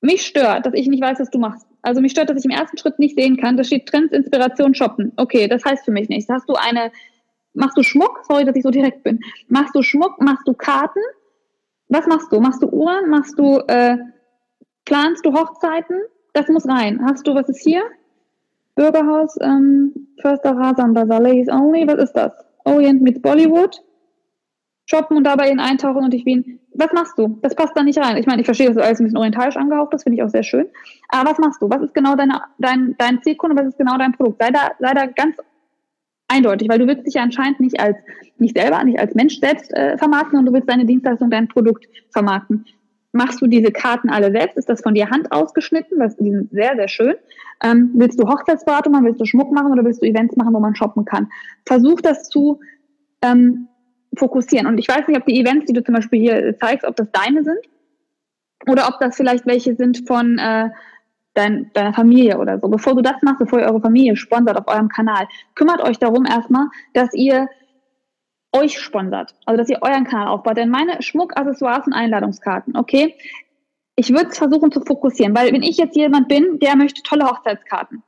[0.00, 1.66] mich stört, dass ich nicht weiß, was du machst.
[1.82, 3.56] Also mich stört, dass ich im ersten Schritt nicht sehen kann.
[3.56, 5.12] Da steht Trends, Inspiration, Shoppen.
[5.16, 6.30] Okay, das heißt für mich nichts.
[6.30, 6.92] Hast du eine,
[7.54, 8.22] machst du Schmuck?
[8.26, 9.20] Sorry, dass ich so direkt bin.
[9.48, 10.20] Machst du Schmuck?
[10.20, 11.00] Machst du Karten?
[11.88, 12.40] Was machst du?
[12.40, 13.10] Machst du Uhren?
[13.10, 13.96] Machst du, äh,
[14.86, 16.00] planst du Hochzeiten?
[16.32, 17.04] Das muss rein.
[17.04, 17.82] Hast du, was ist hier?
[18.74, 21.86] Bürgerhaus, ähm, Förster Rasan Bazaar, Ladies Only.
[21.86, 22.32] Was ist das?
[22.64, 23.82] Orient mit Bollywood.
[24.88, 27.38] Shoppen und dabei in eintauchen und ich bin, was machst du?
[27.42, 28.16] Das passt da nicht rein.
[28.18, 30.28] Ich meine, ich verstehe, dass du alles ein bisschen orientalisch angehaucht ist, finde ich auch
[30.28, 30.68] sehr schön.
[31.08, 31.68] Aber was machst du?
[31.68, 33.56] Was ist genau deine, dein, dein Zielkunde?
[33.56, 34.40] Was ist genau dein Produkt?
[34.40, 35.36] Sei da, sei da ganz
[36.28, 37.96] eindeutig, weil du willst dich ja anscheinend nicht als,
[38.38, 41.86] nicht selber, nicht als Mensch selbst äh, vermarkten, und du willst deine Dienstleistung, dein Produkt
[42.12, 42.64] vermarkten.
[43.16, 44.56] Machst du diese Karten alle selbst?
[44.56, 45.98] Ist das von dir Hand ausgeschnitten?
[45.98, 47.14] Das, die sind sehr, sehr schön.
[47.62, 49.06] Ähm, willst du Hochzeitsberatung machen?
[49.06, 51.28] Willst du Schmuck machen oder willst du Events machen, wo man shoppen kann?
[51.64, 52.60] Versuch das zu
[53.22, 53.68] ähm,
[54.14, 54.66] fokussieren.
[54.66, 57.10] Und ich weiß nicht, ob die Events, die du zum Beispiel hier zeigst, ob das
[57.10, 57.58] deine sind
[58.68, 60.70] oder ob das vielleicht welche sind von äh,
[61.34, 62.68] dein, deiner Familie oder so.
[62.68, 66.24] Bevor du das machst, bevor ihr eure Familie sponsert auf eurem Kanal, kümmert euch darum
[66.26, 67.48] erstmal, dass ihr
[68.56, 70.56] euch sponsert, also dass ihr euren Kanal aufbaut.
[70.56, 73.14] Denn meine Schmuckaccessoires und Einladungskarten, okay,
[73.96, 77.26] ich würde es versuchen zu fokussieren, weil wenn ich jetzt jemand bin, der möchte tolle
[77.26, 78.02] Hochzeitskarten,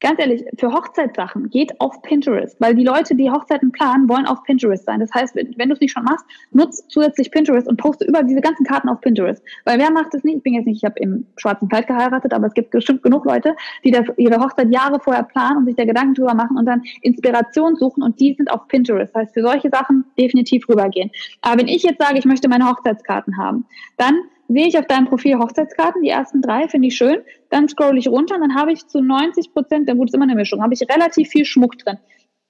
[0.00, 4.42] ganz ehrlich, für Hochzeitssachen geht auf Pinterest, weil die Leute, die Hochzeiten planen, wollen auf
[4.44, 5.00] Pinterest sein.
[5.00, 8.40] Das heißt, wenn du es nicht schon machst, nutzt zusätzlich Pinterest und poste über diese
[8.40, 9.42] ganzen Karten auf Pinterest.
[9.64, 10.38] Weil wer macht es nicht?
[10.38, 13.24] Ich bin jetzt nicht, ich habe im schwarzen Kleid geheiratet, aber es gibt bestimmt genug
[13.24, 16.66] Leute, die das, ihre Hochzeit Jahre vorher planen und sich da Gedanken drüber machen und
[16.66, 19.14] dann Inspiration suchen und die sind auf Pinterest.
[19.14, 21.10] Das heißt, für solche Sachen definitiv rübergehen.
[21.42, 24.14] Aber wenn ich jetzt sage, ich möchte meine Hochzeitskarten haben, dann
[24.48, 27.18] sehe ich auf deinem Profil Hochzeitskarten, die ersten drei finde ich schön,
[27.50, 30.24] dann scroll ich runter und dann habe ich zu 90 Prozent, dann gut, ist immer
[30.24, 31.98] eine Mischung, habe ich relativ viel Schmuck drin.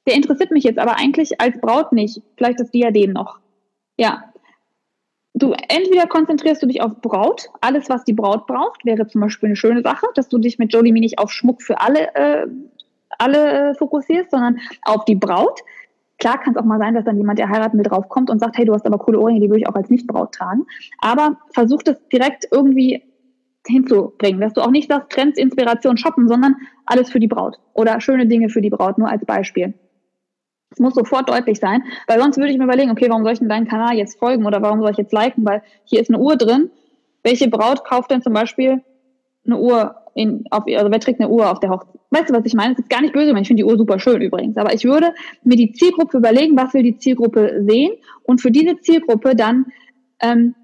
[0.07, 3.41] Der interessiert mich jetzt aber eigentlich als Braut nicht, vielleicht das Diadem noch.
[3.99, 4.33] Ja.
[5.35, 9.49] Du, entweder konzentrierst du dich auf Braut, alles, was die Braut braucht, wäre zum Beispiel
[9.49, 12.47] eine schöne Sache, dass du dich mit Jolie nicht auf Schmuck für alle, äh,
[13.19, 15.61] alle äh, fokussierst, sondern auf die Braut.
[16.19, 18.59] Klar kann es auch mal sein, dass dann jemand, der heiraten will, draufkommt und sagt,
[18.59, 20.66] hey, du hast aber coole Ohrringe, die würde ich auch als Nichtbraut tragen.
[21.01, 23.03] Aber versuch das direkt irgendwie
[23.66, 26.57] hinzubringen, dass du auch nicht sagst, Trends, Inspiration, Shoppen, sondern
[26.87, 29.75] alles für die Braut oder schöne Dinge für die Braut, nur als Beispiel.
[30.71, 33.39] Es muss sofort deutlich sein, weil sonst würde ich mir überlegen, okay, warum soll ich
[33.39, 36.19] denn deinen Kanal jetzt folgen oder warum soll ich jetzt liken, weil hier ist eine
[36.19, 36.71] Uhr drin.
[37.23, 38.83] Welche Braut kauft denn zum Beispiel
[39.47, 42.01] eine Uhr in, auf, also wer trägt eine Uhr auf der Hochzeit?
[42.11, 42.73] Weißt du, was ich meine?
[42.73, 44.57] Es ist gar nicht böse, ich finde die Uhr super schön übrigens.
[44.57, 45.14] Aber ich würde
[45.45, 47.93] mir die Zielgruppe überlegen, was will die Zielgruppe sehen
[48.25, 49.66] und für diese Zielgruppe dann
[50.21, 50.57] ähm,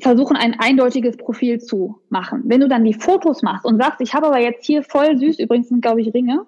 [0.00, 2.42] versuchen, ein eindeutiges Profil zu machen.
[2.44, 5.38] Wenn du dann die Fotos machst und sagst, ich habe aber jetzt hier voll süß,
[5.38, 6.44] übrigens sind, glaube ich, Ringe,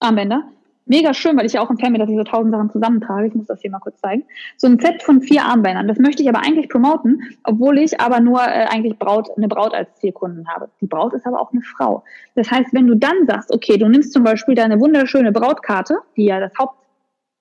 [0.00, 0.50] Armbänder,
[0.86, 3.28] mega schön, weil ich ja auch Fan bin, dass ich so tausend Sachen zusammentrage.
[3.28, 4.24] Ich muss das hier mal kurz zeigen.
[4.56, 5.88] So ein Set von vier Armbändern.
[5.88, 9.74] Das möchte ich aber eigentlich promoten, obwohl ich aber nur äh, eigentlich Braut, eine Braut
[9.74, 10.70] als Zielkunden habe.
[10.80, 12.02] Die Braut ist aber auch eine Frau.
[12.34, 16.24] Das heißt, wenn du dann sagst, okay, du nimmst zum Beispiel deine wunderschöne Brautkarte, die
[16.24, 16.76] ja das Haupt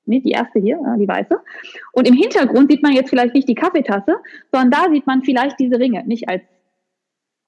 [0.05, 1.39] nee, die erste hier, die weiße.
[1.91, 4.17] Und im Hintergrund sieht man jetzt vielleicht nicht die Kaffeetasse,
[4.51, 6.43] sondern da sieht man vielleicht diese Ringe, nicht als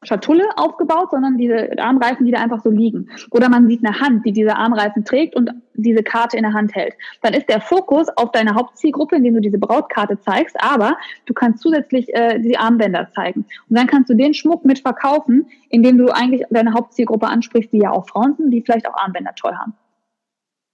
[0.04, 3.10] Schatulle aufgebaut, sondern diese Armreifen, die da einfach so liegen.
[3.32, 6.76] Oder man sieht eine Hand, die diese Armreifen trägt und diese Karte in der Hand
[6.76, 6.94] hält.
[7.24, 11.64] Dann ist der Fokus auf deine Hauptzielgruppe, indem du diese Brautkarte zeigst, aber du kannst
[11.64, 13.46] zusätzlich äh, die Armbänder zeigen.
[13.70, 17.80] Und dann kannst du den Schmuck mit verkaufen, indem du eigentlich deine Hauptzielgruppe ansprichst, die
[17.80, 19.74] ja auch Frauen sind, die vielleicht auch Armbänder toll haben.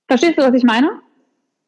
[0.08, 1.00] Verstehst du, was ich meine?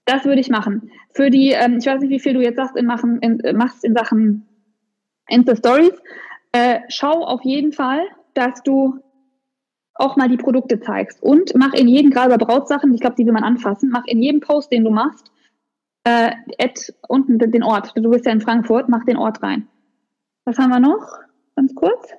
[0.06, 0.92] Das würde ich machen.
[1.14, 3.54] Für die, ähm, ich weiß nicht, wie viel du jetzt sagst in machen, in, äh,
[3.54, 4.46] machst in Sachen
[5.28, 5.94] Insta Stories.
[6.56, 9.02] Äh, schau auf jeden Fall, dass du
[9.94, 13.26] auch mal die Produkte zeigst und mach in jedem, gerade bei Brautsachen, ich glaube, die
[13.26, 15.34] will man anfassen, mach in jedem Post, den du machst,
[16.06, 17.92] äh, add unten den Ort.
[17.98, 19.68] Du bist ja in Frankfurt, mach den Ort rein.
[20.46, 21.06] Was haben wir noch?
[21.58, 22.14] Ganz kurz.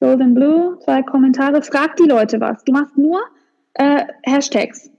[0.00, 1.62] Golden Blue, zwei Kommentare.
[1.62, 2.62] Frag die Leute was.
[2.62, 3.20] Du machst nur
[3.74, 4.92] äh, Hashtags.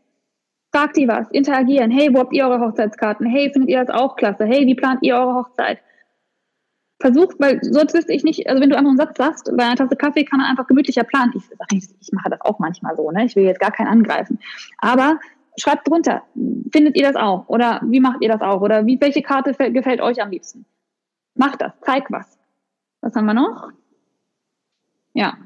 [0.75, 1.89] Fragt die was, interagieren.
[1.89, 3.25] Hey, wo habt ihr eure Hochzeitskarten?
[3.27, 4.43] Hey, findet ihr das auch klasse?
[4.43, 5.79] Hey, wie plant ihr eure Hochzeit?
[6.99, 9.75] Versucht, weil sonst wüsste ich nicht, also wenn du einfach einen Satz sagst, bei einer
[9.75, 11.31] Tasse Kaffee kann man einfach gemütlicher planen.
[11.35, 13.25] Ich, ich, ich mache das auch manchmal so, ne?
[13.25, 14.39] Ich will jetzt gar keinen angreifen.
[14.79, 15.19] Aber
[15.57, 16.23] schreibt drunter,
[16.71, 17.47] findet ihr das auch?
[17.49, 18.61] Oder wie macht ihr das auch?
[18.61, 20.65] Oder wie, welche Karte gefällt euch am liebsten?
[21.35, 22.37] Macht das, zeig was.
[23.01, 23.69] Was haben wir noch?
[25.13, 25.37] Ja.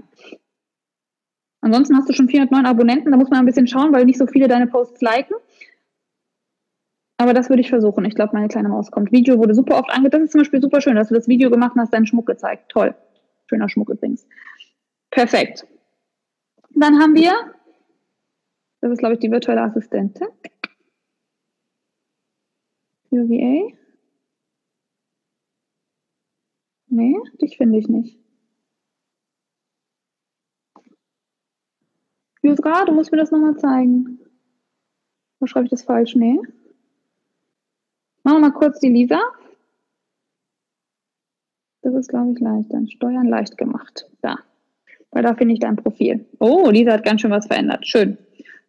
[1.59, 4.25] Ansonsten hast du schon 409 Abonnenten, da muss man ein bisschen schauen, weil nicht so
[4.25, 5.35] viele deine Posts liken.
[7.21, 8.03] Aber das würde ich versuchen.
[8.05, 9.11] Ich glaube, meine kleine Maus kommt.
[9.11, 10.15] Video wurde super oft angeguckt.
[10.15, 12.69] Das ist zum Beispiel super schön, dass du das Video gemacht hast, deinen Schmuck gezeigt.
[12.69, 12.95] Toll.
[13.45, 14.25] Schöner Schmuck übrigens.
[15.11, 15.67] Perfekt.
[16.71, 17.31] Dann haben wir,
[18.79, 20.29] das ist glaube ich die virtuelle Assistentin.
[23.11, 23.71] UVA.
[26.87, 28.17] Nee, dich finde ich nicht.
[32.41, 34.19] Jusra, du musst mir das nochmal zeigen.
[35.39, 36.15] Wo schreibe ich das falsch?
[36.15, 36.39] Nee.
[38.23, 39.19] Machen wir mal kurz die Lisa.
[41.81, 42.71] Das ist, glaube ich, leicht.
[42.73, 44.07] Dann Steuern leicht gemacht.
[44.21, 44.37] Da.
[45.11, 46.25] Weil da finde ich dein Profil.
[46.39, 47.85] Oh, Lisa hat ganz schön was verändert.
[47.87, 48.17] Schön.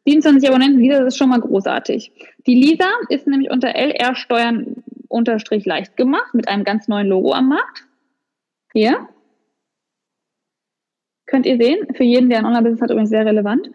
[0.07, 2.13] 27 Abonnenten, Lisa, das ist schon mal großartig.
[2.47, 7.33] Die Lisa ist nämlich unter LR Steuern unterstrich leicht gemacht mit einem ganz neuen Logo
[7.33, 7.87] am Markt.
[8.73, 9.09] Hier.
[11.27, 11.87] Könnt ihr sehen.
[11.95, 13.71] Für jeden, der ein Online-Business hat, übrigens sehr relevant.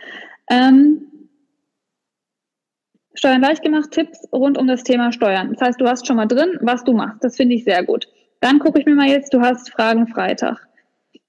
[0.50, 1.08] Ähm,
[3.18, 5.50] Steuern leicht gemacht, Tipps rund um das Thema Steuern.
[5.52, 7.24] Das heißt, du hast schon mal drin, was du machst.
[7.24, 8.08] Das finde ich sehr gut.
[8.42, 10.68] Dann gucke ich mir mal jetzt, du hast Fragen Freitag.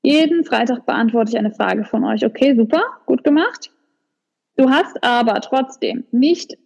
[0.02, 2.26] Jeden Freitag beantworte ich eine Frage von euch.
[2.26, 3.70] Okay, super, gut gemacht.
[4.56, 6.58] Du hast aber trotzdem nicht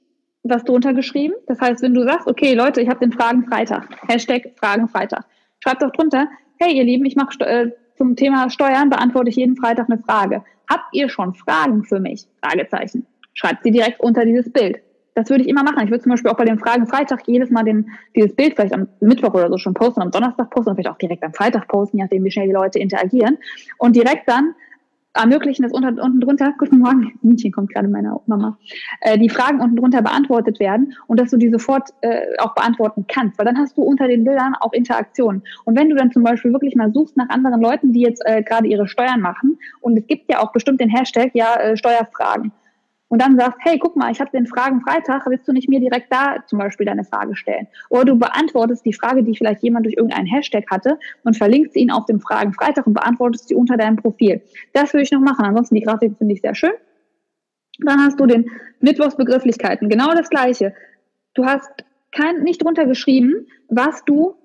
[0.43, 1.35] was drunter geschrieben.
[1.47, 5.25] Das heißt, wenn du sagst, okay, Leute, ich habe den Fragen Freitag, Hashtag Fragen Freitag,
[5.61, 6.27] schreib doch drunter,
[6.59, 10.43] hey ihr Lieben, ich mache äh, zum Thema Steuern, beantworte ich jeden Freitag eine Frage.
[10.69, 12.27] Habt ihr schon Fragen für mich?
[12.45, 13.07] Fragezeichen.
[13.35, 14.83] Schreibt sie direkt unter dieses Bild
[15.15, 15.85] das würde ich immer machen.
[15.85, 18.75] Ich würde zum Beispiel auch bei den Fragen Freitag jedes Mal den, dieses Bild vielleicht
[18.75, 21.69] am Mittwoch oder so schon posten, am Donnerstag posten und vielleicht auch direkt am Freitag
[21.69, 23.39] posten, je nachdem, wie schnell die Leute interagieren.
[23.79, 24.55] Und direkt dann
[25.15, 28.57] ermöglichen, dass unter, unten drunter, guten Morgen, Mädchen kommt gerade meine Mama,
[29.03, 33.05] äh, die Fragen unten drunter beantwortet werden und dass du die sofort äh, auch beantworten
[33.07, 35.43] kannst, weil dann hast du unter den Bildern auch Interaktionen.
[35.65, 38.43] Und wenn du dann zum Beispiel wirklich mal suchst nach anderen Leuten, die jetzt äh,
[38.43, 42.53] gerade ihre Steuern machen und es gibt ja auch bestimmt den Hashtag, ja, äh, Steuerfragen
[43.13, 45.81] und dann sagst, hey, guck mal, ich habe den Fragen Freitag, willst du nicht mir
[45.81, 47.67] direkt da zum Beispiel deine Frage stellen?
[47.91, 51.91] Oder du beantwortest die Frage, die vielleicht jemand durch irgendeinen Hashtag hatte und verlinkst ihn
[51.91, 54.41] auf dem Fragen Freitag und beantwortest sie unter deinem Profil.
[54.73, 55.45] Das würde ich noch machen.
[55.45, 56.73] Ansonsten die Grafik finde ich sehr schön.
[57.81, 58.51] Dann hast du den
[58.81, 59.91] Mittwochsbegrifflichkeiten.
[59.91, 60.75] Genau das Gleiche.
[61.35, 61.71] Du hast
[62.13, 64.37] kein, nicht drunter geschrieben, was du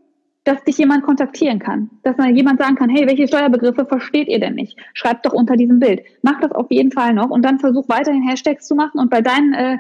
[0.48, 1.90] dass dich jemand kontaktieren kann.
[2.04, 4.78] Dass mal jemand sagen kann, hey, welche Steuerbegriffe versteht ihr denn nicht?
[4.94, 6.02] Schreibt doch unter diesem Bild.
[6.22, 9.22] Mach das auf jeden Fall noch und dann versuch weiterhin Hashtags zu machen und bei
[9.22, 9.78] deinen äh,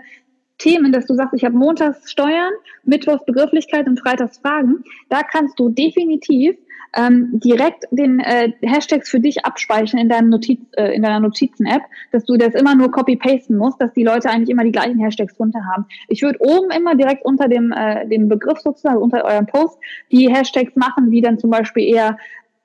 [0.57, 2.51] Themen, dass du sagst, ich habe montags Steuern,
[2.83, 6.57] mittwochs Begrifflichkeit und freitags Fragen, da kannst du definitiv
[6.95, 11.83] ähm, direkt den äh, Hashtags für dich abspeichern in, deinem Notiz, äh, in deiner Notizen-App,
[12.11, 15.35] dass du das immer nur copy-pasten musst, dass die Leute eigentlich immer die gleichen Hashtags
[15.35, 15.85] drunter haben.
[16.07, 19.77] Ich würde oben immer direkt unter dem, äh, dem Begriff sozusagen, also unter eurem Post,
[20.11, 22.17] die Hashtags machen, die dann zum Beispiel eher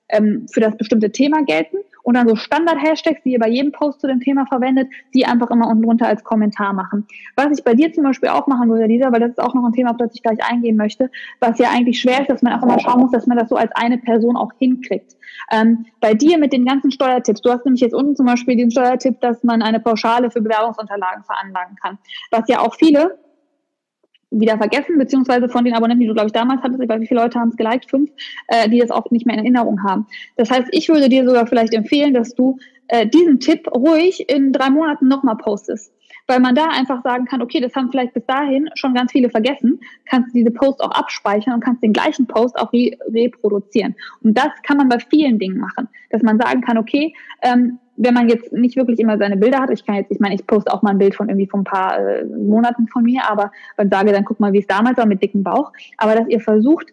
[0.08, 4.00] ähm, für das bestimmte Thema gelten und dann so Standard-Hashtags, die ihr bei jedem Post
[4.00, 7.06] zu dem Thema verwendet, die einfach immer unten drunter als Kommentar machen.
[7.36, 9.64] Was ich bei dir zum Beispiel auch machen würde, Lisa, weil das ist auch noch
[9.64, 12.52] ein Thema, auf das ich gleich eingehen möchte, was ja eigentlich schwer ist, dass man
[12.54, 15.16] auch immer schauen muss, dass man das so als eine Person auch hinkriegt.
[15.50, 18.70] Ähm, bei dir mit den ganzen Steuertipps, du hast nämlich jetzt unten zum Beispiel den
[18.70, 21.98] Steuertipp, dass man eine Pauschale für Bewerbungsunterlagen veranlagen kann,
[22.30, 23.18] was ja auch viele
[24.32, 27.06] wieder vergessen, beziehungsweise von den Abonnenten, die du, glaube ich, damals hattest, ich weiß, wie
[27.06, 28.10] viele Leute haben es geliked, fünf,
[28.48, 30.06] äh, die das auch nicht mehr in Erinnerung haben.
[30.36, 32.58] Das heißt, ich würde dir sogar vielleicht empfehlen, dass du
[32.88, 35.92] äh, diesen Tipp ruhig in drei Monaten nochmal postest.
[36.28, 39.28] Weil man da einfach sagen kann, okay, das haben vielleicht bis dahin schon ganz viele
[39.28, 43.96] vergessen, kannst du diese Post auch abspeichern und kannst den gleichen Post auch re reproduzieren.
[44.22, 47.12] Und das kann man bei vielen Dingen machen, dass man sagen kann, okay,
[47.42, 50.34] ähm, wenn man jetzt nicht wirklich immer seine Bilder hat, ich kann jetzt, ich meine,
[50.34, 53.22] ich poste auch mal ein Bild von irgendwie von ein paar äh, Monaten von mir,
[53.28, 55.72] aber dann sage, dann guck mal, wie es damals war mit dicken Bauch.
[55.98, 56.86] Aber dass ihr versucht,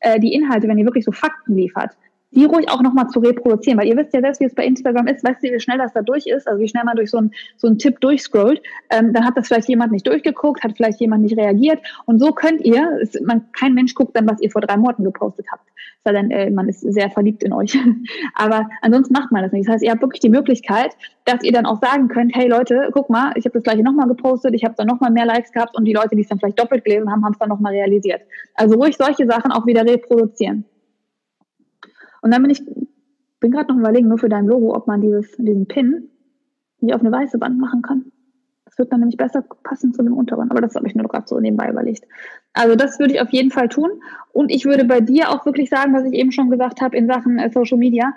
[0.00, 1.96] äh, die Inhalte, wenn ihr wirklich so Fakten liefert,
[2.30, 5.06] die ruhig auch nochmal zu reproduzieren, weil ihr wisst ja selbst, wie es bei Instagram
[5.06, 7.18] ist, weißt du, wie schnell das da durch ist, also wie schnell man durch so
[7.18, 8.60] einen so einen Tipp durchscrollt,
[8.90, 11.80] ähm, dann hat das vielleicht jemand nicht durchgeguckt, hat vielleicht jemand nicht reagiert.
[12.04, 15.04] Und so könnt ihr, es, man, kein Mensch guckt dann, was ihr vor drei Monaten
[15.04, 15.64] gepostet habt,
[16.04, 17.78] weil dann äh, man ist sehr verliebt in euch,
[18.34, 19.66] aber ansonsten macht man das nicht.
[19.66, 22.90] Das heißt, ihr habt wirklich die Möglichkeit, dass ihr dann auch sagen könnt, hey Leute,
[22.92, 25.76] guck mal, ich habe das gleiche nochmal gepostet, ich habe dann nochmal mehr Likes gehabt.
[25.76, 28.22] Und die Leute, die es dann vielleicht doppelt gelesen haben, haben es dann nochmal realisiert.
[28.54, 30.64] Also ruhig solche Sachen auch wieder reproduzieren.
[32.22, 32.62] Und dann bin ich,
[33.40, 36.08] bin gerade noch überlegen, nur für dein Logo, ob man dieses, diesen Pin
[36.80, 38.12] nicht auf eine weiße Wand machen kann.
[38.64, 40.50] Das wird dann nämlich besser passen zu dem unteren.
[40.50, 42.04] Aber das habe ich nur gerade so nebenbei überlegt.
[42.52, 43.90] Also das würde ich auf jeden Fall tun.
[44.32, 47.06] Und ich würde bei dir auch wirklich sagen, was ich eben schon gesagt habe in
[47.06, 48.12] Sachen äh, Social Media,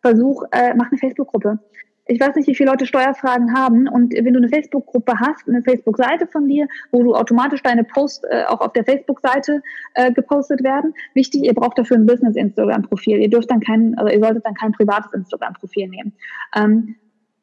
[0.00, 1.58] versuch, äh, mach eine Facebook-Gruppe
[2.06, 3.88] ich weiß nicht, wie viele Leute Steuerfragen haben.
[3.88, 8.24] Und wenn du eine Facebook-Gruppe hast, eine Facebook-Seite von dir, wo du automatisch deine Posts
[8.30, 9.62] äh, auch auf der Facebook-Seite
[9.94, 13.18] äh, gepostet werden, wichtig, ihr braucht dafür ein Business-Instagram-Profil.
[13.18, 16.12] Ihr dürft dann kein, also ihr solltet dann kein privates Instagram-Profil nehmen.
[16.54, 16.96] Ähm,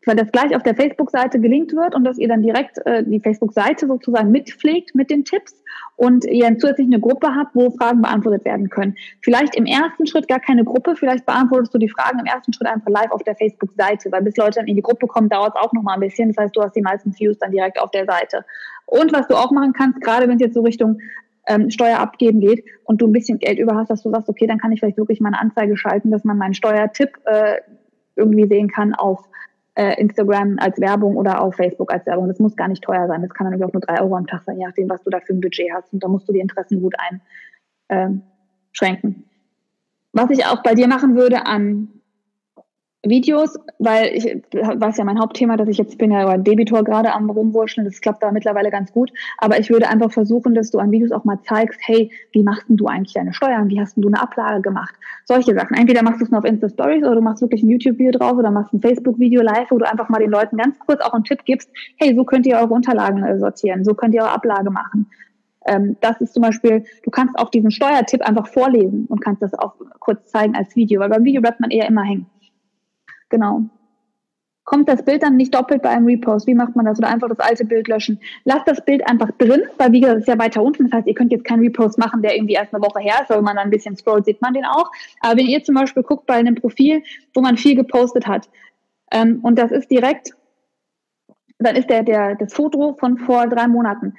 [0.06, 3.20] weil das gleich auf der Facebook-Seite gelinkt wird und dass ihr dann direkt äh, die
[3.20, 5.64] Facebook-Seite sozusagen mitpflegt mit den Tipps
[5.96, 8.96] und ihr zusätzlich eine Gruppe habt, wo Fragen beantwortet werden können.
[9.22, 12.68] Vielleicht im ersten Schritt gar keine Gruppe, vielleicht beantwortest du die Fragen im ersten Schritt
[12.68, 15.62] einfach live auf der Facebook-Seite, weil bis Leute dann in die Gruppe kommen, dauert es
[15.62, 16.30] auch noch mal ein bisschen.
[16.30, 18.46] Das heißt, du hast die meisten Views dann direkt auf der Seite.
[18.86, 21.00] Und was du auch machen kannst, gerade wenn es jetzt so Richtung
[21.48, 24.48] ähm, Steuer abgeben geht und du ein bisschen Geld über hast, dass du sagst, okay,
[24.48, 27.58] dann kann ich vielleicht wirklich mal eine Anzeige schalten, dass man meinen Steuertipp äh,
[28.16, 29.28] irgendwie sehen kann auf
[29.76, 32.28] äh, Instagram als Werbung oder auf Facebook als Werbung.
[32.28, 33.22] Das muss gar nicht teuer sein.
[33.22, 35.20] Das kann natürlich auch nur drei Euro am Tag sein, je nachdem, was du da
[35.20, 35.92] für ein Budget hast.
[35.94, 36.96] Und da musst du die Interessen gut
[37.90, 39.16] einschränken.
[39.16, 39.24] Ähm,
[40.12, 41.90] was ich auch bei dir machen würde an
[43.06, 44.24] Videos, weil ich
[44.54, 48.00] weiß ja mein Hauptthema, dass ich jetzt bin ja über Debitor gerade am rumwurscheln, das
[48.00, 51.26] klappt da mittlerweile ganz gut, aber ich würde einfach versuchen, dass du an Videos auch
[51.26, 54.22] mal zeigst, hey, wie machst denn du eigentlich deine Steuern, wie hast denn du eine
[54.22, 54.96] Ablage gemacht?
[55.26, 55.76] Solche Sachen.
[55.76, 58.12] Entweder machst du es nur auf Insta Stories oder du machst wirklich ein YouTube Video
[58.18, 61.02] drauf oder machst ein Facebook Video live, wo du einfach mal den Leuten ganz kurz
[61.02, 64.22] auch einen Tipp gibst, hey, so könnt ihr eure Unterlagen äh, sortieren, so könnt ihr
[64.22, 65.08] eure Ablage machen.
[65.66, 69.54] Ähm, das ist zum Beispiel, du kannst auch diesen Steuertipp einfach vorlesen und kannst das
[69.54, 72.28] auch kurz zeigen als Video, weil beim Video bleibt man eher immer hängen.
[73.34, 73.64] Genau.
[74.64, 76.46] Kommt das Bild dann nicht doppelt bei einem Repost?
[76.46, 77.00] Wie macht man das?
[77.00, 78.20] Oder einfach das alte Bild löschen?
[78.46, 80.84] Lasst das Bild einfach drin, weil wie gesagt, es ist ja weiter unten.
[80.84, 83.32] Das heißt, ihr könnt jetzt keinen Repost machen, der irgendwie erst eine Woche her ist,
[83.32, 84.92] weil man dann ein bisschen scrollt, sieht man den auch.
[85.22, 87.02] Aber wenn ihr zum Beispiel guckt bei einem Profil,
[87.34, 88.48] wo man viel gepostet hat,
[89.12, 90.36] ähm, und das ist direkt,
[91.58, 94.14] dann ist der, der, das Foto von vor drei Monaten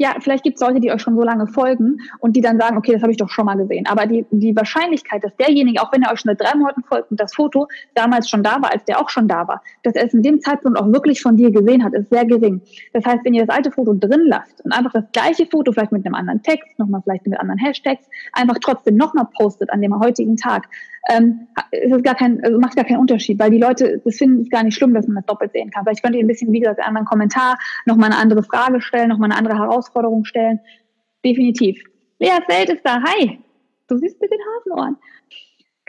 [0.00, 2.78] ja, vielleicht gibt es Leute, die euch schon so lange folgen und die dann sagen,
[2.78, 3.86] okay, das habe ich doch schon mal gesehen.
[3.86, 7.10] Aber die, die Wahrscheinlichkeit, dass derjenige, auch wenn er euch schon seit drei Monaten folgt
[7.10, 10.06] und das Foto damals schon da war, als der auch schon da war, dass er
[10.06, 12.62] es in dem Zeitpunkt auch wirklich von dir gesehen hat, ist sehr gering.
[12.94, 15.92] Das heißt, wenn ihr das alte Foto drin lasst und einfach das gleiche Foto, vielleicht
[15.92, 20.00] mit einem anderen Text, nochmal vielleicht mit anderen Hashtags, einfach trotzdem nochmal postet an dem
[20.00, 20.66] heutigen Tag,
[21.08, 24.42] ähm, ist es gar kein, also macht gar keinen Unterschied, weil die Leute, das finden
[24.42, 25.84] es gar nicht schlimm, dass man das doppelt sehen kann.
[25.84, 29.08] Vielleicht könnt ihr ein bisschen, wie gesagt, einen anderen Kommentar, nochmal eine andere Frage stellen,
[29.08, 30.60] nochmal eine andere Herausforderung stellen.
[31.24, 31.82] Definitiv.
[32.18, 33.02] Lea Welt ist da.
[33.02, 33.38] Hi.
[33.88, 34.96] Du siehst mit den Hafenohren.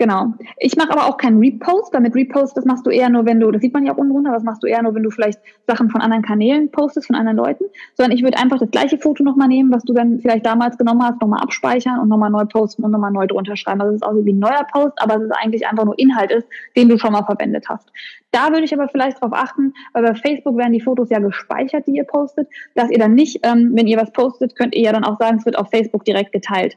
[0.02, 0.34] Genau.
[0.58, 3.40] Ich mache aber auch keinen Repost, weil mit Repost, das machst du eher nur, wenn
[3.40, 5.12] du, das sieht man ja auch unten runter, das machst du eher nur, wenn du
[5.12, 5.38] vielleicht
[5.68, 9.24] Sachen von anderen Kanälen postest, von anderen Leuten, sondern ich würde einfach das gleiche Foto
[9.24, 12.84] nochmal nehmen, was du dann vielleicht damals genommen hast, nochmal abspeichern und nochmal neu posten
[12.84, 13.80] und nochmal neu drunter schreiben.
[13.80, 16.00] Also es ist auch so wie ein neuer Post, aber es ist eigentlich einfach nur
[16.00, 17.88] Inhalt ist, den du schon mal verwendet hast.
[18.32, 21.86] Da würde ich aber vielleicht darauf achten, weil bei Facebook werden die Fotos ja gespeichert,
[21.86, 24.94] die ihr postet, dass ihr dann nicht, ähm, wenn ihr was postet, könnt ihr ja
[24.94, 26.76] dann auch sagen, es wird auf Facebook direkt geteilt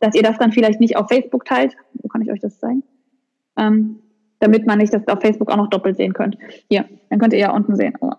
[0.00, 1.76] dass ihr das dann vielleicht nicht auf Facebook teilt.
[1.94, 2.82] Wo kann ich euch das zeigen?
[3.56, 4.00] Ähm,
[4.38, 6.36] damit man nicht das auf Facebook auch noch doppelt sehen könnt.
[6.68, 7.94] Hier, dann könnt ihr ja unten sehen.
[8.00, 8.12] Oh.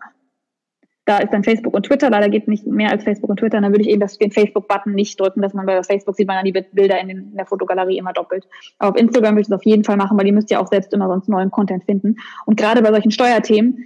[1.05, 2.09] Da ist dann Facebook und Twitter.
[2.09, 3.61] Leider geht nicht mehr als Facebook und Twitter.
[3.61, 6.35] Dann würde ich eben das, den Facebook-Button nicht drücken, dass man bei Facebook sieht man
[6.35, 8.45] dann die Bilder in, den, in der Fotogalerie immer doppelt.
[8.77, 10.67] Aber auf Instagram würde ich es auf jeden Fall machen, weil ihr müsst ja auch
[10.67, 12.17] selbst immer sonst neuen Content finden.
[12.45, 13.85] Und gerade bei solchen Steuerthemen,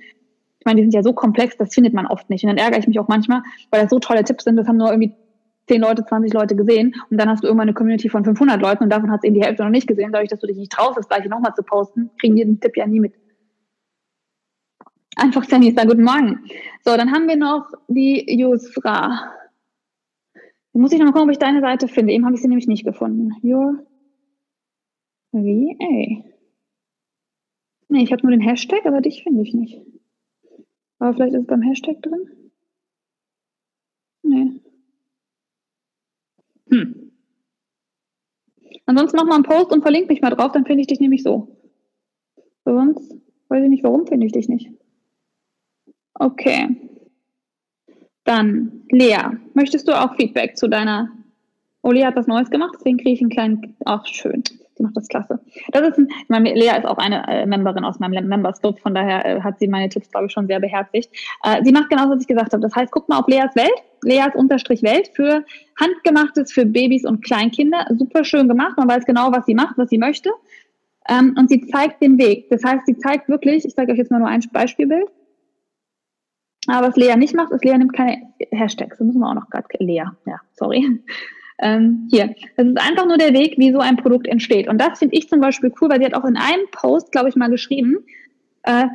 [0.60, 2.44] ich meine, die sind ja so komplex, das findet man oft nicht.
[2.44, 4.78] Und dann ärgere ich mich auch manchmal, weil das so tolle Tipps sind, das haben
[4.78, 5.14] nur irgendwie
[5.72, 8.84] 10 Leute, 20 Leute gesehen und dann hast du irgendwann eine Community von 500 Leuten
[8.84, 10.12] und davon hat es eben die Hälfte noch nicht gesehen.
[10.12, 12.76] Dadurch, dass du dich nicht traust, das gleiche nochmal zu posten, kriegen die den Tipp
[12.76, 13.14] ja nie mit.
[15.16, 16.44] Einfach Sandy ist da, guten Morgen.
[16.84, 19.32] So, dann haben wir noch die Yusra.
[20.74, 22.12] muss ich noch mal gucken, ob ich deine Seite finde.
[22.12, 23.32] Eben habe ich sie nämlich nicht gefunden.
[23.44, 23.86] Your
[25.32, 26.24] VA.
[27.88, 29.82] Nee, ich habe nur den Hashtag, aber dich finde ich nicht.
[31.00, 32.30] Aber vielleicht ist es beim Hashtag drin.
[34.24, 34.61] Nee.
[36.72, 37.12] Hm.
[38.86, 41.24] Ansonsten mach mal einen Post und verlink mich mal drauf, dann finde ich dich nämlich
[41.24, 41.56] so.
[42.66, 43.16] Sonst
[43.50, 44.70] weiß ich nicht, warum finde ich dich nicht.
[46.14, 46.90] Okay.
[48.24, 49.18] Dann, Lea,
[49.54, 51.12] möchtest du auch Feedback zu deiner.
[51.84, 53.76] Oh, Lea hat was Neues gemacht, deswegen kriege ich einen kleinen.
[53.86, 54.44] Ach, schön.
[54.76, 55.40] Sie macht das klasse.
[55.72, 58.80] Das ist ein, ich meine, Lea ist auch eine äh, Memberin aus meinem Members Club,
[58.80, 61.10] von daher äh, hat sie meine Tipps, glaube ich, schon sehr beherzigt.
[61.44, 62.62] Äh, sie macht genau, was ich gesagt habe.
[62.62, 65.44] Das heißt, guck mal auf Leas Welt, Leas Unterstrich Welt für
[65.80, 67.86] handgemachtes für Babys und Kleinkinder.
[67.98, 68.78] Super schön gemacht.
[68.78, 70.30] Man weiß genau, was sie macht, was sie möchte.
[71.10, 72.50] Ähm, und sie zeigt den Weg.
[72.50, 75.10] Das heißt, sie zeigt wirklich, ich zeige euch jetzt mal nur ein Beispielbild.
[76.68, 78.22] Aber was Lea nicht macht, ist, Lea nimmt keine
[78.52, 79.00] Hashtags.
[79.00, 81.02] Da müssen wir auch noch gerade, Lea, ja, sorry.
[81.62, 84.68] Ähm, hier, das ist einfach nur der Weg, wie so ein Produkt entsteht.
[84.68, 87.30] Und das finde ich zum Beispiel cool, weil sie hat auch in einem Post, glaube
[87.30, 88.00] ich, mal geschrieben,
[88.64, 88.88] äh,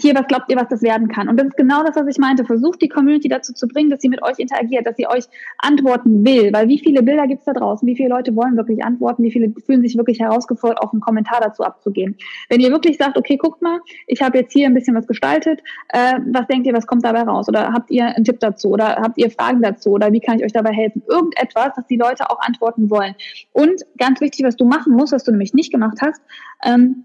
[0.00, 1.28] hier, was glaubt ihr, was das werden kann?
[1.28, 2.44] Und das ist genau das, was ich meinte.
[2.44, 5.24] Versucht die Community dazu zu bringen, dass sie mit euch interagiert, dass sie euch
[5.58, 6.52] antworten will.
[6.52, 7.86] Weil wie viele Bilder gibt es da draußen?
[7.86, 9.22] Wie viele Leute wollen wirklich antworten?
[9.22, 12.16] Wie viele fühlen sich wirklich herausgefordert, auch einen Kommentar dazu abzugeben?
[12.48, 15.60] Wenn ihr wirklich sagt, okay, guckt mal, ich habe jetzt hier ein bisschen was gestaltet,
[15.88, 17.48] äh, was denkt ihr, was kommt dabei raus?
[17.48, 18.70] Oder habt ihr einen Tipp dazu?
[18.70, 19.90] Oder habt ihr Fragen dazu?
[19.90, 21.02] Oder wie kann ich euch dabei helfen?
[21.08, 23.14] Irgendetwas, dass die Leute auch antworten wollen.
[23.52, 26.20] Und ganz wichtig, was du machen musst, was du nämlich nicht gemacht hast,
[26.64, 27.04] ähm,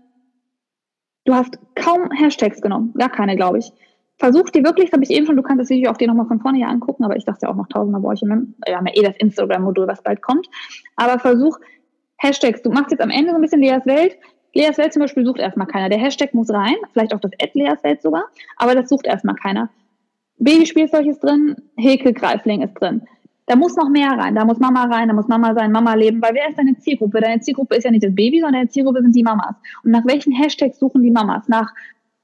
[1.26, 3.72] Du hast kaum Hashtags genommen, gar keine, glaube ich.
[4.18, 6.28] Versuch dir wirklich, das habe ich eben schon, du kannst das Video auch dir nochmal
[6.28, 8.30] von vorne hier angucken, aber ich dachte ja auch noch tausendmal euch, wir
[8.78, 10.48] haben ja eh das Instagram-Modul, was bald kommt.
[10.96, 11.60] Aber versuch
[12.18, 14.16] Hashtags, du machst jetzt am Ende so ein bisschen Leas Welt.
[14.54, 15.90] Leas Welt zum Beispiel sucht erstmal keiner.
[15.90, 18.26] Der Hashtag muss rein, vielleicht auch das Ad Leas Welt sogar,
[18.58, 19.70] aber das sucht erstmal keiner.
[20.38, 23.08] Babyspielzeug ist drin, Häkelgreifling ist drin.
[23.52, 24.34] Da muss noch mehr rein.
[24.34, 26.22] Da muss Mama rein, da muss Mama sein, Mama leben.
[26.22, 27.20] Weil wer ist deine Zielgruppe?
[27.20, 29.58] Deine Zielgruppe ist ja nicht das Baby, sondern deine Zielgruppe sind die Mamas.
[29.84, 31.50] Und nach welchen Hashtags suchen die Mamas?
[31.50, 31.70] Nach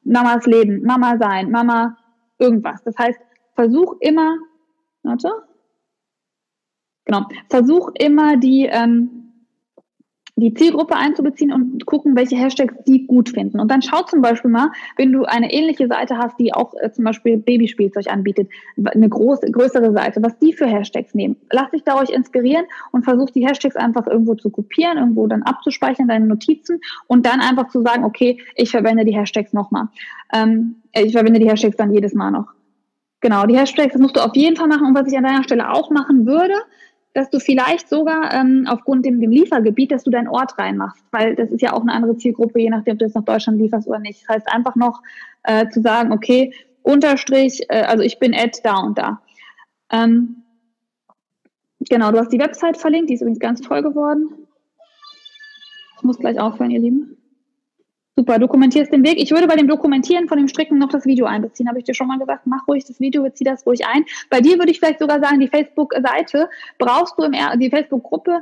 [0.06, 1.98] Mamas leben, Mama sein, Mama
[2.40, 2.82] irgendwas.
[2.84, 3.20] Das heißt,
[3.56, 4.38] versuch immer,
[5.04, 5.30] warte,
[7.04, 9.17] genau, versuch immer die, ähm,
[10.40, 13.60] die Zielgruppe einzubeziehen und gucken, welche Hashtags die gut finden.
[13.60, 16.92] Und dann schau zum Beispiel mal, wenn du eine ähnliche Seite hast, die auch äh,
[16.92, 18.48] zum Beispiel Babyspielzeug anbietet,
[18.86, 21.38] eine große, größere Seite, was die für Hashtags nehmen.
[21.52, 25.42] Lass dich da euch inspirieren und versuch die Hashtags einfach irgendwo zu kopieren, irgendwo dann
[25.42, 29.88] abzuspeichern, deine Notizen und dann einfach zu sagen, okay, ich verwende die Hashtags nochmal.
[30.32, 32.54] Ähm, ich verwende die Hashtags dann jedes Mal noch.
[33.22, 35.44] Genau, die Hashtags das musst du auf jeden Fall machen und was ich an deiner
[35.44, 36.54] Stelle auch machen würde,
[37.14, 41.36] dass du vielleicht sogar ähm, aufgrund dem, dem Liefergebiet, dass du deinen Ort reinmachst, weil
[41.36, 43.88] das ist ja auch eine andere Zielgruppe, je nachdem, ob du jetzt nach Deutschland lieferst
[43.88, 44.22] oder nicht.
[44.22, 45.02] Das heißt einfach noch
[45.44, 46.54] äh, zu sagen, okay,
[46.84, 49.22] Unterstrich, äh, also ich bin at da und da.
[49.92, 50.44] Ähm,
[51.80, 54.30] genau, du hast die Website verlinkt, die ist übrigens ganz toll geworden.
[55.98, 57.18] Ich muss gleich aufhören, ihr Lieben.
[58.18, 59.22] Super, dokumentierst den Weg.
[59.22, 61.70] Ich würde bei dem Dokumentieren von dem Stricken noch das Video einbeziehen.
[61.70, 64.06] Habe ich dir schon mal gesagt, mach ruhig das Video, bezieh das ruhig ein.
[64.32, 66.50] Bei dir würde ich vielleicht sogar sagen, die Facebook-Seite
[66.80, 68.42] brauchst du im, die Facebook-Gruppe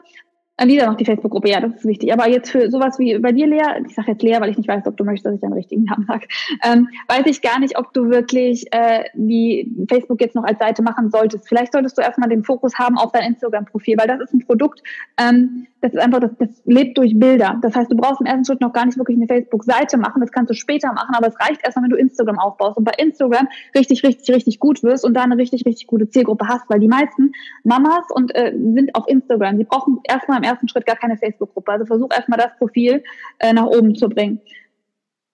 [0.57, 2.13] äh, wieder noch die Facebook-Gruppe, ja, das ist wichtig.
[2.13, 4.69] Aber jetzt für sowas wie bei dir, Lea, ich sage jetzt Lea, weil ich nicht
[4.69, 6.27] weiß, ob du möchtest, dass ich deinen richtigen Namen sage,
[6.63, 10.81] ähm, weiß ich gar nicht, ob du wirklich äh, die Facebook jetzt noch als Seite
[10.83, 11.49] machen solltest.
[11.49, 14.81] Vielleicht solltest du erstmal den Fokus haben auf dein Instagram-Profil, weil das ist ein Produkt,
[15.19, 17.59] ähm, das ist einfach, das, das lebt durch Bilder.
[17.61, 20.31] Das heißt, du brauchst im ersten Schritt noch gar nicht wirklich eine Facebook-Seite machen, das
[20.31, 23.47] kannst du später machen, aber es reicht erstmal, wenn du Instagram aufbaust und bei Instagram
[23.75, 26.87] richtig, richtig, richtig gut wirst und da eine richtig, richtig gute Zielgruppe hast, weil die
[26.87, 27.33] meisten
[27.63, 29.59] Mamas und äh, sind auf Instagram.
[29.59, 31.71] Die brauchen erstmal im ersten Schritt gar keine Facebook-Gruppe.
[31.71, 33.03] Also versuch erstmal das Profil
[33.37, 34.41] äh, nach oben zu bringen.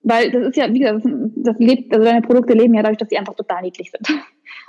[0.04, 2.98] Weil das ist ja, wie gesagt, das, das lebt, also deine Produkte leben ja dadurch,
[2.98, 4.22] dass sie einfach total niedlich sind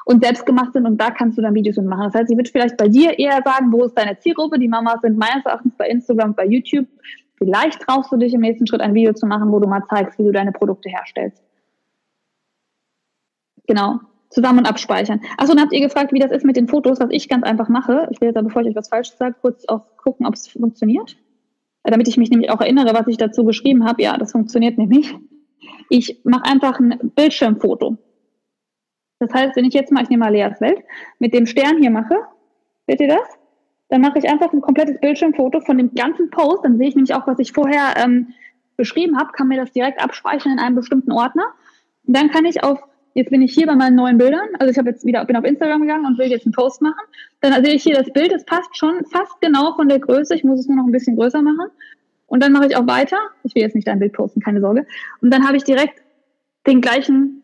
[0.04, 2.04] und selbst gemacht sind und da kannst du dann Videos mit machen.
[2.04, 4.58] Das heißt, sie wird vielleicht bei dir eher sagen, wo ist deine Zielgruppe?
[4.58, 6.86] Die Mamas sind meines Erachtens bei Instagram, bei YouTube.
[7.36, 10.18] Vielleicht traust du dich im nächsten Schritt ein Video zu machen, wo du mal zeigst,
[10.18, 11.42] wie du deine Produkte herstellst.
[13.66, 14.00] Genau
[14.32, 15.20] zusammen und abspeichern.
[15.36, 17.68] Achso, dann habt ihr gefragt, wie das ist mit den Fotos, was ich ganz einfach
[17.68, 18.08] mache.
[18.10, 21.16] Ich will jetzt, bevor ich euch was Falsches sage, kurz auch gucken, ob es funktioniert.
[21.84, 24.02] Damit ich mich nämlich auch erinnere, was ich dazu geschrieben habe.
[24.02, 25.14] Ja, das funktioniert nämlich.
[25.90, 27.98] Ich mache einfach ein Bildschirmfoto.
[29.22, 30.82] Das heißt, wenn ich jetzt mal, ich nehme mal Leas Welt,
[31.20, 32.16] mit dem Stern hier mache,
[32.88, 33.38] seht ihr das?
[33.88, 36.64] Dann mache ich einfach ein komplettes Bildschirmfoto von dem ganzen Post.
[36.64, 38.34] Dann sehe ich nämlich auch, was ich vorher ähm,
[38.76, 41.44] beschrieben habe, kann mir das direkt abspeichern in einem bestimmten Ordner.
[42.06, 42.80] Und dann kann ich auf
[43.14, 44.48] Jetzt bin ich hier bei meinen neuen Bildern.
[44.58, 47.04] Also ich habe jetzt wieder bin auf Instagram gegangen und will jetzt einen Post machen.
[47.42, 50.34] Dann sehe ich hier das Bild, es passt schon fast genau von der Größe.
[50.34, 51.68] Ich muss es nur noch ein bisschen größer machen.
[52.26, 53.18] Und dann mache ich auch weiter.
[53.44, 54.86] Ich will jetzt nicht dein Bild posten, keine Sorge.
[55.20, 56.00] Und dann habe ich direkt
[56.66, 57.41] den gleichen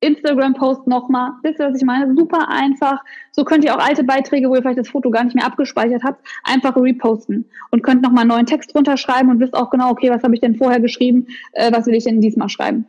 [0.00, 1.32] Instagram-Post nochmal.
[1.42, 2.14] Wisst ihr, was ich meine?
[2.14, 3.04] Super einfach.
[3.32, 6.02] So könnt ihr auch alte Beiträge, wo ihr vielleicht das Foto gar nicht mehr abgespeichert
[6.02, 10.10] habt, einfach reposten und könnt nochmal einen neuen Text runterschreiben und wisst auch genau, okay,
[10.10, 12.86] was habe ich denn vorher geschrieben, äh, was will ich denn diesmal schreiben.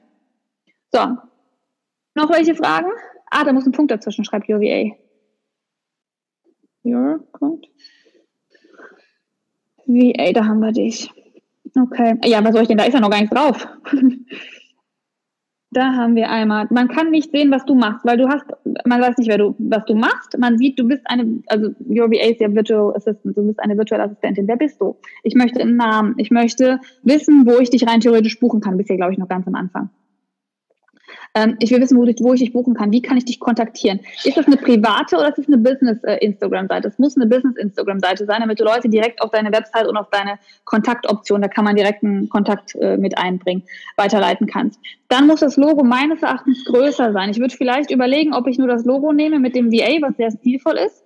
[0.92, 1.00] So,
[2.16, 2.92] noch welche Fragen?
[3.30, 4.96] Ah, da muss ein Punkt dazwischen, schreibt UVA.
[6.84, 7.68] Your Punkt.
[9.86, 11.10] VA, da haben wir dich.
[11.78, 12.18] Okay.
[12.26, 12.78] Ja, was soll ich denn?
[12.78, 13.68] Da ist ja noch gar nichts drauf.
[15.72, 16.68] da haben wir einmal.
[16.70, 18.46] Man kann nicht sehen, was du machst, weil du hast,
[18.86, 20.38] man weiß nicht, wer du, was du machst.
[20.38, 23.78] Man sieht, du bist eine, also Your VA ist ja Virtual Assistant, du bist eine
[23.78, 24.48] virtuelle Assistentin.
[24.48, 24.98] Wer bist du?
[25.24, 26.16] Ich möchte einen Namen.
[26.18, 28.78] Ich möchte wissen, wo ich dich rein theoretisch buchen kann.
[28.78, 29.90] Bisher, glaube ich, noch ganz am Anfang.
[31.34, 32.92] Ähm, ich will wissen, wo, wo, ich dich buchen kann.
[32.92, 34.02] Wie kann ich dich kontaktieren?
[34.24, 36.90] Ist das eine private oder ist das eine Business-Instagram-Seite?
[36.90, 40.40] Es muss eine Business-Instagram-Seite sein, damit du Leute direkt auf deine Website und auf deine
[40.66, 43.64] Kontaktoption, da kann man direkt einen Kontakt äh, mit einbringen,
[43.96, 44.80] weiterleiten kannst.
[45.08, 47.30] Dann muss das Logo meines Erachtens größer sein.
[47.30, 50.32] Ich würde vielleicht überlegen, ob ich nur das Logo nehme mit dem VA, was sehr
[50.32, 51.04] stilvoll ist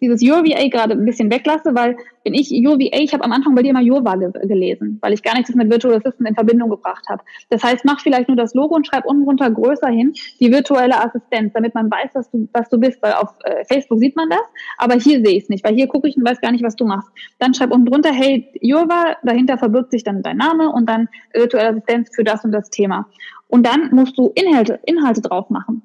[0.00, 3.32] dieses Your VA gerade ein bisschen weglasse, weil wenn ich Your VA, ich habe am
[3.32, 6.34] Anfang bei dir immer Your ge gelesen, weil ich gar nichts mit Virtual Assistant in
[6.34, 7.22] Verbindung gebracht habe.
[7.50, 11.00] Das heißt, mach vielleicht nur das Logo und schreib unten runter größer hin die virtuelle
[11.00, 14.28] Assistenz, damit man weiß, was du, was du bist, weil auf äh, Facebook sieht man
[14.30, 14.42] das,
[14.76, 16.76] aber hier sehe ich es nicht, weil hier gucke ich und weiß gar nicht, was
[16.76, 17.08] du machst.
[17.38, 21.70] Dann schreib unten drunter, hey, Jurva, dahinter verbirgt sich dann dein Name und dann virtuelle
[21.70, 23.06] Assistenz für das und das Thema.
[23.48, 25.82] Und dann musst du Inhalte, Inhalte drauf machen.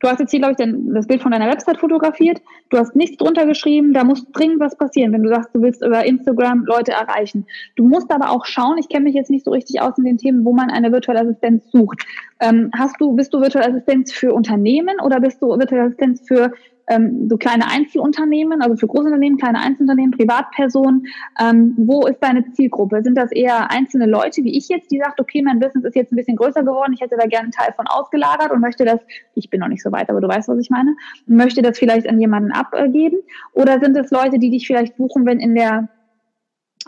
[0.00, 2.40] Du hast jetzt hier, glaube ich, den, das Bild von deiner Website fotografiert.
[2.70, 3.92] Du hast nichts drunter geschrieben.
[3.92, 7.46] Da muss dringend was passieren, wenn du sagst, du willst über Instagram Leute erreichen.
[7.76, 10.18] Du musst aber auch schauen, ich kenne mich jetzt nicht so richtig aus in den
[10.18, 12.04] Themen, wo man eine virtuelle Assistenz sucht.
[12.40, 16.52] Ähm, hast du, bist du virtuelle Assistenz für Unternehmen oder bist du virtuelle Assistenz für
[16.88, 21.06] ähm, so kleine Einzelunternehmen, also für Großunternehmen, kleine Einzelunternehmen, Privatpersonen.
[21.40, 23.02] Ähm, wo ist deine Zielgruppe?
[23.02, 26.12] Sind das eher einzelne Leute wie ich jetzt, die sagt, okay, mein Business ist jetzt
[26.12, 29.00] ein bisschen größer geworden, ich hätte da gerne einen Teil von ausgelagert und möchte das,
[29.34, 30.94] ich bin noch nicht so weit, aber du weißt, was ich meine,
[31.26, 33.18] möchte das vielleicht an jemanden abgeben?
[33.52, 35.88] Oder sind es Leute, die dich vielleicht buchen, wenn in der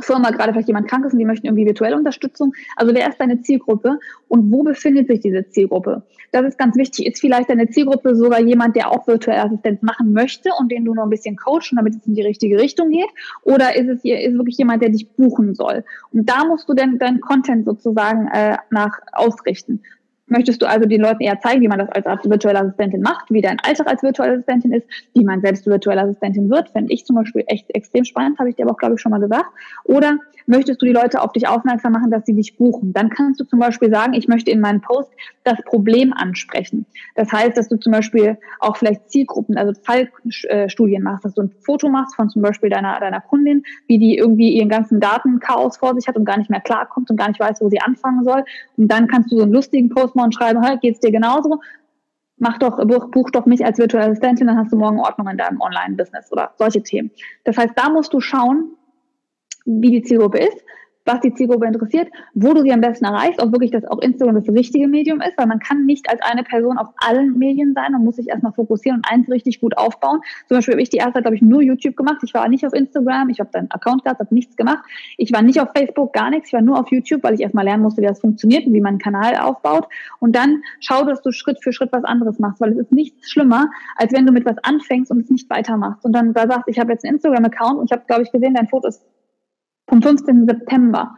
[0.01, 2.53] Firma gerade vielleicht jemand krank ist und die möchten irgendwie virtuelle Unterstützung.
[2.77, 3.99] Also wer ist deine Zielgruppe
[4.29, 6.03] und wo befindet sich diese Zielgruppe?
[6.33, 7.07] Das ist ganz wichtig.
[7.07, 10.95] Ist vielleicht deine Zielgruppe sogar jemand, der auch virtuelle Assistenz machen möchte und den du
[10.95, 13.09] noch ein bisschen coachen, damit es in die richtige Richtung geht?
[13.43, 15.85] Oder ist es ist wirklich jemand, der dich buchen soll?
[16.13, 19.83] Und da musst du dann deinen Content sozusagen äh, nach ausrichten.
[20.29, 23.41] Möchtest du also den Leuten eher zeigen, wie man das als virtuelle Assistentin macht, wie
[23.41, 26.69] dein Alltag als virtuelle Assistentin ist, wie man selbst virtuelle Assistentin wird?
[26.69, 29.11] Fände ich zum Beispiel echt extrem spannend, habe ich dir aber auch, glaube ich, schon
[29.11, 29.47] mal gesagt.
[29.85, 32.93] Oder möchtest du die Leute auf dich aufmerksam machen, dass sie dich buchen?
[32.93, 35.11] Dann kannst du zum Beispiel sagen, ich möchte in meinem Post
[35.45, 36.87] das Problem ansprechen.
[37.15, 41.51] Das heißt, dass du zum Beispiel auch vielleicht Zielgruppen, also Fallstudien machst, dass du ein
[41.61, 45.95] Foto machst von zum Beispiel deiner, deiner Kundin, wie die irgendwie ihren ganzen Datenchaos vor
[45.95, 48.45] sich hat und gar nicht mehr klarkommt und gar nicht weiß, wo sie anfangen soll.
[48.77, 51.61] Und dann kannst du so einen lustigen Post machen und schreiben, hey, geht's dir genauso?
[52.37, 55.39] Mach doch, buch, buch doch mich als virtuelle Assistentin, dann hast du morgen Ordnung in
[55.39, 57.11] deinem Online-Business oder solche Themen.
[57.45, 58.77] Das heißt, da musst du schauen,
[59.65, 60.65] wie die Zielgruppe ist
[61.09, 64.37] was die Zielgruppe interessiert, wo du sie am besten erreichst, ob wirklich das auch Instagram
[64.37, 67.93] das richtige Medium ist, weil man kann nicht als eine Person auf allen Medien sein,
[67.93, 70.21] man muss sich erstmal fokussieren und eins richtig gut aufbauen.
[70.47, 72.19] Zum Beispiel habe ich die erste Zeit, glaube ich, nur YouTube gemacht.
[72.23, 74.85] Ich war nicht auf Instagram, ich habe dann Account gehabt, habe nichts gemacht.
[75.17, 76.49] Ich war nicht auf Facebook, gar nichts.
[76.49, 78.81] Ich war nur auf YouTube, weil ich erstmal lernen musste, wie das funktioniert und wie
[78.81, 79.89] man einen Kanal aufbaut.
[80.21, 83.31] Und dann schau, dass du Schritt für Schritt was anderes machst, weil es ist nichts
[83.31, 86.05] schlimmer, als wenn du mit was anfängst und es nicht weitermachst.
[86.05, 88.55] Und dann da sagst, ich habe jetzt einen Instagram-Account und ich habe, glaube ich, gesehen,
[88.55, 89.05] dein Foto ist
[89.89, 90.47] vom 15.
[90.47, 91.17] September.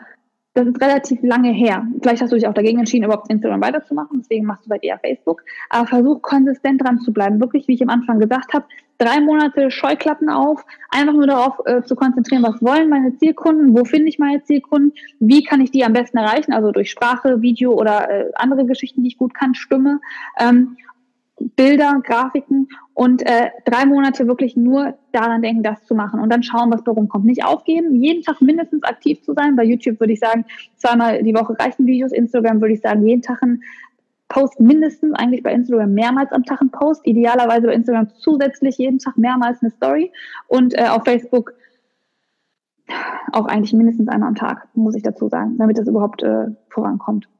[0.54, 1.86] Das ist relativ lange her.
[2.02, 4.18] Vielleicht hast du dich auch dagegen entschieden, überhaupt Instagram weiterzumachen.
[4.20, 5.42] Deswegen machst du bei eher Facebook.
[5.68, 7.40] Aber versuch konsistent dran zu bleiben.
[7.40, 8.66] Wirklich, wie ich am Anfang gesagt habe,
[8.98, 10.64] drei Monate Scheuklappen auf.
[10.90, 13.78] Einfach nur darauf äh, zu konzentrieren, was wollen meine Zielkunden?
[13.78, 14.92] Wo finde ich meine Zielkunden?
[15.20, 16.52] Wie kann ich die am besten erreichen?
[16.52, 20.00] Also durch Sprache, Video oder äh, andere Geschichten, die ich gut kann, Stimme.
[20.40, 20.76] Ähm,
[21.56, 22.68] Bilder, Grafiken
[23.00, 26.84] und äh, drei Monate wirklich nur daran denken, das zu machen und dann schauen, was
[26.84, 27.24] da rumkommt.
[27.24, 29.56] Nicht aufgeben, jeden Tag mindestens aktiv zu sein.
[29.56, 30.44] Bei YouTube würde ich sagen,
[30.76, 32.12] zweimal die Woche reichen Videos.
[32.12, 33.62] Instagram würde ich sagen, jeden Tag ein
[34.28, 37.06] Post mindestens, eigentlich bei Instagram mehrmals am Tag ein Post.
[37.06, 40.12] Idealerweise bei Instagram zusätzlich jeden Tag mehrmals eine Story
[40.48, 41.54] und äh, auf Facebook
[43.32, 47.30] auch eigentlich mindestens einmal am Tag, muss ich dazu sagen, damit das überhaupt äh, vorankommt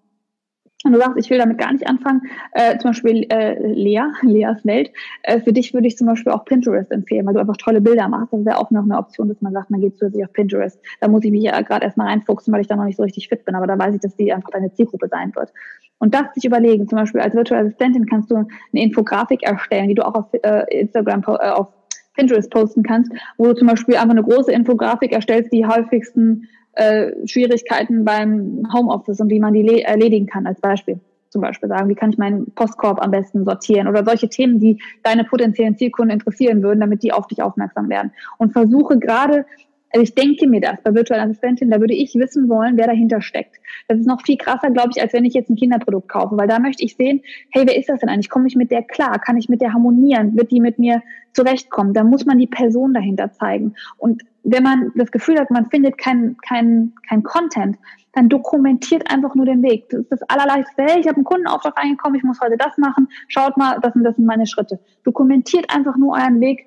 [0.85, 4.65] und du sagst, ich will damit gar nicht anfangen, äh, zum Beispiel äh, Lea, Leas
[4.65, 4.91] Welt,
[5.23, 8.09] äh, für dich würde ich zum Beispiel auch Pinterest empfehlen, weil du einfach tolle Bilder
[8.09, 8.33] machst.
[8.33, 10.81] Das wäre auch noch eine Option, dass man sagt, man geht zusätzlich auf Pinterest.
[11.01, 13.29] Da muss ich mich ja gerade erstmal reinfuchsen, weil ich da noch nicht so richtig
[13.29, 15.53] fit bin, aber da weiß ich, dass die einfach deine Zielgruppe sein wird.
[15.99, 19.95] Und das sich überlegen, zum Beispiel als virtuelle Assistentin kannst du eine Infografik erstellen, die
[19.95, 21.69] du auch auf äh, Instagram, äh, auf
[22.15, 27.13] Pinterest posten kannst, wo du zum Beispiel einfach eine große Infografik erstellst, die häufigsten äh,
[27.27, 31.01] Schwierigkeiten beim Homeoffice und wie man die erledigen kann als Beispiel.
[31.29, 34.81] Zum Beispiel sagen, wie kann ich meinen Postkorb am besten sortieren oder solche Themen, die
[35.03, 38.13] deine potenziellen Zielkunden interessieren würden, damit die auf dich aufmerksam werden.
[38.39, 39.47] Und versuche gerade
[39.93, 43.21] also ich denke mir das bei virtuellen Assistentin, da würde ich wissen wollen, wer dahinter
[43.21, 43.57] steckt.
[43.89, 46.49] Das ist noch viel krasser, glaube ich, als wenn ich jetzt ein Kinderprodukt kaufe, weil
[46.49, 48.31] da möchte ich sehen, hey, wer ist das denn eigentlich?
[48.31, 49.19] Komme ich mit der klar?
[49.19, 50.37] Kann ich mit der harmonieren?
[50.37, 51.03] Wird die mit mir
[51.33, 51.93] zurechtkommen?
[51.93, 53.75] Da muss man die Person dahinter zeigen.
[53.99, 57.77] Und wenn man das Gefühl hat, man findet kein, kein, kein Content,
[58.13, 59.89] dann dokumentiert einfach nur den Weg.
[59.91, 60.83] Das ist das allerleichteste.
[60.83, 63.09] Hey, ich habe einen Kundenauftrag reingekommen, ich muss heute das machen.
[63.29, 64.81] Schaut mal, das sind, das sind meine Schritte.
[65.05, 66.67] Dokumentiert einfach nur euren Weg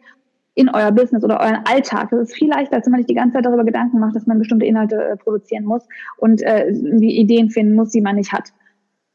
[0.56, 2.10] in euer Business oder euren Alltag.
[2.12, 4.28] Das ist viel leichter, als wenn man sich die ganze Zeit darüber Gedanken macht, dass
[4.28, 8.32] man bestimmte Inhalte äh, produzieren muss und äh, die Ideen finden muss, die man nicht
[8.32, 8.50] hat.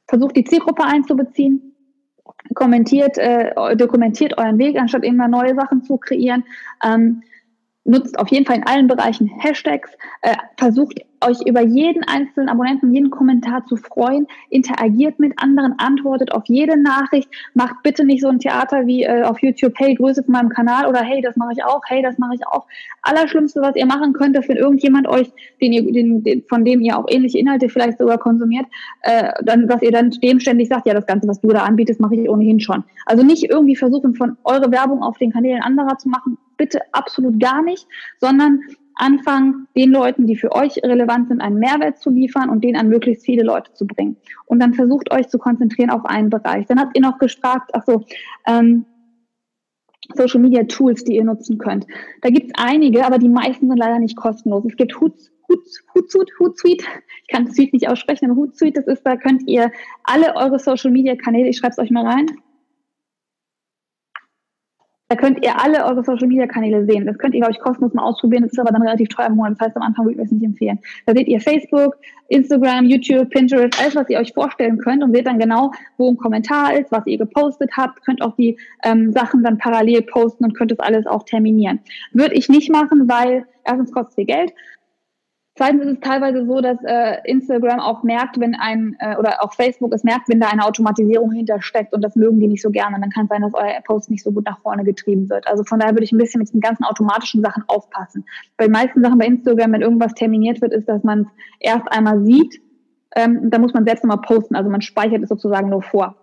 [0.08, 1.74] Versucht die Zielgruppe einzubeziehen,
[2.54, 6.44] kommentiert, äh, dokumentiert euren Weg, anstatt immer neue Sachen zu kreieren.
[6.84, 7.22] Ähm,
[7.88, 9.90] nutzt auf jeden Fall in allen Bereichen Hashtags,
[10.22, 16.32] äh, versucht euch über jeden einzelnen Abonnenten, jeden Kommentar zu freuen, interagiert mit anderen, antwortet
[16.32, 20.22] auf jede Nachricht, macht bitte nicht so ein Theater wie äh, auf YouTube, hey, Grüße
[20.22, 22.66] von meinem Kanal oder hey, das mache ich auch, hey, das mache ich auch.
[23.02, 26.80] Allerschlimmste, was ihr machen könnt, ist, wenn irgendjemand euch, den ihr, den, den, von dem
[26.80, 28.66] ihr auch ähnliche Inhalte vielleicht sogar konsumiert,
[29.02, 32.00] äh, dann, dass ihr dann dem ständig sagt, ja, das Ganze, was du da anbietest,
[32.00, 32.84] mache ich ohnehin schon.
[33.06, 37.40] Also nicht irgendwie versuchen, von eure Werbung auf den Kanälen anderer zu machen, bitte absolut
[37.40, 37.86] gar nicht,
[38.20, 38.60] sondern
[38.98, 42.88] anfangen, den Leuten, die für euch relevant sind, einen Mehrwert zu liefern und den an
[42.88, 44.16] möglichst viele Leute zu bringen.
[44.46, 46.66] Und dann versucht euch zu konzentrieren auf einen Bereich.
[46.66, 48.04] Dann habt ihr noch gefragt, ach so,
[48.46, 48.84] ähm,
[50.14, 51.86] Social Media Tools, die ihr nutzen könnt.
[52.22, 54.64] Da gibt es einige, aber die meisten sind leider nicht kostenlos.
[54.66, 55.30] Es gibt Hoots,
[55.94, 56.84] Hootsuite, Hootsuite,
[57.22, 59.70] ich kann Suite nicht aussprechen, aber Hootsuite, das ist, da könnt ihr
[60.04, 62.26] alle eure Social Media Kanäle, ich schreibe es euch mal rein,
[65.10, 67.06] da könnt ihr alle eure Social Media Kanäle sehen.
[67.06, 68.42] Das könnt ihr, glaube ich, kostenlos mal ausprobieren.
[68.42, 69.52] Das ist aber dann relativ teuer im Monat.
[69.52, 70.78] Das heißt, am Anfang würde ich es nicht empfehlen.
[71.06, 71.96] Da seht ihr Facebook,
[72.28, 76.18] Instagram, YouTube, Pinterest, alles, was ihr euch vorstellen könnt und seht dann genau, wo ein
[76.18, 78.04] Kommentar ist, was ihr gepostet habt.
[78.04, 81.80] Könnt auch die ähm, Sachen dann parallel posten und könnt das alles auch terminieren.
[82.12, 84.52] Würde ich nicht machen, weil erstens kostet es viel Geld
[85.58, 89.52] Zweitens ist es teilweise so, dass äh, Instagram auch merkt, wenn ein, äh, oder auch
[89.54, 92.96] Facebook es merkt, wenn da eine Automatisierung hintersteckt und das mögen die nicht so gerne.
[93.00, 95.48] Dann kann es sein, dass euer Post nicht so gut nach vorne getrieben wird.
[95.48, 98.24] Also von daher würde ich ein bisschen mit den ganzen automatischen Sachen aufpassen.
[98.56, 101.28] Bei den meisten Sachen bei Instagram, wenn irgendwas terminiert wird, ist, dass man es
[101.58, 102.60] erst einmal sieht.
[103.16, 104.54] Ähm, da muss man selbst nochmal posten.
[104.54, 106.14] Also man speichert es sozusagen nur vor.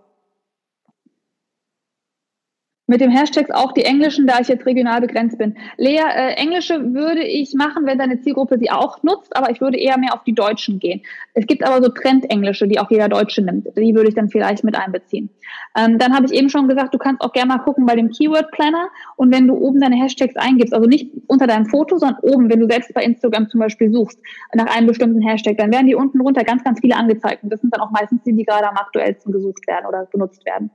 [2.88, 5.56] Mit dem Hashtags auch die englischen, da ich jetzt regional begrenzt bin.
[5.78, 9.78] Lea, äh, englische würde ich machen, wenn deine Zielgruppe sie auch nutzt, aber ich würde
[9.78, 11.02] eher mehr auf die deutschen gehen.
[11.34, 13.68] Es gibt aber so Trendenglische, die auch jeder Deutsche nimmt.
[13.76, 15.30] Die würde ich dann vielleicht mit einbeziehen.
[15.76, 18.12] Ähm, dann habe ich eben schon gesagt, du kannst auch gerne mal gucken bei dem
[18.12, 22.20] Keyword Planner und wenn du oben deine Hashtags eingibst, also nicht unter deinem Foto, sondern
[22.22, 24.20] oben, wenn du selbst bei Instagram zum Beispiel suchst
[24.54, 27.44] nach einem bestimmten Hashtag, dann werden die unten runter ganz, ganz viele angezeigt.
[27.44, 30.46] Und das sind dann auch meistens die, die gerade am aktuellsten gesucht werden oder benutzt
[30.46, 30.70] werden.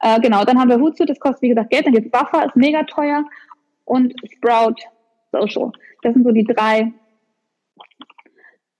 [0.00, 1.86] Äh, genau, dann haben wir Hootsuite, das kostet wie gesagt Geld.
[1.86, 3.24] Dann gibt es Buffer, ist mega teuer.
[3.84, 4.74] Und Sprout
[5.32, 5.70] Social.
[6.02, 6.92] Das sind so die drei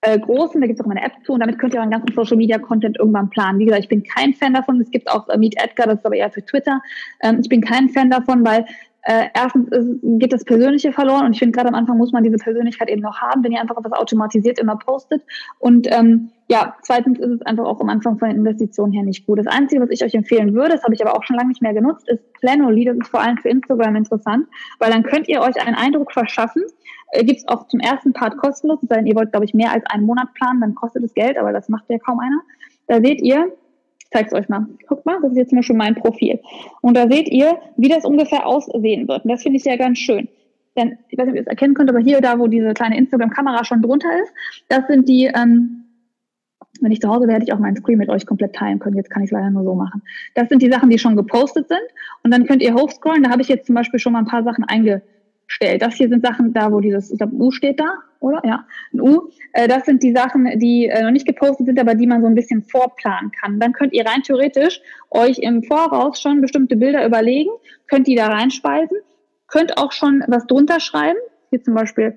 [0.01, 0.61] äh, großen.
[0.61, 2.59] Da gibt es auch eine App zu und damit könnt ihr euren ganzen Social Media
[2.59, 3.59] Content irgendwann planen.
[3.59, 4.81] Wie gesagt, ich bin kein Fan davon.
[4.81, 6.81] Es gibt auch äh, Meet Edgar, das ist aber eher für Twitter.
[7.23, 8.67] Ähm, ich bin kein Fan davon, weil
[9.07, 12.25] äh, erstens ist, geht das Persönliche verloren und ich finde gerade am Anfang muss man
[12.25, 15.23] diese Persönlichkeit eben noch haben, wenn ihr einfach was automatisiert immer postet.
[15.61, 19.25] Und ähm, ja, zweitens ist es einfach auch am Anfang von den Investitionen her nicht
[19.25, 19.39] gut.
[19.39, 21.63] Das Einzige, was ich euch empfehlen würde, das habe ich aber auch schon lange nicht
[21.63, 22.85] mehr genutzt, ist Planoly.
[22.85, 24.49] Das ist vor allem für Instagram interessant,
[24.81, 26.65] weil dann könnt ihr euch einen Eindruck verschaffen.
[27.13, 29.87] Äh, Gibt es auch zum ersten Part kostenlos, denn, ihr wollt, glaube ich, mehr als
[29.87, 32.41] einen Monat planen, dann kostet es Geld, aber das macht ja kaum einer.
[32.89, 33.53] Da seht ihr,
[34.07, 34.67] ich zeige es euch mal.
[34.87, 36.39] Guckt mal, das ist jetzt zum Beispiel mein Profil.
[36.81, 39.25] Und da seht ihr, wie das ungefähr aussehen wird.
[39.25, 40.29] Und das finde ich ja ganz schön.
[40.77, 42.97] Denn, ich weiß nicht, ob ihr es erkennen könnt, aber hier, da, wo diese kleine
[42.99, 44.33] Instagram-Kamera schon drunter ist,
[44.69, 45.85] das sind die, ähm,
[46.81, 48.97] wenn ich zu Hause wäre, hätte ich auch meinen Screen mit euch komplett teilen können.
[48.97, 50.03] Jetzt kann ich es leider nur so machen.
[50.35, 51.81] Das sind die Sachen, die schon gepostet sind.
[52.23, 53.25] Und dann könnt ihr hochscrollen.
[53.25, 55.16] Da habe ich jetzt zum Beispiel schon mal ein paar Sachen eingestellt.
[55.81, 58.43] Das hier sind Sachen da, wo dieses, ich glaube, U steht da, oder?
[58.45, 59.31] Ja, ein U.
[59.53, 62.27] Äh, das sind die Sachen, die äh, noch nicht gepostet sind, aber die man so
[62.27, 63.61] ein bisschen vorplanen kann.
[63.61, 67.51] Dann könnt ihr rein theoretisch euch im Voraus schon bestimmte Bilder überlegen,
[67.89, 68.99] könnt die da reinspeisen,
[69.47, 71.19] könnt auch schon was drunter schreiben.
[71.51, 72.17] Hier zum Beispiel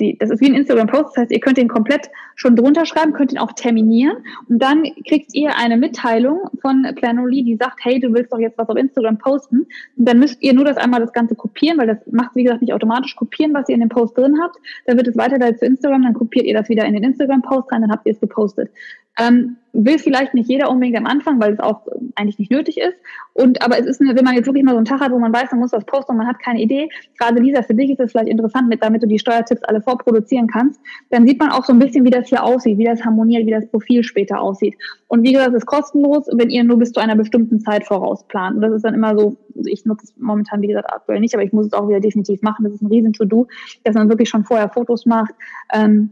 [0.00, 3.12] die, das ist wie ein Instagram-Post, das heißt, ihr könnt ihn komplett schon drunter schreiben,
[3.12, 4.16] könnt ihn auch terminieren
[4.48, 8.58] und dann kriegt ihr eine Mitteilung von Planoly, die sagt, hey, du willst doch jetzt
[8.58, 9.66] was auf Instagram posten
[9.96, 12.62] und dann müsst ihr nur das einmal das Ganze kopieren, weil das macht, wie gesagt,
[12.62, 14.56] nicht automatisch kopieren, was ihr in dem Post drin habt,
[14.86, 17.82] dann wird es weitergeleitet zu Instagram, dann kopiert ihr das wieder in den Instagram-Post rein,
[17.82, 18.70] dann habt ihr es gepostet.
[19.16, 21.82] Ähm, will vielleicht nicht jeder unbedingt am Anfang, weil es auch
[22.16, 22.96] eigentlich nicht nötig ist.
[23.34, 25.18] Und aber es ist, eine, wenn man jetzt wirklich mal so einen Tag hat, wo
[25.18, 26.88] man weiß, man muss was posten und man hat keine Idee.
[27.18, 30.46] Gerade Lisa, für dich ist es vielleicht interessant, mit, damit du die Steuertipps alle vorproduzieren
[30.46, 30.80] kannst.
[31.10, 33.50] Dann sieht man auch so ein bisschen, wie das hier aussieht, wie das harmoniert, wie
[33.50, 34.76] das Profil später aussieht.
[35.08, 38.56] Und wie gesagt, es ist kostenlos, wenn ihr nur bis zu einer bestimmten Zeit vorausplant.
[38.56, 41.34] Und das ist dann immer so, also ich nutze es momentan, wie gesagt, aktuell nicht,
[41.34, 42.64] aber ich muss es auch wieder definitiv machen.
[42.64, 43.48] Das ist ein riesen To-Do,
[43.82, 45.34] dass man wirklich schon vorher Fotos macht.
[45.72, 46.10] Ähm,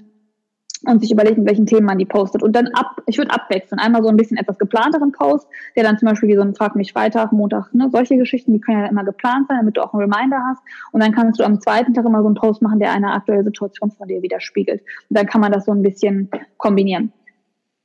[0.87, 2.43] und sich überlegt, mit welchen Themen man die postet.
[2.43, 3.79] Und dann ab, ich würde abwechseln.
[3.79, 5.47] Einmal so ein bisschen etwas geplanteren Post,
[5.77, 8.61] der dann zum Beispiel wie so ein Frag mich Freitag, Montag, ne, solche Geschichten, die
[8.61, 10.63] können ja immer geplant sein, damit du auch einen Reminder hast.
[10.93, 13.45] Und dann kannst du am zweiten Tag immer so einen Post machen, der eine aktuelle
[13.45, 14.83] Situation von dir widerspiegelt.
[15.09, 17.13] Und dann kann man das so ein bisschen kombinieren.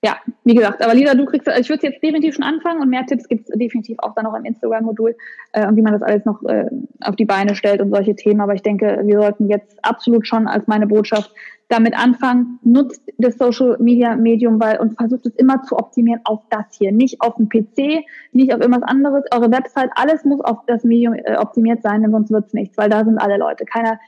[0.03, 3.03] Ja, wie gesagt, aber Lisa, du kriegst, ich würde jetzt definitiv schon anfangen und mehr
[3.07, 5.15] Tipps gibt es definitiv auch dann noch im Instagram-Modul
[5.53, 6.69] äh, und wie man das alles noch äh,
[7.01, 8.39] auf die Beine stellt und solche Themen.
[8.39, 11.33] Aber ich denke, wir sollten jetzt absolut schon als meine Botschaft
[11.69, 16.41] damit anfangen, nutzt das Social Media Medium weil, und versucht es immer zu optimieren auf
[16.49, 16.91] das hier.
[16.91, 19.25] Nicht auf dem PC, nicht auf irgendwas anderes.
[19.33, 22.89] Eure Website, alles muss auf das Medium äh, optimiert sein, denn sonst wird's nichts, weil
[22.89, 23.65] da sind alle Leute.
[23.65, 23.99] Keiner,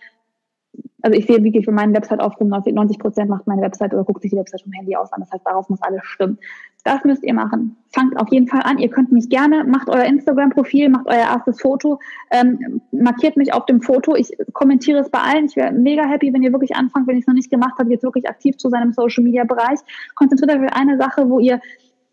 [1.01, 4.22] also ich sehe wirklich für meine Website auf 90 Prozent macht meine Website oder guckt
[4.22, 5.22] sich die Website vom Handy aus an.
[5.22, 6.38] Das heißt, darauf muss alles stimmen.
[6.84, 7.76] Das müsst ihr machen.
[7.93, 8.77] Fangt auf jeden Fall an.
[8.77, 11.99] Ihr könnt mich gerne, macht euer Instagram-Profil, macht euer erstes Foto,
[12.31, 14.15] ähm, markiert mich auf dem Foto.
[14.15, 15.45] Ich kommentiere es bei allen.
[15.45, 17.91] Ich wäre mega happy, wenn ihr wirklich anfangt, wenn ich es noch nicht gemacht habe,
[17.91, 19.80] jetzt wirklich aktiv zu seinem Social-Media-Bereich.
[20.15, 21.60] Konzentriert euch auf eine Sache, wo ihr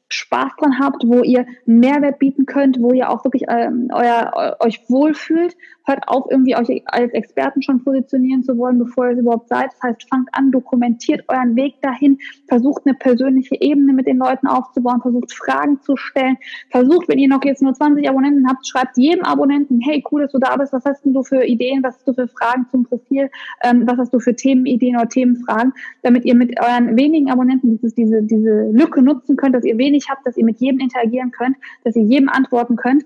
[0.09, 4.81] Spaß dran habt, wo ihr Mehrwert bieten könnt, wo ihr auch wirklich ähm, euer, euch
[4.89, 5.57] wohlfühlt.
[5.85, 9.73] Hört auf, irgendwie euch als Experten schon positionieren zu wollen, bevor ihr es überhaupt seid.
[9.73, 12.19] Das heißt, fangt an, dokumentiert euren Weg dahin,
[12.49, 16.37] versucht eine persönliche Ebene mit den Leuten aufzubauen, versucht Fragen zu stellen,
[16.71, 20.33] versucht, wenn ihr noch jetzt nur 20 Abonnenten habt, schreibt jedem Abonnenten, hey, cool, dass
[20.33, 22.85] du da bist, was hast denn du für Ideen, was hast du für Fragen zum
[22.85, 23.31] Profil,
[23.63, 25.73] ähm, was hast du für Themenideen oder Themenfragen,
[26.03, 29.96] damit ihr mit euren wenigen Abonnenten dieses, diese, diese Lücke nutzen könnt, dass ihr wenig
[29.97, 33.05] wenig habt, dass ihr mit jedem interagieren könnt, dass ihr jedem antworten könnt.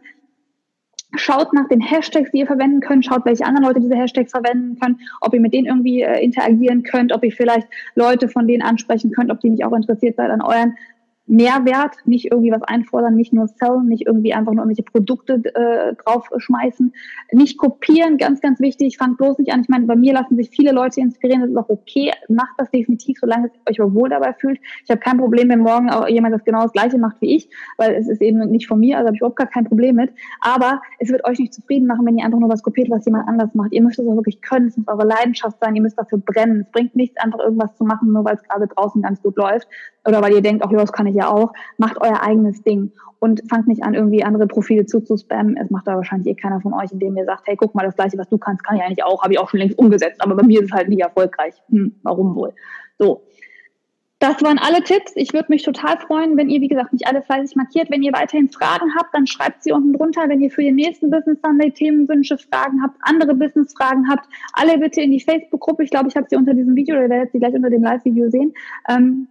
[1.16, 3.04] Schaut nach den Hashtags, die ihr verwenden könnt.
[3.04, 5.00] Schaut, welche anderen Leute diese Hashtags verwenden können.
[5.20, 7.12] Ob ihr mit denen irgendwie äh, interagieren könnt.
[7.12, 9.30] Ob ihr vielleicht Leute von denen ansprechen könnt.
[9.30, 10.76] Ob die nicht auch interessiert seid an euren
[11.30, 15.94] Mehrwert, nicht irgendwie was einfordern, nicht nur sellen, nicht irgendwie einfach nur irgendwelche Produkte äh,
[15.94, 16.92] draufschmeißen,
[17.32, 19.60] nicht kopieren, ganz, ganz wichtig, fangt bloß nicht an.
[19.60, 22.70] Ich meine, bei mir lassen sich viele Leute inspirieren, das ist auch okay, macht das
[22.72, 24.58] definitiv, solange es euch wohl dabei fühlt.
[24.84, 27.48] Ich habe kein Problem, wenn morgen auch jemand das genau das gleiche macht wie ich,
[27.76, 30.10] weil es ist eben nicht von mir, also habe ich überhaupt gar kein Problem mit.
[30.40, 33.28] Aber es wird euch nicht zufrieden machen, wenn ihr einfach nur was kopiert, was jemand
[33.28, 33.72] anders macht.
[33.72, 36.62] Ihr müsst es auch wirklich können, es muss eure Leidenschaft sein, ihr müsst dafür brennen.
[36.62, 39.68] Es bringt nichts, einfach irgendwas zu machen, nur weil es gerade draußen ganz gut läuft
[40.06, 42.92] oder weil ihr denkt, ach ja, das kann ich ja auch, macht euer eigenes Ding
[43.18, 45.56] und fangt nicht an, irgendwie andere Profile zuzuspammen.
[45.56, 47.96] Es macht da wahrscheinlich eh keiner von euch, indem ihr sagt, hey, guck mal, das
[47.96, 50.34] Gleiche, was du kannst, kann ich eigentlich auch, habe ich auch schon längst umgesetzt, aber
[50.34, 51.54] bei mir ist es halt nicht erfolgreich.
[51.68, 52.52] Hm, warum wohl?
[52.98, 53.22] So,
[54.20, 55.12] das waren alle Tipps.
[55.14, 57.90] Ich würde mich total freuen, wenn ihr, wie gesagt, mich alle fleißig markiert.
[57.90, 60.28] Wenn ihr weiterhin Fragen habt, dann schreibt sie unten drunter.
[60.28, 65.00] Wenn ihr für den nächsten Business Sunday Themenwünsche, Fragen habt, andere Business-Fragen habt, alle bitte
[65.00, 65.84] in die Facebook-Gruppe.
[65.84, 67.82] Ich glaube, ich habe sie unter diesem Video, oder ihr werdet sie gleich unter dem
[67.82, 68.52] Live-Video sehen.
[68.90, 69.26] Ähm,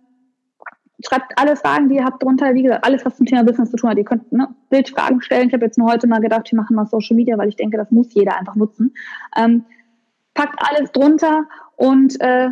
[1.06, 2.54] schreibt alle Fragen, die ihr habt, drunter.
[2.54, 3.98] Wie gesagt, alles, was zum Thema Business zu tun hat.
[3.98, 5.48] Ihr könnt ne, Bildfragen stellen.
[5.48, 7.78] Ich habe jetzt nur heute mal gedacht, wir machen mal Social Media, weil ich denke,
[7.78, 8.94] das muss jeder einfach nutzen.
[9.38, 9.66] Ähm,
[10.34, 11.46] packt alles drunter
[11.76, 12.50] und äh,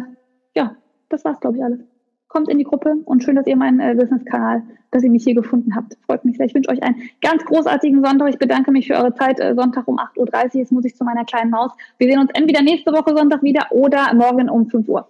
[0.55, 0.75] ja,
[1.09, 1.79] das war's, glaube ich, alles.
[2.27, 5.35] Kommt in die Gruppe und schön, dass ihr meinen äh, Business-Kanal, dass ihr mich hier
[5.35, 5.97] gefunden habt.
[6.05, 6.45] Freut mich sehr.
[6.45, 8.29] Ich wünsche euch einen ganz großartigen Sonntag.
[8.29, 9.39] Ich bedanke mich für eure Zeit.
[9.39, 10.59] Äh, Sonntag um 8.30 Uhr.
[10.59, 11.71] Jetzt muss ich zu meiner kleinen Maus.
[11.97, 15.07] Wir sehen uns entweder nächste Woche Sonntag wieder oder morgen um 5 Uhr.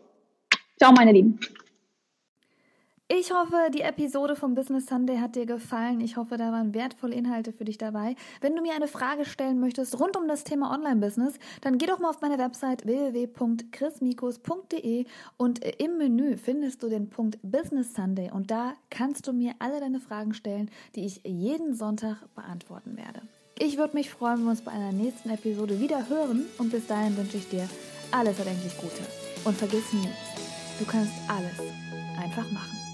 [0.77, 1.39] Ciao, meine Lieben.
[3.09, 6.01] Ich hoffe, die Episode vom Business Sunday hat dir gefallen.
[6.01, 8.17] Ich hoffe, da waren wertvolle Inhalte für dich dabei.
[8.41, 11.99] Wenn du mir eine Frage stellen möchtest rund um das Thema Online-Business, dann geh doch
[11.99, 15.05] mal auf meine Website www.chrismikus.de
[15.37, 19.79] und im Menü findest du den Punkt Business Sunday und da kannst du mir alle
[19.79, 23.21] deine Fragen stellen, die ich jeden Sonntag beantworten werde.
[23.57, 26.87] Ich würde mich freuen, wenn wir uns bei einer nächsten Episode wieder hören und bis
[26.87, 27.69] dahin wünsche ich dir
[28.11, 28.99] alles erdenklich Gute.
[29.45, 30.09] Und vergiss nie,
[30.77, 31.61] du kannst alles
[32.21, 32.86] einfach machen.